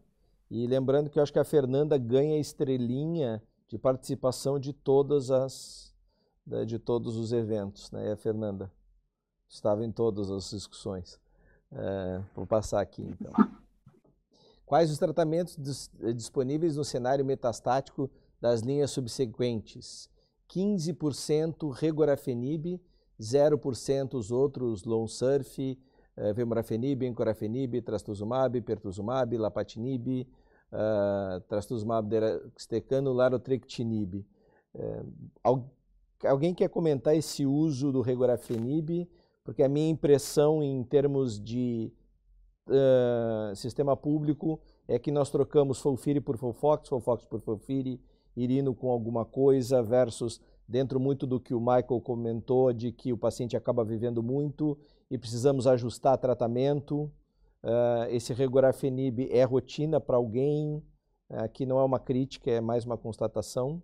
[0.51, 5.95] E lembrando que eu acho que a Fernanda ganha estrelinha de participação de todas as
[6.47, 8.09] né, de todos os eventos, né?
[8.09, 8.73] E a Fernanda
[9.49, 11.21] estava em todas as discussões.
[11.71, 13.33] É, vou passar aqui então.
[14.67, 18.11] Quais os tratamentos dis disponíveis no cenário metastático
[18.41, 20.09] das linhas subsequentes?
[20.49, 22.81] 15% regorafenib
[23.21, 25.79] 0% os outros, Lonsurf,
[26.17, 30.27] eh, Vemurafenib, Encorafenib, Trastuzumab, Pertuzumab, Lapatinib,
[30.73, 34.25] uh, Trastuzumab deruxtecano, Larotrectinib.
[34.75, 35.65] Uh,
[36.25, 39.09] alguém quer comentar esse uso do Regorafenib?
[39.45, 41.93] Porque a minha impressão em termos de
[42.69, 48.01] uh, sistema público é que nós trocamos Folfiri por Folfox, Folfox por Folfiri,
[48.37, 53.19] Irino com alguma coisa versus dentro muito do que o Michael comentou, de que o
[53.19, 54.79] paciente acaba vivendo muito
[55.11, 57.11] e precisamos ajustar tratamento.
[57.63, 60.83] Uh, esse regorafenib é rotina para alguém,
[61.29, 63.83] aqui uh, não é uma crítica, é mais uma constatação.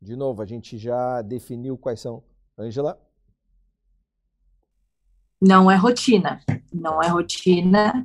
[0.00, 2.22] De novo, a gente já definiu quais são.
[2.58, 3.00] Ângela?
[5.40, 6.40] Não é rotina.
[6.72, 8.04] Não é rotina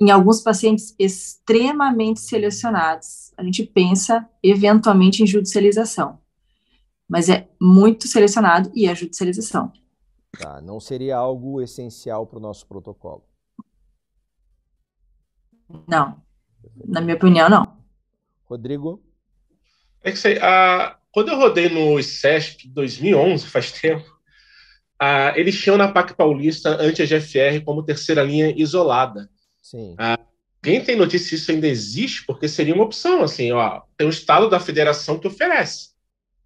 [0.00, 6.20] em alguns pacientes extremamente selecionados, a gente pensa eventualmente em judicialização.
[7.08, 9.72] Mas é muito selecionado e é judicialização.
[10.36, 13.24] Tá, não seria algo essencial para o nosso protocolo?
[15.86, 16.22] Não.
[16.84, 17.78] Na minha opinião, não.
[18.44, 19.02] Rodrigo?
[20.02, 24.06] É que sei, a, quando eu rodei no SESP 2011, faz tempo,
[24.98, 29.28] a, eles tinham na PAC Paulista anti-GFR como terceira linha isolada.
[29.62, 29.94] Sim.
[29.98, 30.18] Ah,
[30.62, 34.10] quem tem notícia se isso ainda existe, porque seria uma opção, assim, ó, tem um
[34.10, 35.90] estado da federação que oferece,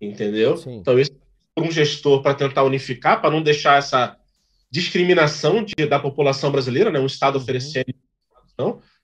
[0.01, 0.57] entendeu?
[0.57, 0.77] Sim.
[0.77, 1.13] Então, isso
[1.59, 4.17] um gestor para tentar unificar, para não deixar essa
[4.71, 7.43] discriminação de, da população brasileira, né, um estado uhum.
[7.43, 7.95] oferecendo,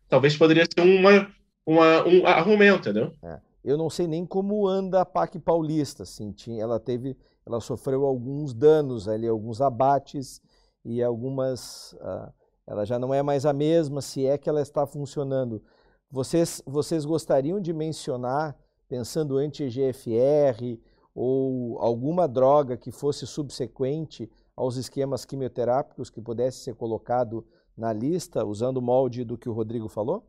[0.08, 1.30] talvez poderia ser uma,
[1.66, 3.12] uma, um argumento, entendeu?
[3.22, 3.38] É.
[3.64, 7.14] Eu não sei nem como anda a PAC paulista, assim, tinha, ela teve,
[7.46, 10.40] ela sofreu alguns danos ali, alguns abates
[10.84, 11.92] e algumas...
[11.94, 12.32] Uh,
[12.66, 15.62] ela já não é mais a mesma, se é que ela está funcionando.
[16.10, 18.56] Vocês, vocês gostariam de mencionar,
[18.88, 20.78] pensando anti-EGFR
[21.20, 27.44] ou alguma droga que fosse subsequente aos esquemas quimioterápicos que pudesse ser colocado
[27.76, 30.24] na lista, usando o molde do que o Rodrigo falou?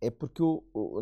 [0.00, 0.42] É porque,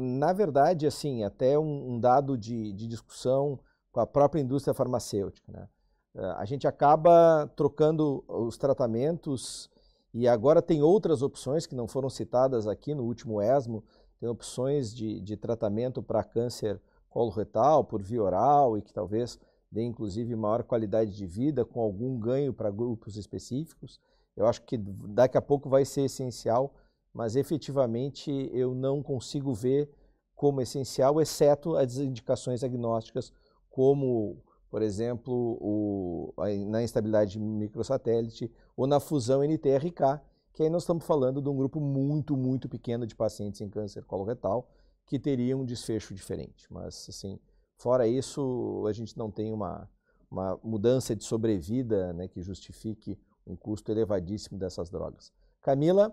[0.01, 3.61] na verdade, assim, até um, dado de, de discussão
[3.93, 5.53] com a própria indústria farmacêutica.
[5.53, 5.69] Né?
[6.17, 9.71] Eh, a gente acaba trocando os tratamentos
[10.15, 13.83] e agora tem outras opções que não foram citadas aqui no último ESMO,
[14.21, 16.81] tem opções de, de tratamento para câncer
[17.11, 19.39] coloretal por via oral e que talvez
[19.71, 24.01] dê inclusive maior qualidade de vida com algum ganho para grupos específicos.
[24.37, 26.73] Eu acho que daqui a pouco vai ser essencial,
[27.13, 29.91] mas efetivamente eu não consigo ver
[30.35, 33.33] como essencial, exceto as indicações agnósticas
[33.69, 34.37] como,
[34.75, 36.35] por exemplo, o,
[36.67, 40.21] na instabilidade microsatélite ou na fusão NTRK,
[40.53, 44.03] que aí nós estamos falando de um grupo muito, muito pequeno de pacientes em câncer
[44.03, 44.69] coloretal
[45.07, 46.67] que teriam um desfecho diferente.
[46.69, 47.39] Mas, assim,
[47.77, 49.89] fora isso, a gente não tem uma,
[50.29, 55.33] uma mudança de sobrevida né, que justifique um custo elevadíssimo dessas drogas.
[55.63, 56.13] Camila?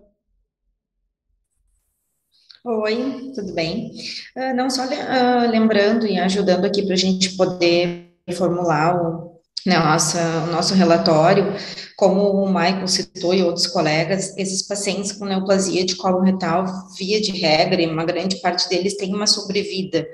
[2.64, 3.90] Oi, tudo bem?
[4.36, 9.32] Uh, não só uh, lembrando e ajudando aqui para a gente poder formular o,
[9.66, 11.54] né, nossa, o nosso relatório,
[11.96, 16.64] como o Michael citou e outros colegas, esses pacientes com neoplasia de colo retal,
[16.98, 20.04] via de regra, e uma grande parte deles tem uma sobrevida,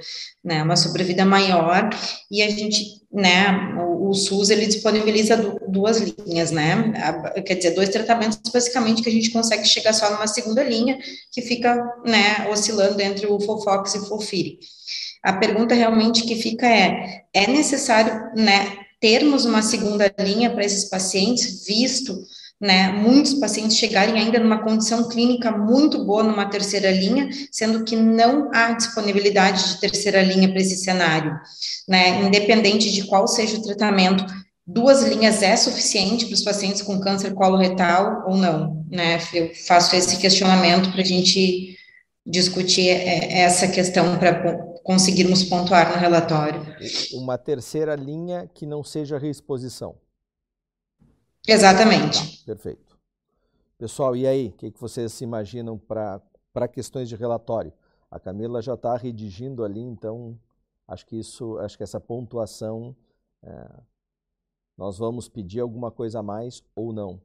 [0.44, 1.89] né, uma sobrevida maior,
[2.30, 5.36] e a gente, né, o, o SUS, ele disponibiliza
[5.66, 6.93] duas linhas, né,
[7.47, 10.98] quer dizer, dois tratamentos, basicamente, que a gente consegue chegar só numa segunda linha,
[11.32, 11.74] que fica,
[12.05, 14.59] né, oscilando entre o Fofox e o Fofiri.
[15.23, 20.89] A pergunta realmente que fica é, é necessário, né, termos uma segunda linha para esses
[20.89, 22.19] pacientes, visto
[22.61, 27.95] né, muitos pacientes chegarem ainda numa condição clínica muito boa numa terceira linha, sendo que
[27.95, 31.39] não há disponibilidade de terceira linha para esse cenário,
[31.89, 34.24] né, independente de qual seja o tratamento,
[34.66, 39.95] duas linhas é suficiente para os pacientes com câncer coloretal ou não, né, eu faço
[39.95, 41.77] esse questionamento para a gente
[42.27, 44.59] discutir é, essa questão para
[44.89, 46.62] conseguirmos pontuar no relatório.
[47.12, 49.97] Uma terceira linha que não seja reexposição.
[51.47, 52.39] Exatamente.
[52.39, 52.98] Tá, perfeito.
[53.77, 54.47] Pessoal, e aí?
[54.48, 57.70] O que, que vocês se imaginam para questões de relatório?
[58.10, 60.40] A Camila já está redigindo ali, então
[60.86, 62.97] acho que isso, acho que essa pontuação,
[63.43, 63.69] é,
[64.74, 67.20] nós vamos pedir alguma coisa a mais ou não.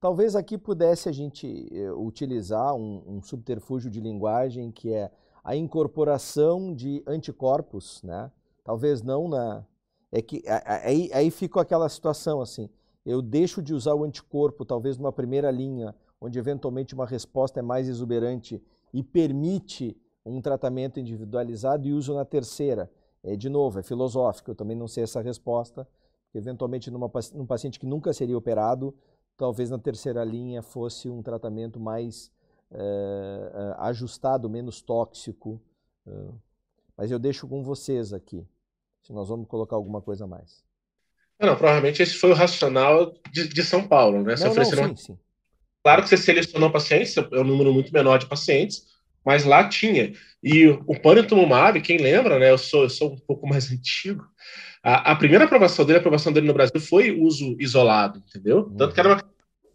[0.00, 5.10] Talvez aqui pudesse a gente eh, utilizar um, um, subterfúgio de linguagem que é
[5.44, 8.32] a incorporação de anticorpos, né?
[8.64, 9.64] Talvez não na,
[10.10, 10.42] é que
[10.82, 12.70] aí, aí fica aquela situação assim,
[13.04, 17.62] eu deixo de usar o anticorpo, talvez numa primeira linha, onde eventualmente uma resposta é
[17.62, 18.62] mais exuberante
[18.92, 22.90] e permite um tratamento individualizado e uso na terceira.
[23.22, 25.86] É, de novo, é filosófico, eu também não sei essa resposta,
[26.34, 28.94] eventualmente numa, num paciente que nunca seria operado,
[29.40, 32.30] talvez na terceira linha fosse um tratamento mais
[32.70, 35.58] é, ajustado, menos tóxico.
[36.94, 38.46] mas eu deixo com vocês aqui
[39.02, 40.62] se nós vamos colocar alguma coisa a mais.
[41.40, 44.36] Não, provavelmente esse foi o racional de, de São Paulo, né?
[44.36, 45.18] Você não, não, sim, sim.
[45.82, 48.84] Claro que você selecionou pacientes, é um número muito menor de pacientes,
[49.24, 50.12] mas lá tinha.
[50.42, 52.50] E o panitumumab, quem lembra, né?
[52.50, 54.22] Eu sou, eu sou um pouco mais antigo.
[54.82, 58.60] A, a, primeira aprovação dele, a aprovação dele no Brasil foi uso isolado, entendeu?
[58.60, 58.76] Uhum.
[58.76, 59.29] Tanto que era uma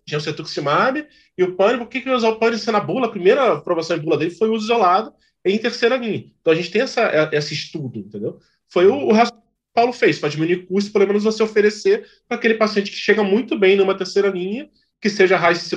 [0.06, 1.06] tinha o cetuximab
[1.38, 3.08] e o pânico, por que que usar o pânico na bula?
[3.08, 5.14] A primeira aprovação em bula dele foi uso isolado
[5.44, 6.26] em terceira linha.
[6.40, 8.40] Então a gente tem essa, esse estudo, entendeu?
[8.70, 9.32] Foi o, o que
[9.74, 13.58] Paulo fez, para diminuir custo, pelo menos você oferecer para aquele paciente que chega muito
[13.58, 14.70] bem numa terceira linha,
[15.02, 15.70] que seja raiz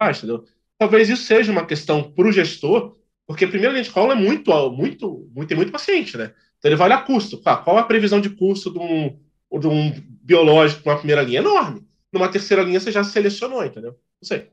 [0.00, 0.44] baixo, entendeu?
[0.78, 2.96] Talvez isso seja uma questão para o gestor,
[3.26, 6.32] porque a primeira linha de colo é muito, muito, muito, tem muito paciente, né?
[6.58, 7.38] Então ele vai olhar custo.
[7.38, 9.18] qual a previsão de custo de um,
[9.60, 9.92] de um
[10.22, 11.40] biológico numa primeira linha?
[11.40, 11.86] Enorme.
[12.14, 13.90] Numa terceira linha você já selecionou, entendeu?
[13.90, 14.48] Não sei.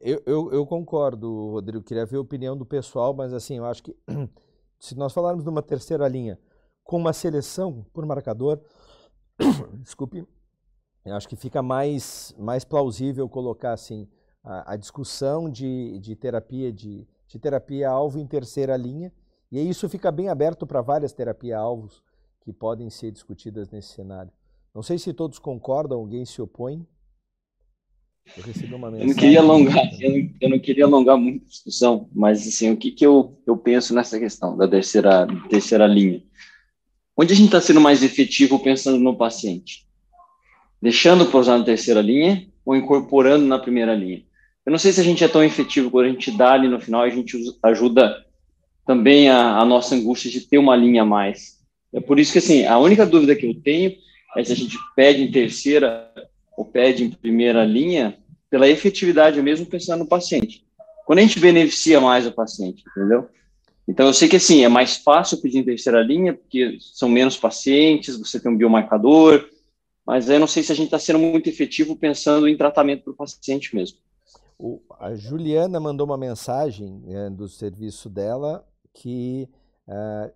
[0.00, 1.84] Eu, eu, eu, concordo, Rodrigo.
[1.84, 3.94] Queria ver a opinião do pessoal, mas assim, eu acho que
[4.80, 6.38] se nós falarmos de uma terceira linha
[6.82, 8.58] com uma seleção por marcador,
[9.82, 10.26] desculpe,
[11.04, 14.08] acho que fica mais, mais plausível colocar assim
[14.42, 19.12] a, a discussão de, de terapia de, de terapia alvo em terceira linha,
[19.52, 22.02] e isso fica bem aberto para várias terapias alvos
[22.40, 24.32] que podem ser discutidas nesse cenário.
[24.74, 26.84] Não sei se todos concordam, alguém se opõe.
[28.36, 29.08] Eu recebi uma mensagem.
[29.08, 32.70] Eu não queria alongar, eu não, eu não queria alongar muito a discussão, mas assim,
[32.72, 36.22] o que, que eu, eu penso nessa questão da terceira, terceira linha?
[37.16, 39.86] Onde a gente está sendo mais efetivo pensando no paciente?
[40.82, 44.22] Deixando para usar na terceira linha ou incorporando na primeira linha?
[44.66, 46.80] Eu não sei se a gente é tão efetivo quando a gente dá ali no
[46.80, 48.24] final, a gente ajuda
[48.86, 51.58] também a, a nossa angústia de ter uma linha a mais.
[51.92, 53.94] É por isso que, assim, a única dúvida que eu tenho
[54.36, 56.10] é se a gente pede em terceira
[56.56, 58.16] ou pede em primeira linha
[58.50, 60.64] pela efetividade mesmo pensando no paciente.
[61.04, 63.28] Quando a gente beneficia mais o paciente, entendeu?
[63.86, 67.36] Então, eu sei que, assim, é mais fácil pedir em terceira linha, porque são menos
[67.36, 69.46] pacientes, você tem um biomarcador,
[70.06, 73.12] mas eu não sei se a gente está sendo muito efetivo pensando em tratamento para
[73.12, 73.98] o paciente mesmo.
[74.58, 79.48] O, a Juliana mandou uma mensagem é, do serviço dela que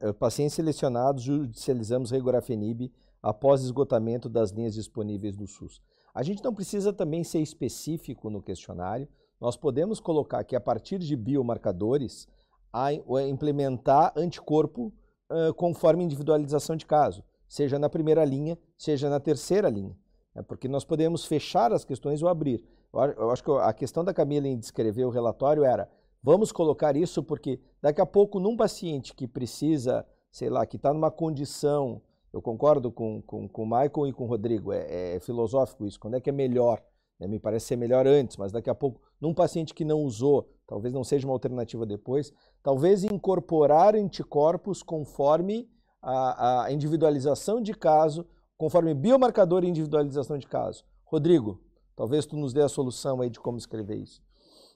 [0.03, 2.91] uh, pacientes selecionados judicializamos regorafenib
[3.23, 5.81] após esgotamento das linhas disponíveis do SUS.
[6.19, 9.07] A gente não precisa também ser específico no questionário,
[9.41, 12.27] nós podemos colocar que a partir de biomarcadores
[12.73, 14.93] a implementar anticorpo
[15.31, 19.97] uh, conforme individualização de caso, seja na primeira linha, seja na terceira linha.
[20.35, 22.65] É porque nós podemos fechar as questões ou abrir.
[22.93, 25.89] Eu, acho que a questão da Camila em descrever o relatório era,
[26.21, 30.93] vamos colocar isso porque daqui a pouco num paciente que precisa, sei lá, que está
[30.93, 32.03] numa condição,
[32.33, 35.99] eu concordo com, com, com o Michael e com o Rodrigo, é, é filosófico isso,
[35.99, 36.83] quando é que é melhor?
[37.19, 37.27] Né?
[37.27, 40.93] Me parece ser melhor antes, mas daqui a pouco, num paciente que não usou, talvez
[40.93, 42.33] não seja uma alternativa depois,
[42.63, 45.69] talvez incorporar anticorpos conforme
[46.03, 48.27] a, a individualização de caso,
[48.57, 50.85] conforme biomarcador e individualização de caso.
[51.05, 51.61] Rodrigo,
[51.97, 54.23] talvez tu nos dê a solução aí de como escrever isso.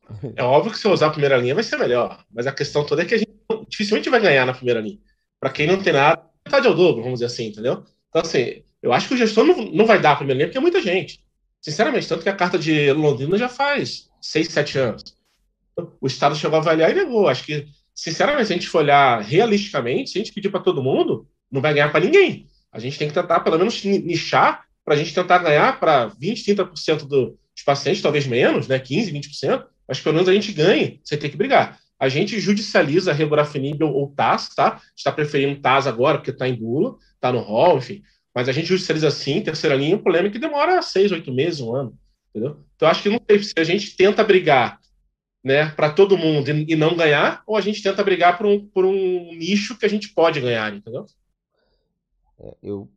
[0.35, 2.85] É óbvio que se eu usar a primeira linha vai ser melhor, mas a questão
[2.85, 3.33] toda é que a gente
[3.69, 4.99] dificilmente vai ganhar na primeira linha.
[5.39, 7.85] Para quem não tem nada, metade ao dobro, vamos dizer assim, entendeu?
[8.09, 10.59] Então, assim, eu acho que o gestor não, não vai dar a primeira linha porque
[10.59, 11.23] é muita gente.
[11.61, 15.17] Sinceramente, tanto que a carta de Londrina já faz seis, sete anos.
[16.01, 17.29] O Estado chegou a avaliar e negou.
[17.29, 20.83] Acho que sinceramente, se a gente for olhar realisticamente, se a gente pedir para todo
[20.83, 22.47] mundo, não vai ganhar para ninguém.
[22.73, 26.55] A gente tem que tentar, pelo menos, nichar para a gente tentar ganhar para 20,
[26.55, 31.01] 30% do, dos pacientes, talvez menos, né, 15, 20%, mas pelo menos a gente ganhe
[31.05, 31.79] sem ter que brigar.
[32.03, 34.83] A gente judicializa regorafenib ou TAS, tá?
[34.97, 38.03] está preferindo TAS agora, porque está em bula, está no rol, enfim.
[38.35, 41.61] Mas a gente judicializa sim, terceira linha, o problema é que demora seis, oito meses,
[41.61, 41.97] um ano.
[42.31, 42.59] Entendeu?
[42.75, 44.81] Então, acho que não tem, se a gente tenta brigar
[45.45, 48.67] né, para todo mundo e, e, não ganhar, ou a gente tenta brigar por um,
[48.67, 51.07] por um nicho que a gente pode ganhar, entendeu?
[52.41, 52.91] É, eu,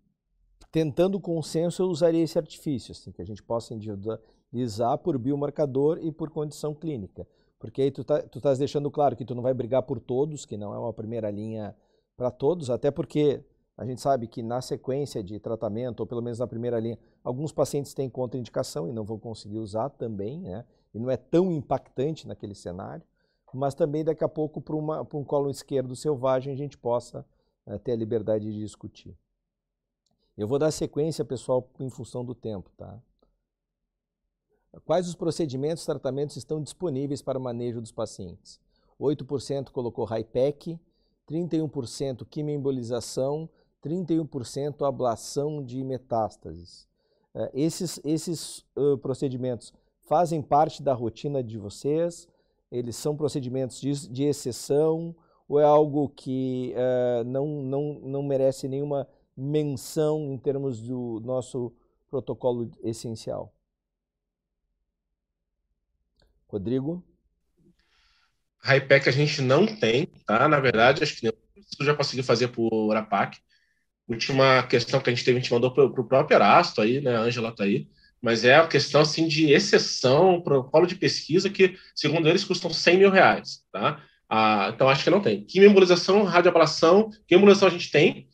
[0.71, 6.11] tentando consenso, eu usaria esse artifício, assim, que a gente possa individualizar por biomarcador e
[6.11, 7.27] por condição clínica.
[7.65, 10.45] Porque aí tu tá, tu estás deixando claro que tu não vai brigar por todos,
[10.45, 11.75] que não é uma primeira linha
[12.15, 13.43] para todos, até porque
[13.75, 17.51] a gente sabe que na sequência de tratamento, ou pelo menos na primeira linha, alguns
[17.51, 20.63] pacientes têm contraindicação e não vão conseguir usar também, né?
[20.93, 23.03] E não é tão impactante naquele cenário,
[23.51, 27.25] mas também daqui a pouco para um colo esquerdo selvagem a gente possa
[27.65, 29.17] é, ter a liberdade de discutir.
[30.37, 33.01] Eu vou dar sequência, pessoal, em função do tempo, tá?
[34.83, 38.59] Quais os procedimentos e tratamentos estão disponíveis para o manejo dos pacientes?
[38.99, 40.79] 8% colocou HIPEC,
[41.27, 43.49] 31% quimioembolização,
[43.83, 46.87] 31% ablação de metástases.
[47.33, 52.27] É, esses esses uh, procedimentos fazem parte da rotina de vocês?
[52.71, 55.15] Eles são procedimentos de, de exceção
[55.47, 61.71] ou é algo que uh, não, não, não merece nenhuma menção em termos do nosso
[62.09, 63.54] protocolo essencial?
[66.55, 67.03] Rodrigo?
[68.63, 70.47] Hypec a gente não tem, tá?
[70.47, 73.37] Na verdade, acho que eu já consegui fazer por APAC.
[74.07, 77.15] Última questão que a gente teve, a gente mandou para o próprio Erasto aí, né?
[77.15, 77.87] A Ângela está aí.
[78.21, 82.97] Mas é a questão assim de exceção, protocolo de pesquisa que, segundo eles, custam 100
[82.97, 84.01] mil reais, tá?
[84.29, 85.43] Ah, então acho que não tem.
[85.43, 88.27] Quimioembolização, radioablação, quimioembolização a gente tem,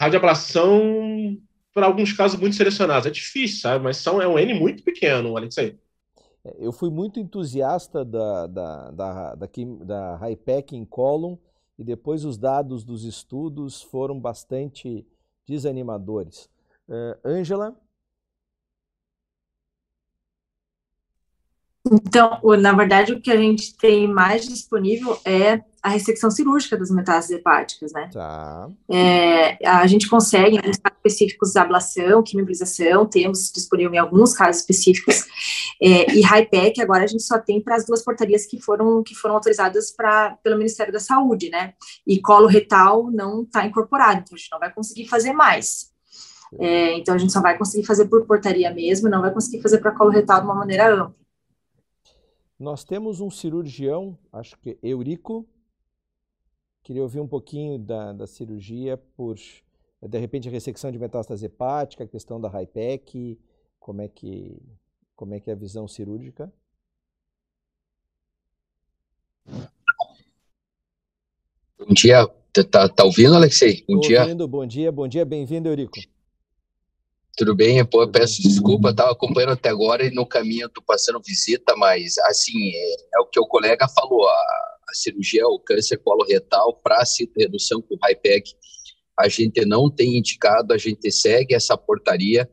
[0.00, 1.36] radioablação
[1.74, 3.06] para alguns casos muito selecionados.
[3.06, 3.82] É difícil, sabe?
[3.82, 5.76] Mas são, é um N muito pequeno, Alexei.
[6.56, 9.48] Eu fui muito entusiasta da, da, da, da,
[9.84, 11.38] da HIPEC em Column
[11.78, 15.06] e depois os dados dos estudos foram bastante
[15.46, 16.50] desanimadores.
[17.24, 17.70] Ângela?
[21.83, 26.78] Uh, Então, na verdade, o que a gente tem mais disponível é a ressecção cirúrgica
[26.78, 28.08] das metástases hepáticas, né?
[28.10, 28.68] Tá.
[28.90, 35.24] É, a gente consegue, em casos específicos, ablação, quimiobilização, temos disponível em alguns casos específicos,
[35.80, 39.14] é, e HIPEC agora a gente só tem para as duas portarias que foram, que
[39.14, 41.74] foram autorizadas pra, pelo Ministério da Saúde, né?
[42.06, 45.92] E colo retal não está incorporado, então a gente não vai conseguir fazer mais.
[46.58, 49.78] É, então a gente só vai conseguir fazer por portaria mesmo, não vai conseguir fazer
[49.78, 51.23] para colo retal de uma maneira ampla.
[52.58, 55.46] Nós temos um cirurgião, acho que Eurico,
[56.82, 59.36] queria ouvir um pouquinho da, da cirurgia por,
[60.00, 63.40] de repente, a ressecção de metástase hepática, a questão da HIPEC,
[63.80, 64.62] como é que,
[65.16, 66.52] como é, que é a visão cirúrgica?
[71.76, 73.84] Bom dia, tá, tá, tá ouvindo, Alexei?
[73.88, 74.22] Bom dia.
[74.22, 75.98] Ouvindo, bom dia, bom dia, bem-vindo, Eurico.
[77.36, 77.84] Tudo bem?
[77.84, 82.70] Pô, peço desculpa, estava acompanhando até agora e no caminho estou passando visita, mas assim,
[82.72, 87.02] é, é, o que o colega falou, a, a cirurgia, o câncer coloretal para
[87.36, 88.52] redução com HIPEC,
[89.18, 92.48] a gente não tem indicado, a gente segue essa portaria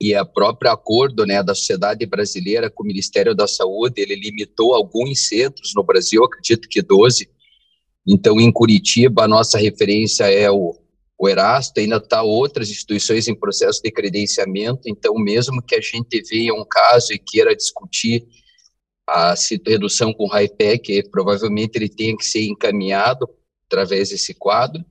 [0.00, 4.74] e a própria acordo né, da Sociedade Brasileira com o Ministério da Saúde, ele limitou
[4.74, 7.28] alguns centros no Brasil, acredito que 12,
[8.06, 10.74] então em Curitiba a nossa referência é o
[11.18, 16.22] o Erasto, ainda está outras instituições em processo de credenciamento, então mesmo que a gente
[16.22, 18.24] veja um caso e queira discutir
[19.04, 19.34] a
[19.66, 23.28] redução com HIPEC, provavelmente ele tenha que ser encaminhado
[23.66, 24.84] através desse quadro.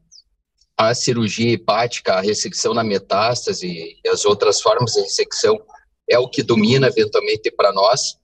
[0.76, 5.60] A cirurgia hepática, a ressecção na metástase e as outras formas de ressecção
[6.10, 8.18] é o que domina eventualmente para nós.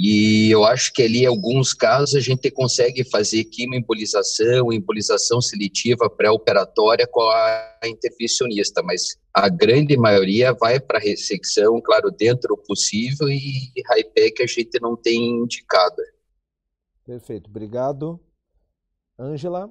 [0.00, 6.08] E eu acho que ali, em alguns casos, a gente consegue fazer quimioembolização, embolização seletiva
[6.08, 13.28] pré-operatória com a intervencionista, mas a grande maioria vai para ressecção, claro, dentro do possível,
[13.28, 16.00] e HIPEC a gente não tem indicado.
[17.04, 18.20] Perfeito, obrigado.
[19.18, 19.68] Ângela?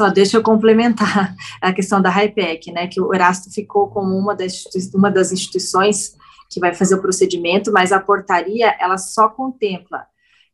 [0.00, 4.34] Só deixa eu complementar a questão da HIPEC, né, que o Erasto ficou como uma
[4.34, 4.64] das,
[4.94, 6.16] uma das instituições
[6.48, 10.06] que vai fazer o procedimento, mas a portaria, ela só contempla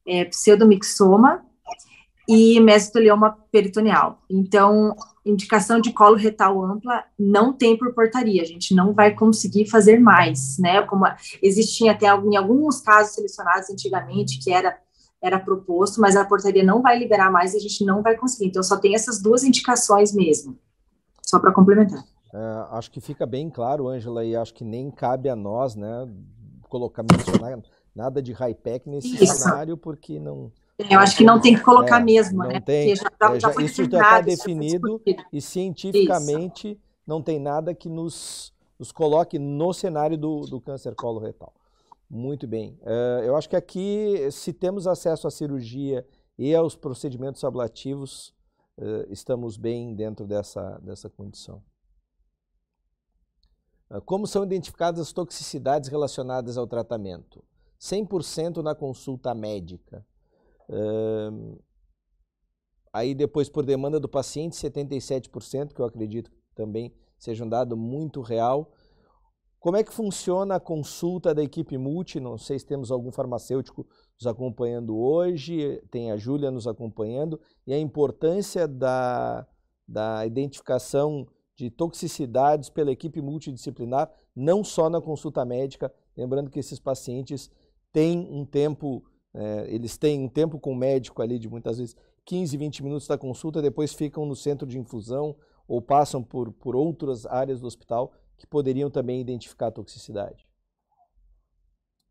[0.06, 1.44] é, pseudomixoma
[2.26, 4.22] e mesotelioma peritoneal.
[4.30, 9.68] Então, indicação de colo retal ampla não tem por portaria, a gente não vai conseguir
[9.68, 11.04] fazer mais, né, como
[11.42, 14.76] existia até em alguns casos selecionados antigamente, que era
[15.24, 18.50] era proposto, mas a portaria não vai liberar mais e a gente não vai conseguir.
[18.50, 20.58] Então, só tem essas duas indicações mesmo,
[21.22, 22.04] só para complementar.
[22.32, 26.06] É, acho que fica bem claro, Ângela, e acho que nem cabe a nós, né,
[26.68, 27.58] colocar, mencionar
[27.94, 29.36] nada de high-tech nesse Isso.
[29.36, 30.52] cenário, porque não...
[30.90, 32.60] Eu acho que não tem que colocar é, mesmo, não né?
[32.60, 35.00] Tem, já, já, é, já, isso já está definido
[35.32, 36.80] e cientificamente isso.
[37.06, 41.54] não tem nada que nos, nos coloque no cenário do, do câncer coloretal.
[42.08, 42.78] Muito bem.
[42.82, 46.06] Uh, eu acho que aqui, se temos acesso à cirurgia
[46.38, 48.34] e aos procedimentos ablativos,
[48.78, 51.62] uh, estamos bem dentro dessa, dessa condição.
[53.90, 57.42] Uh, como são identificadas as toxicidades relacionadas ao tratamento?
[57.80, 60.06] 100% na consulta médica.
[62.92, 68.20] aí depois, por demanda do paciente, 77%, que eu acredito também seja um dado muito
[68.20, 68.70] real.
[69.64, 72.20] Como é que funciona a consulta da equipe multi?
[72.20, 77.72] Não sei se temos algum farmacêutico nos acompanhando hoje, tem a Júlia nos acompanhando, e
[77.72, 79.46] a importância da,
[79.88, 81.26] da identificação
[81.56, 87.50] de toxicidades pela equipe multidisciplinar, não só na consulta médica, lembrando que esses pacientes
[87.90, 91.96] têm um tempo, é, eles têm um tempo com o médico ali de muitas vezes
[92.26, 95.34] 15, 20 minutos da consulta, depois ficam no centro de infusão
[95.66, 100.46] ou passam por, por outras áreas do hospital que poderiam também identificar a toxicidade.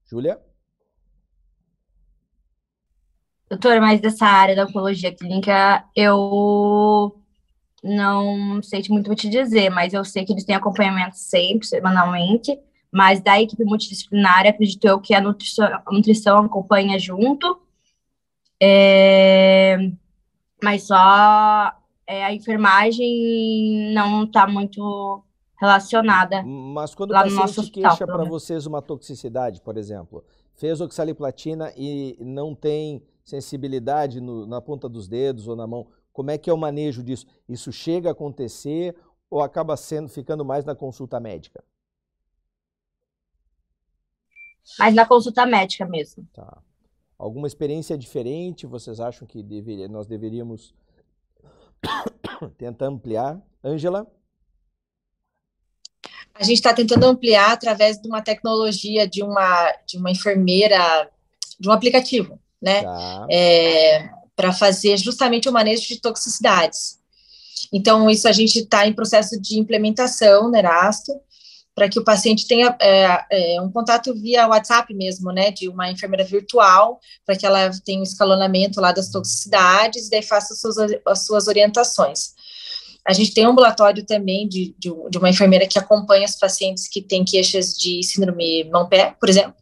[0.06, 0.40] Júlia?
[3.50, 7.20] Doutor, mais dessa área da oncologia clínica, eu
[7.84, 12.58] não sei muito te dizer, mas eu sei que eles têm acompanhamento sempre, semanalmente,
[12.92, 17.60] mas da equipe multidisciplinar, acredito eu que a nutrição, a nutrição acompanha junto,
[18.62, 19.78] é,
[20.64, 21.74] mas só
[22.08, 25.24] é, a enfermagem não está muito
[25.64, 26.44] relacionada.
[26.44, 30.24] Mas quando o paciente queixa para vocês uma toxicidade, por exemplo,
[30.56, 36.30] fez oxaliplatina e não tem sensibilidade no, na ponta dos dedos ou na mão, como
[36.30, 37.26] é que é o manejo disso?
[37.48, 38.96] Isso chega a acontecer
[39.30, 41.64] ou acaba sendo ficando mais na consulta médica?
[44.78, 46.28] Mais na consulta médica mesmo.
[46.34, 46.62] Tá.
[47.18, 48.68] Alguma experiência diferente?
[48.68, 50.74] Vocês acham que deveria, nós deveríamos
[52.58, 53.42] tentar ampliar?
[53.64, 54.06] Ângela?
[56.44, 61.10] A gente está tentando ampliar através de uma tecnologia de uma, de uma enfermeira,
[61.58, 62.84] de um aplicativo, né?
[62.84, 63.28] Tá.
[63.32, 67.00] É, para fazer justamente o manejo de toxicidades.
[67.72, 71.14] Então, isso a gente está em processo de implementação no Erasto,
[71.74, 75.90] para que o paciente tenha é, é, um contato via WhatsApp mesmo, né, de uma
[75.90, 80.60] enfermeira virtual, para que ela tenha um escalonamento lá das toxicidades e daí faça as
[80.60, 82.34] suas, as suas orientações.
[83.06, 86.88] A gente tem um ambulatório também de, de, de, uma enfermeira que acompanha os pacientes
[86.88, 89.56] que têm queixas de síndrome mão-pé, por exemplo.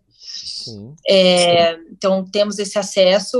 [1.07, 3.39] É, então, temos esse acesso,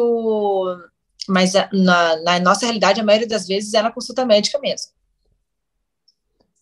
[1.27, 4.91] mas na, na, nossa realidade, a maioria das vezes é na consulta médica mesmo.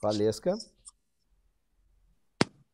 [0.02, 0.58] Valesca?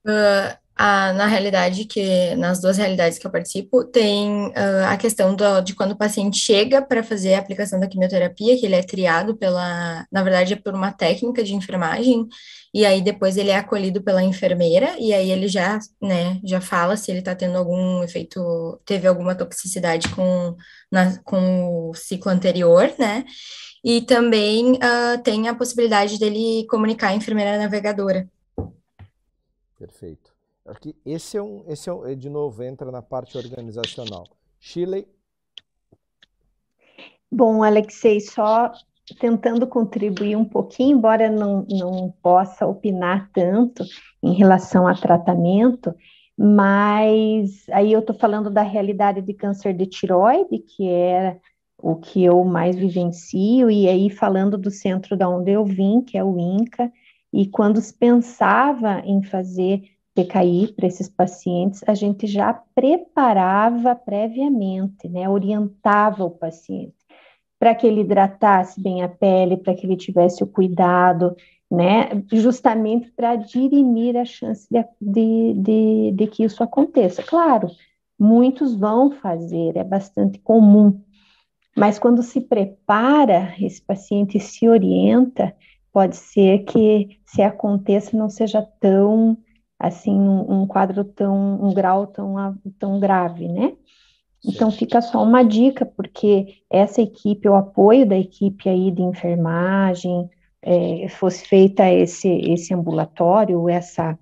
[0.08, 5.62] Uh, na realidade, que nas duas realidades que eu participo, tem uh, a questão do,
[5.62, 9.38] de quando o paciente chega para fazer a aplicação da quimioterapia, que ele é triado
[9.38, 12.28] pela, na verdade, é por uma técnica de enfermagem,
[12.74, 16.98] e aí depois ele é acolhido pela enfermeira, e aí ele já, né, já fala
[16.98, 20.58] se ele está tendo algum efeito, teve alguma toxicidade com,
[20.92, 23.24] na, com o ciclo anterior, né,
[23.82, 28.28] e também uh, tem a possibilidade dele comunicar a enfermeira navegadora.
[29.80, 30.35] Perfeito.
[30.82, 34.26] Que esse é um, esse é um, de novo, entra na parte organizacional.
[34.60, 35.08] Chile.
[37.32, 38.72] Bom, Alexei, só
[39.20, 43.84] tentando contribuir um pouquinho, embora não, não possa opinar tanto
[44.24, 45.94] em relação a tratamento,
[46.36, 51.40] mas aí eu estou falando da realidade de câncer de tiroide, que é
[51.78, 56.18] o que eu mais vivencio, e aí falando do centro da onde eu vim, que
[56.18, 56.92] é o INCA,
[57.32, 59.84] e quando se pensava em fazer
[60.16, 66.96] PKI para esses pacientes, a gente já preparava previamente, né, orientava o paciente
[67.60, 71.36] para que ele hidratasse bem a pele, para que ele tivesse o cuidado,
[71.70, 77.22] né, justamente para dirimir a chance de, de, de, de que isso aconteça.
[77.24, 77.68] Claro,
[78.18, 81.02] muitos vão fazer, é bastante comum,
[81.76, 85.54] mas quando se prepara, esse paciente se orienta,
[85.92, 89.38] pode ser que se aconteça não seja tão
[89.80, 92.36] assim, um, um quadro tão, um grau tão,
[92.80, 93.74] tão grave, né?
[94.44, 100.30] Então fica só uma dica, porque essa equipe, o apoio da equipe aí de enfermagem,
[100.62, 104.18] é, fosse feita esse, esse ambulatório, essa,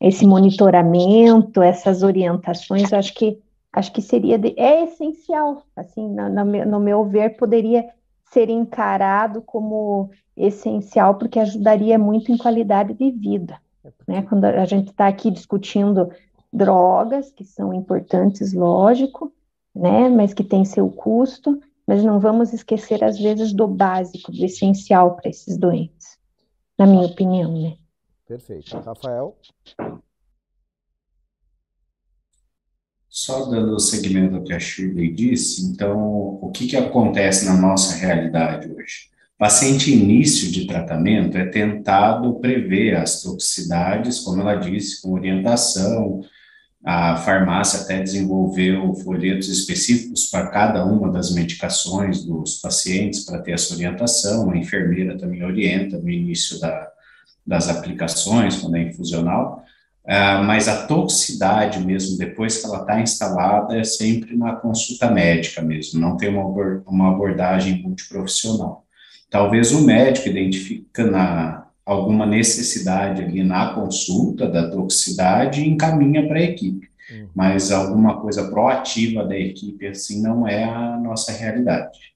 [0.00, 3.38] esse monitoramento, essas orientações, acho que
[3.72, 7.88] acho que seria de, é essencial, assim, no, no, no meu ver, poderia
[8.30, 13.58] ser encarado como essencial, porque ajudaria muito em qualidade de vida.
[14.06, 14.22] Né?
[14.22, 16.10] Quando a gente está aqui discutindo
[16.52, 19.32] drogas, que são importantes, lógico,
[19.74, 20.08] né?
[20.08, 25.16] mas que tem seu custo, mas não vamos esquecer, às vezes, do básico, do essencial
[25.16, 26.18] para esses doentes,
[26.78, 27.52] na minha opinião.
[27.52, 27.76] Né?
[28.26, 28.76] Perfeito.
[28.78, 29.36] Rafael?
[33.08, 37.94] Só dando seguimento ao que a Shirley disse, então, o que, que acontece na nossa
[37.94, 39.11] realidade hoje?
[39.42, 46.20] Paciente início de tratamento é tentado prever as toxicidades, como ela disse, com orientação.
[46.84, 53.50] A farmácia até desenvolveu folhetos específicos para cada uma das medicações dos pacientes para ter
[53.50, 54.48] essa orientação.
[54.48, 56.88] A enfermeira também orienta no início da,
[57.44, 59.64] das aplicações, quando é infusional.
[60.04, 65.60] Uh, mas a toxicidade mesmo, depois que ela está instalada, é sempre na consulta médica
[65.60, 66.44] mesmo, não tem uma,
[66.86, 68.81] uma abordagem multiprofissional.
[69.32, 76.38] Talvez o médico identifica na, alguma necessidade ali na consulta da toxicidade e encaminha para
[76.38, 77.30] a equipe, uhum.
[77.34, 82.12] mas alguma coisa proativa da equipe assim não é a nossa realidade.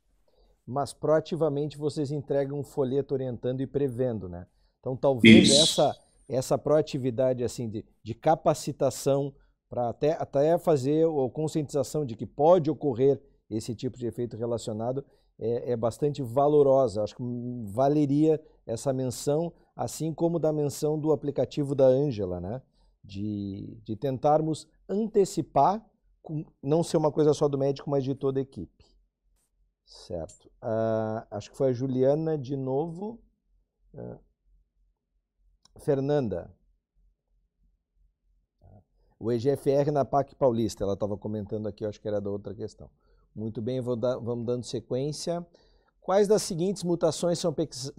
[0.66, 4.44] Mas proativamente vocês entregam um folheto orientando e prevendo, né?
[4.78, 5.62] Então talvez Isso.
[5.62, 5.96] essa
[6.28, 9.32] essa proatividade assim de, de capacitação
[9.70, 13.18] para até, até fazer a conscientização de que pode ocorrer
[13.48, 15.04] esse tipo de efeito relacionado
[15.38, 17.02] é, é bastante valorosa.
[17.02, 17.22] Acho que
[17.66, 22.62] valeria essa menção, assim como da menção do aplicativo da Ângela, né?
[23.02, 25.84] De, de tentarmos antecipar,
[26.62, 28.84] não ser uma coisa só do médico, mas de toda a equipe.
[29.84, 30.46] Certo.
[30.62, 33.20] Uh, acho que foi a Juliana de novo.
[33.94, 34.18] Uh,
[35.78, 36.52] Fernanda.
[39.18, 42.90] O EGFR na PAC Paulista, ela estava comentando aqui, acho que era da outra questão.
[43.36, 45.46] Muito bem, vamos dando sequência.
[46.00, 47.54] Quais das seguintes mutações são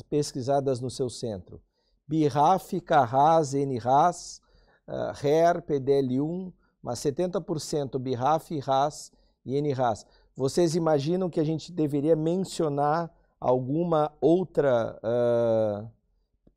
[0.10, 1.62] pesquisadas no seu centro?
[2.08, 4.42] BRAF, CARRAS, NRAS,
[4.88, 6.52] uh, HER, PDL1,
[6.82, 9.12] mas 70% BRAF, RAS
[9.46, 10.08] e NRAS.
[10.36, 15.88] Vocês imaginam que a gente deveria mencionar alguma outra uh,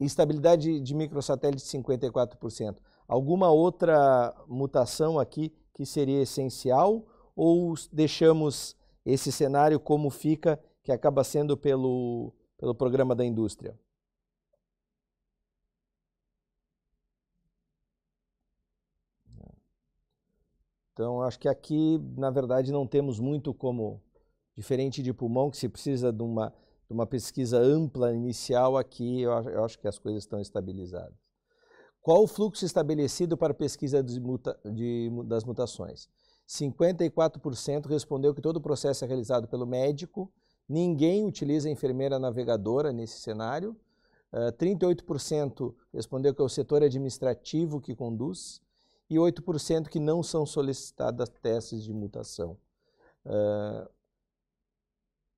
[0.01, 2.79] Instabilidade de microsatélite 54%.
[3.07, 7.05] Alguma outra mutação aqui que seria essencial
[7.43, 13.75] ou deixamos esse cenário como fica, que acaba sendo pelo, pelo programa da indústria?
[20.93, 24.03] Então, acho que aqui, na verdade, não temos muito como,
[24.55, 26.53] diferente de pulmão, que se precisa de uma
[26.91, 31.15] uma pesquisa ampla inicial aqui, eu, eu acho que as coisas estão estabilizadas.
[32.03, 34.21] Qual o fluxo estabelecido para pesquisa de,
[34.75, 36.09] de, das mutações?
[36.51, 40.33] 54% respondeu que todo o processo é realizado pelo médico,
[40.69, 43.77] ninguém utiliza a enfermeira navegadora nesse cenário,
[44.33, 48.61] uh, eh, 38% respondeu que é o setor administrativo que conduz,
[49.09, 52.57] e 8% que não são solicitadas testes de mutação.
[53.25, 53.89] Uh,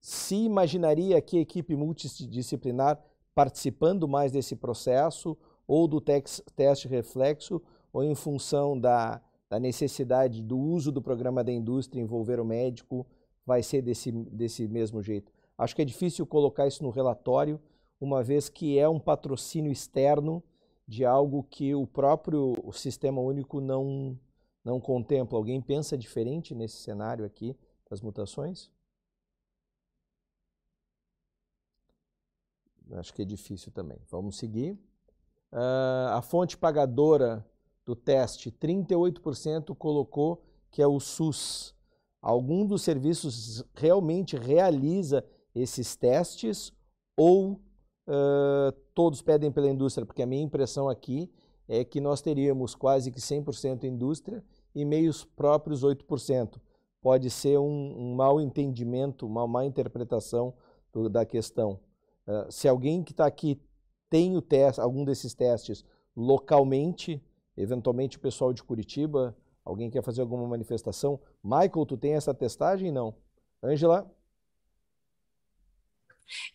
[0.00, 3.02] se imaginaria aqui a equipe multidisciplinar
[3.34, 5.36] participando mais desse processo,
[5.66, 7.62] ou do teste reflexo,
[7.92, 9.22] ou em função da,
[9.52, 13.06] da, necessidade do uso do programa da indústria envolver o médico,
[13.44, 15.30] vai ser desse, desse mesmo jeito.
[15.58, 17.60] Acho que é difícil colocar isso no relatório,
[18.00, 20.42] uma vez que é um patrocínio externo
[20.88, 24.18] de algo que o próprio Sistema Único não,
[24.64, 25.36] não contempla.
[25.36, 27.54] Alguém pensa diferente nesse cenário aqui
[27.90, 28.70] das mutações?
[32.92, 33.98] Acho que é difícil também.
[34.10, 34.72] Vamos seguir.
[35.52, 37.46] Uh, a fonte pagadora
[37.84, 41.74] do teste, 38% colocou que é o SUS.
[42.20, 46.72] Algum dos serviços realmente realiza esses testes
[47.16, 47.60] ou
[48.06, 50.06] uh, todos pedem pela indústria?
[50.06, 51.30] Porque a minha impressão aqui
[51.68, 54.42] é que nós teríamos quase que 100% indústria
[54.74, 56.60] e meios próprios 8%.
[57.00, 60.54] Pode ser um, um mau entendimento, uma má interpretação
[60.92, 61.80] do, da questão.
[62.26, 63.60] Uh, se alguém que está aqui
[64.08, 65.84] tem o teste, algum desses testes
[66.14, 67.22] localmente,
[67.56, 71.20] eventualmente o pessoal de Curitiba, alguém quer fazer alguma manifestação.
[71.42, 72.90] Michael, tu tem essa testagem?
[72.90, 73.14] Não.
[73.62, 74.10] Ângela?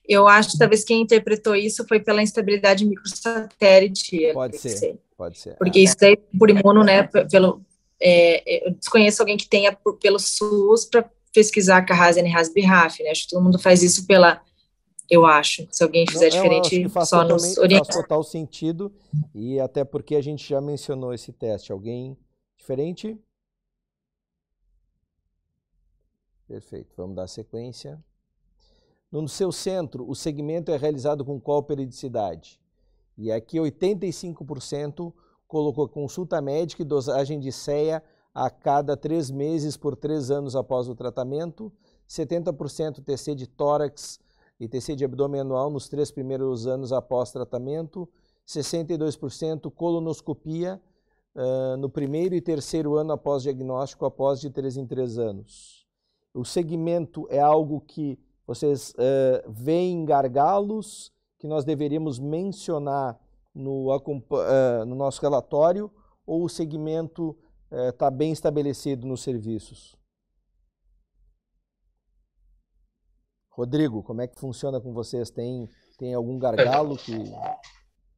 [0.08, 4.34] Eu acho que talvez quem interpretou isso foi pela instabilidade microsatélite.
[4.34, 5.56] Pode ser, ser, pode ser.
[5.58, 7.62] Porque isso daí, por imuno, né, pelo,
[8.00, 13.04] é, eu desconheço alguém que tenha por, pelo SUS para pesquisar Carras e Ras BRAF,
[13.04, 14.42] né, acho que todo mundo faz isso pela
[15.10, 15.68] eu acho.
[15.72, 17.86] Se alguém fizer Não, diferente, só nos orienta.
[17.86, 18.92] Faz total sentido,
[19.34, 21.72] e até porque a gente já mencionou esse teste.
[21.72, 22.18] Alguém
[22.58, 23.18] diferente?
[26.48, 28.02] Perfeito, vamos dar sequência.
[29.12, 32.60] No seu centro, o segmento é realizado com qual periodicidade?
[33.18, 35.14] E aqui 85%
[35.48, 38.04] colocou consulta médica e dosagem de CEA
[38.34, 41.72] a cada três meses por três anos após o tratamento,
[42.08, 44.20] 70% TC de tórax
[44.60, 48.10] e TC de abdômen anual nos três primeiros anos após tratamento,
[48.48, 50.82] 62% colonoscopia
[51.36, 55.86] uh, no primeiro e terceiro ano após diagnóstico, após de três em três anos.
[56.34, 63.20] O segmento é algo que vocês uh, veem gargalos que nós deveríamos mencionar
[63.54, 65.92] no, uh, no nosso relatório
[66.26, 67.36] ou o segmento
[67.70, 69.97] está bem estabelecido nos serviços?
[73.58, 75.32] Rodrigo, como é que funciona com vocês?
[75.32, 75.68] Tem,
[75.98, 77.12] tem algum gargalo que.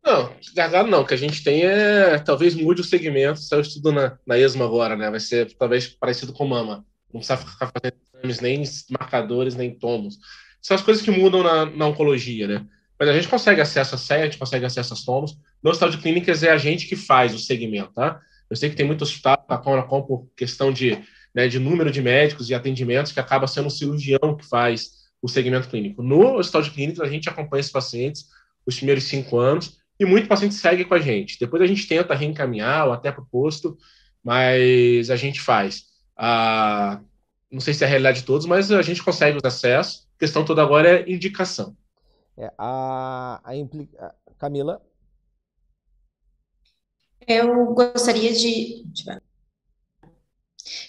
[0.04, 1.02] Não, gargalo não.
[1.02, 2.20] O que a gente tem é.
[2.20, 3.40] Talvez mude o segmento.
[3.40, 5.10] Saiu estudo na, na ESMA agora, né?
[5.10, 6.86] Vai ser talvez parecido com mama.
[7.14, 8.64] Não precisa ficar fazendo exames, nem
[9.00, 10.18] marcadores, nem tomos.
[10.62, 12.66] São as coisas que mudam na, na oncologia, né?
[13.00, 15.38] Mas a gente consegue acesso a SEA, a gente consegue acesso a tomos.
[15.64, 18.20] No hospital de clínicas é a gente que faz o segmento, tá?
[18.50, 21.02] Eu sei que tem muitos hospitais, a Conacom, por questão de,
[21.34, 25.28] né, de número de médicos e atendimentos, que acaba sendo o cirurgião que faz o
[25.28, 26.02] segmento clínico.
[26.02, 28.28] No hospital de clínicas, a gente acompanha esses pacientes
[28.66, 31.40] os primeiros cinco anos e muito paciente segue com a gente.
[31.40, 33.78] Depois a gente tenta reencaminhar ou até para o posto,
[34.24, 35.86] mas a gente faz.
[36.16, 37.02] Ah,
[37.52, 40.08] não sei se é a realidade de todos, mas a gente consegue os acessos.
[40.16, 41.76] A questão toda agora é indicação.
[42.38, 44.16] É, a, a implica...
[44.38, 44.82] Camila?
[47.28, 48.86] Eu gostaria de.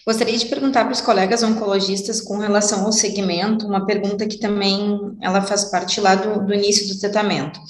[0.07, 4.98] Gostaria de perguntar para os colegas oncologistas com relação ao segmento, uma pergunta que também
[5.20, 7.61] ela faz parte lá do, do início do tratamento.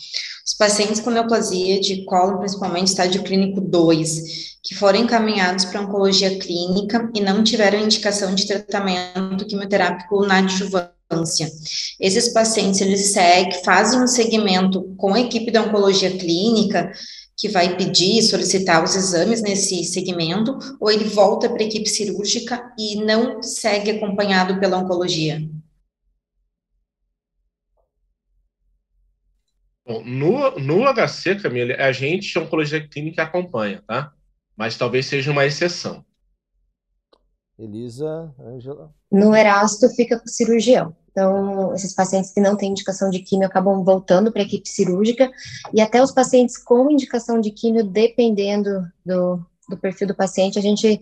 [0.47, 4.23] Os pacientes com neoplasia de colo, principalmente estágio clínico 2,
[4.63, 11.51] que foram encaminhados para oncologia clínica e não tiveram indicação de tratamento quimioterápico na adjuvância.
[11.99, 16.93] Esses pacientes, eles seguem, fazem um segmento com a equipe da oncologia clínica,
[17.41, 22.71] que vai pedir, solicitar os exames nesse segmento, ou ele volta para a equipe cirúrgica
[22.79, 25.41] e não segue acompanhado pela oncologia?
[29.87, 34.13] Bom, no, no HC, Camila, a gente, a oncologia clínica, acompanha, tá?
[34.55, 36.05] Mas talvez seja uma exceção.
[37.59, 38.95] Elisa, Angela.
[39.11, 40.95] No Erasto fica com o cirurgião.
[41.21, 45.31] Então, esses pacientes que não têm indicação de químio acabam voltando para a equipe cirúrgica,
[45.71, 49.39] e até os pacientes com indicação de químio, dependendo do,
[49.69, 50.99] do perfil do paciente, a gente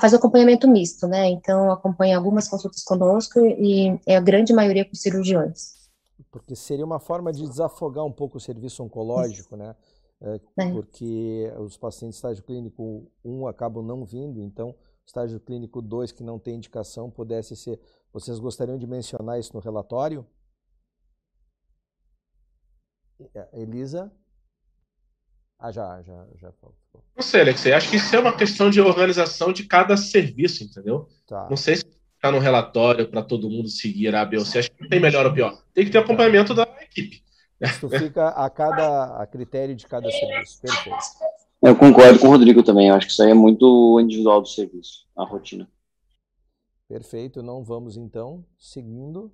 [0.00, 1.28] faz o acompanhamento misto, né?
[1.30, 5.74] Então, acompanha algumas consultas conosco e é a grande maioria com cirurgiões.
[6.30, 9.74] Porque seria uma forma de desafogar um pouco o serviço oncológico, né?
[10.20, 10.70] É, é.
[10.70, 14.76] Porque os pacientes estágio clínico 1 acabam não vindo, então
[15.06, 17.80] estágio clínico 2 que não tem indicação pudesse ser
[18.12, 20.26] vocês gostariam de mencionar isso no relatório?
[23.34, 24.10] É, Elisa?
[25.58, 26.76] Ah, já, já, já falou.
[27.14, 27.72] Não sei, Alexei.
[27.72, 31.08] Acho que isso é uma questão de organização de cada serviço, entendeu?
[31.26, 31.46] Tá.
[31.48, 31.84] Não sei se
[32.14, 34.58] está no relatório para todo mundo seguir a B ou C.
[34.58, 35.62] Acho que não tem melhor ou pior.
[35.72, 37.22] Tem que ter acompanhamento da equipe.
[37.60, 40.60] Isso fica a cada a critério de cada serviço.
[40.60, 40.98] Perfeito.
[41.66, 42.86] Eu concordo com o Rodrigo também.
[42.86, 45.68] Eu acho que isso aí é muito individual do serviço, a rotina.
[46.86, 48.44] Perfeito, não vamos então.
[48.56, 49.32] Seguindo,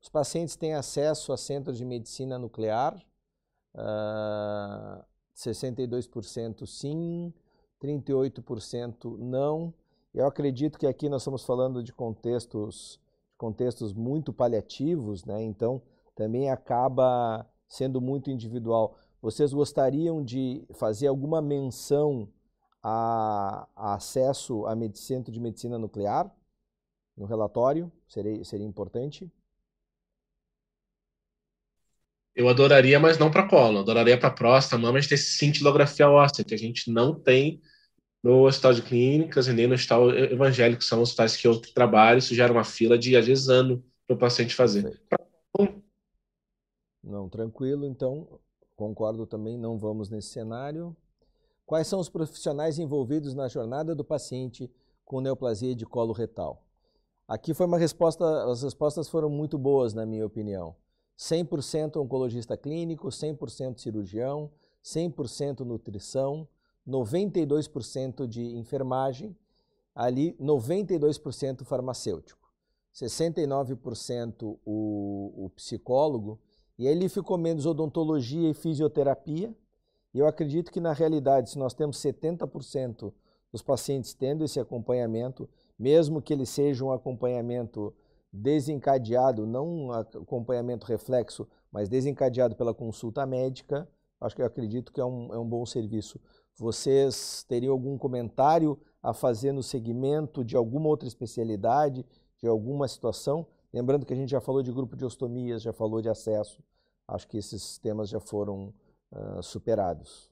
[0.00, 2.94] os pacientes têm acesso a centros de medicina nuclear,
[3.74, 5.04] uh, ah,
[5.34, 7.34] 62% sim,
[7.82, 9.74] 38% não.
[10.14, 13.00] Eu acredito que aqui nós estamos falando de contextos,
[13.36, 15.42] contextos muito paliativos, né?
[15.42, 15.82] então
[16.14, 18.96] também acaba sendo muito individual.
[19.22, 22.28] Vocês gostariam de fazer alguma menção
[22.82, 26.30] a, a acesso a centro de medicina nuclear?
[27.16, 29.30] no relatório, seria, seria importante?
[32.34, 33.80] Eu adoraria, mas não para colo.
[33.80, 37.60] Adoraria para próstata, mama, a gente tem cintilografia óssea, que a gente não tem
[38.22, 42.18] no hospital de clínicas e nem no hospital evangélico, são os hospitais que eu trabalho,
[42.18, 45.00] isso gera uma fila de, às vezes, ano para o paciente fazer.
[47.02, 48.40] Não, tranquilo, então,
[48.76, 50.96] concordo também, não vamos nesse cenário.
[51.66, 54.70] Quais são os profissionais envolvidos na jornada do paciente
[55.04, 56.62] com neoplasia de colo retal?
[57.26, 60.74] Aqui foi uma resposta, as respostas foram muito boas, na minha opinião.
[61.18, 64.50] 100% oncologista clínico, 100% cirurgião,
[64.82, 66.48] 100% nutrição,
[66.86, 69.36] 92% de enfermagem,
[69.94, 72.50] ali 92% farmacêutico,
[72.92, 76.40] 69% o, o psicólogo,
[76.78, 79.54] e ele ficou menos odontologia e fisioterapia.
[80.14, 83.12] E eu acredito que na realidade, se nós temos 70%
[83.50, 87.94] dos pacientes tendo esse acompanhamento, mesmo que ele seja um acompanhamento
[88.32, 93.88] desencadeado, não um acompanhamento reflexo, mas desencadeado pela consulta médica,
[94.20, 96.18] acho que eu acredito que é um, é um bom serviço.
[96.56, 102.06] Vocês teriam algum comentário a fazer no segmento de alguma outra especialidade,
[102.38, 103.46] de alguma situação?
[103.72, 106.62] Lembrando que a gente já falou de grupo de ostomias, já falou de acesso.
[107.08, 108.72] Acho que esses temas já foram
[109.10, 110.30] uh, superados.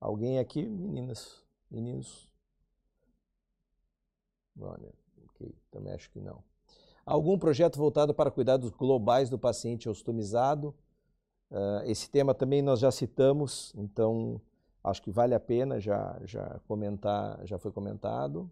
[0.00, 2.28] Alguém aqui, meninas, meninos?
[4.58, 4.92] Olha,
[5.26, 6.42] ok, também acho que não.
[7.04, 10.74] Algum projeto voltado para cuidados globais do paciente ostomizado?
[11.50, 14.40] Uh, esse tema também nós já citamos, então
[14.82, 18.50] acho que vale a pena já, já comentar, já foi comentado.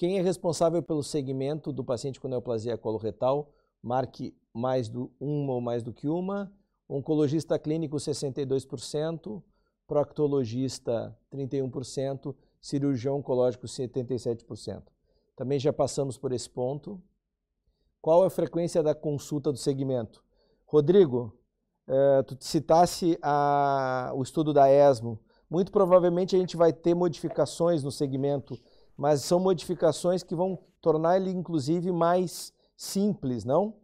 [0.00, 3.52] Quem é responsável pelo segmento do paciente com neoplasia coloretal?
[3.82, 6.50] Marque mais do uma ou mais do que uma.
[6.88, 9.42] Oncologista clínico 62%,
[9.86, 14.84] proctologista 31%, cirurgião oncológico 77%.
[15.36, 16.98] Também já passamos por esse ponto.
[18.00, 20.24] Qual é a frequência da consulta do segmento?
[20.64, 21.38] Rodrigo,
[21.86, 25.20] uh, tu citasse a, o estudo da ESMO.
[25.50, 28.58] Muito provavelmente a gente vai ter modificações no segmento,
[29.00, 33.74] mas são modificações que vão tornar ele, inclusive, mais simples, não?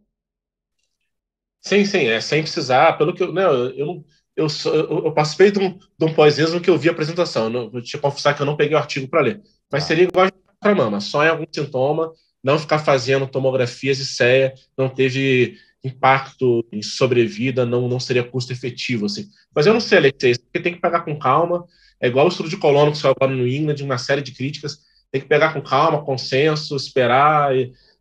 [1.59, 2.95] Sim, sim, é sem precisar.
[2.99, 3.33] Pelo que eu.
[3.33, 6.91] Não, eu, eu, eu, eu, participei de um, de um pós-exo que eu vi a
[6.91, 7.45] apresentação.
[7.45, 9.41] Eu não, vou te confessar que eu não peguei o artigo para ler.
[9.71, 9.87] Mas ah.
[9.87, 10.29] seria igual
[10.59, 12.13] para mama, só em algum sintoma,
[12.43, 18.53] não ficar fazendo tomografias e CEA, não teve impacto em sobrevida não, não seria custo
[18.53, 19.27] efetivo, assim.
[19.53, 21.65] Mas eu não sei, Alexei, porque tem que pegar com calma,
[21.99, 24.79] é igual o estudo de colono que saiu agora no England, uma série de críticas,
[25.11, 27.51] tem que pegar com calma, consenso, esperar,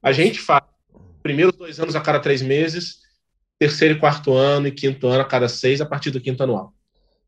[0.03, 0.65] a gente faz.
[1.23, 3.01] Primeiros dois anos a cada três meses,
[3.59, 6.73] terceiro e quarto ano e quinto ano a cada seis, a partir do quinto anual.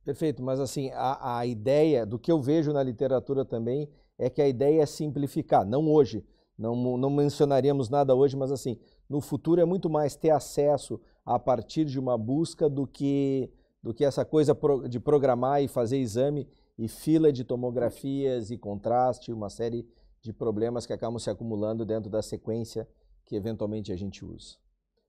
[0.05, 4.41] Perfeito, mas assim, a, a ideia, do que eu vejo na literatura também, é que
[4.41, 6.25] a ideia é simplificar, não hoje,
[6.57, 8.79] não, não mencionaríamos nada hoje, mas assim,
[9.09, 13.51] no futuro é muito mais ter acesso a partir de uma busca do que,
[13.83, 14.57] do que essa coisa
[14.89, 16.49] de programar e fazer exame
[16.79, 19.87] e fila de tomografias e contraste, uma série
[20.23, 22.89] de problemas que acabam se acumulando dentro da sequência
[23.27, 24.57] que eventualmente a gente usa.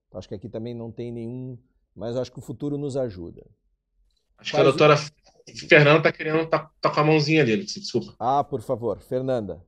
[0.08, 1.56] Então, acho que aqui também não tem nenhum,
[1.94, 3.46] mas acho que o futuro nos ajuda.
[4.36, 4.96] Acho Faz que a doutora.
[5.68, 8.14] Fernanda está querendo tá, tá com a mãozinha ali, desculpa.
[8.18, 9.64] Ah, por favor, Fernanda.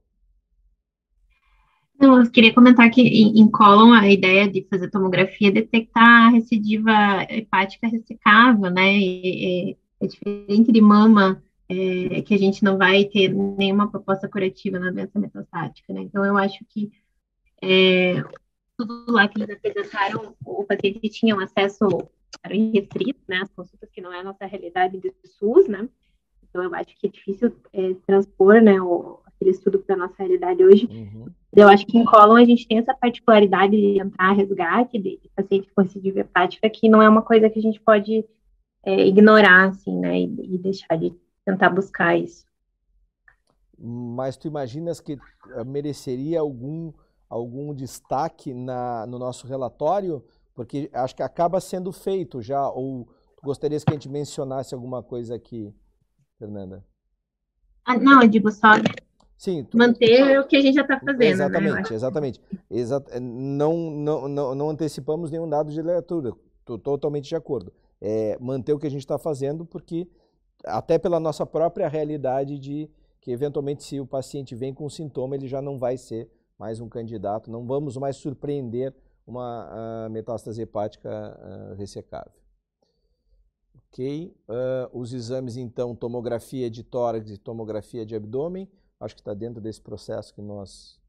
[2.00, 6.26] Não, eu queria comentar que em, em Colon a ideia de fazer tomografia é detectar
[6.26, 6.90] a recidiva
[7.30, 8.92] hepática ressecável, né?
[8.92, 11.40] E, e, é diferente de mama,
[11.72, 16.02] é, que a gente não vai ter nenhuma proposta curativa na doença metastática, né?
[16.02, 16.92] Então eu acho que
[17.62, 18.22] é,
[18.76, 21.86] tudo lá que eles apresentaram, o paciente tinha um acesso
[22.42, 23.40] era restrito, né?
[23.42, 25.88] As consultas que não é a nossa realidade de SUS, né?
[26.48, 28.80] Então eu acho que é difícil é, transpor, né?
[28.80, 30.86] O, aquele estudo para a nossa realidade hoje.
[30.86, 31.26] Uhum.
[31.54, 35.28] Eu acho que em Colon a gente tem essa particularidade de entrar resgate de, de
[35.34, 38.24] paciente com recidiva hepática, que não é uma coisa que a gente pode
[38.84, 42.44] é, ignorar, assim, né, e, e, deixar de tentar buscar isso.
[43.78, 45.18] Mas tu imaginas que
[45.54, 46.92] eh, mereceria algum,
[47.28, 50.24] algum destaque na, no nosso relatório?
[50.54, 53.08] Porque acho que acaba sendo feito já, ou
[53.42, 55.74] gostarias que a gente mencionasse alguma coisa aqui,
[56.38, 56.84] Fernanda?
[57.84, 58.68] Ah, não, eu digo só
[59.36, 59.76] Sim, tu...
[59.76, 61.22] manter o que a gente já está fazendo.
[61.22, 61.96] Exatamente, né?
[61.96, 62.40] exatamente.
[62.70, 66.32] Exa não, não, não, não antecipamos nenhum dado de leitura.
[66.60, 67.72] Estou totalmente de acordo.
[68.00, 70.06] É, manter o que a gente está fazendo, porque
[70.64, 72.90] até pela nossa própria realidade de
[73.20, 76.88] que eventualmente se o paciente vem com sintoma, ele já não vai ser mais um
[76.88, 78.94] candidato, não vamos mais surpreender
[79.26, 82.32] uma metástase hepática uh, ressecável.
[83.88, 88.68] Ok, uh, os exames então, tomografia de tórax e tomografia de abdômen,
[88.98, 91.00] acho que está dentro desse processo que nós,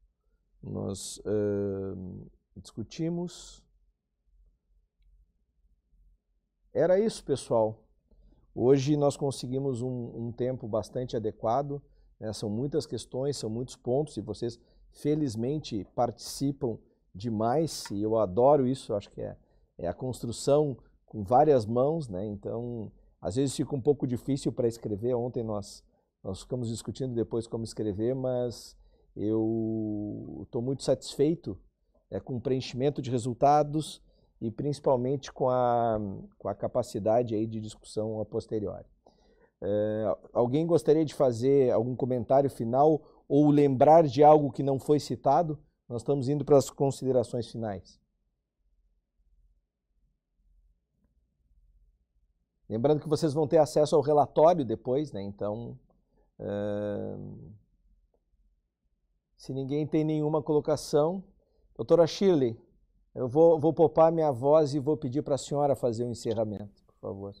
[0.62, 3.64] nós uh, discutimos.
[6.72, 7.83] Era isso, pessoal.
[8.54, 11.82] Hoje nós conseguimos um, um tempo bastante adequado.
[12.20, 12.32] Né?
[12.32, 14.58] São muitas questões, são muitos pontos e vocês,
[14.90, 16.78] felizmente, participam
[17.14, 18.94] demais e eu adoro isso.
[18.94, 19.36] Acho que é,
[19.78, 20.76] é a construção
[21.06, 22.26] com várias mãos, né?
[22.26, 22.90] Então,
[23.20, 25.14] às vezes fica um pouco difícil para escrever.
[25.14, 25.82] Ontem nós
[26.24, 28.74] nós ficamos discutindo depois como escrever, mas
[29.14, 31.58] eu estou muito satisfeito
[32.10, 34.00] é, com o preenchimento de resultados
[34.40, 35.98] e principalmente com a,
[36.38, 38.86] com a capacidade aí de discussão a posteriori.
[39.62, 45.00] É, alguém gostaria de fazer algum comentário final ou lembrar de algo que não foi
[45.00, 45.58] citado?
[45.88, 47.98] Nós estamos indo para as considerações finais.
[52.68, 55.22] Lembrando que vocês vão ter acesso ao relatório depois, né?
[55.22, 55.78] Então,
[59.36, 61.22] Se ninguém tem nenhuma colocação,
[61.76, 62.58] doutora Shirley,
[63.14, 66.10] eu vou, vou poupar minha voz e vou pedir para a senhora fazer o um
[66.10, 67.34] encerramento, por favor.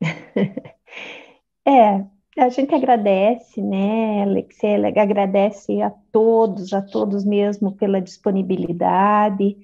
[1.66, 2.04] é,
[2.38, 9.56] a gente agradece, né, Alexia, agradece a todos, a todos mesmo pela disponibilidade.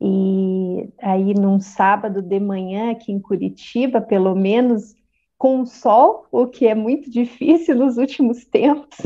[0.00, 4.94] E aí, num sábado de manhã aqui em Curitiba, pelo menos
[5.36, 8.98] com o sol, o que é muito difícil nos últimos tempos,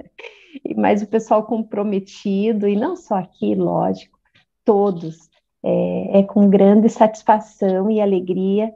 [0.76, 4.18] mas o pessoal comprometido, e não só aqui, lógico,
[4.64, 5.30] todos,
[5.62, 8.72] é, é com grande satisfação e alegria,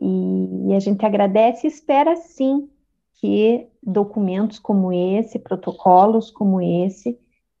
[0.00, 2.68] e, e a gente agradece e espera sim
[3.14, 7.18] que documentos como esse, protocolos como esse,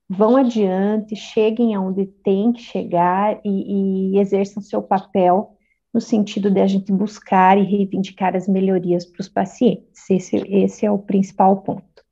[0.08, 5.56] vão adiante, cheguem aonde tem que chegar e, e exerçam seu papel
[5.92, 10.08] no sentido de a gente buscar e reivindicar as melhorias para os pacientes.
[10.08, 12.04] Esse, esse é o principal ponto.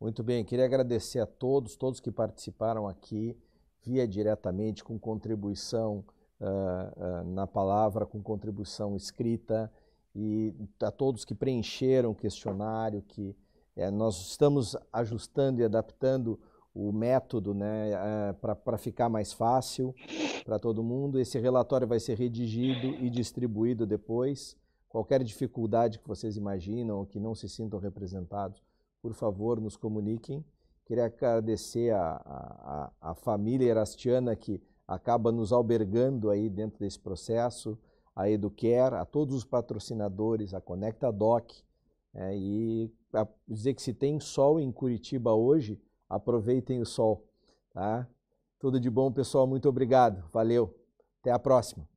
[0.00, 3.36] Muito bem, queria agradecer a todos, todos que participaram aqui,
[3.84, 6.04] via diretamente, com contribuição
[6.40, 9.70] uh, uh, na palavra, com contribuição escrita,
[10.14, 13.34] e a todos que preencheram o questionário, que
[13.74, 16.38] é, nós estamos ajustando e adaptando
[16.74, 19.94] o método né, é, para ficar mais fácil
[20.44, 21.18] para todo mundo.
[21.18, 24.56] Esse relatório vai ser redigido e distribuído depois.
[24.88, 28.62] Qualquer dificuldade que vocês imaginam ou que não se sintam representados,
[29.00, 30.44] por favor, nos comuniquem.
[30.84, 32.20] Queria agradecer a,
[33.00, 37.78] a, a família erastiana que acaba nos albergando aí dentro desse processo,
[38.14, 41.50] a Educare, a todos os patrocinadores, a Conecta Doc,
[42.14, 42.92] é, e
[43.48, 47.26] dizer que se tem sol em Curitiba hoje, aproveitem o sol.
[47.72, 48.06] Tá?
[48.58, 49.46] Tudo de bom, pessoal.
[49.46, 50.28] Muito obrigado.
[50.30, 50.74] Valeu.
[51.20, 51.91] Até a próxima.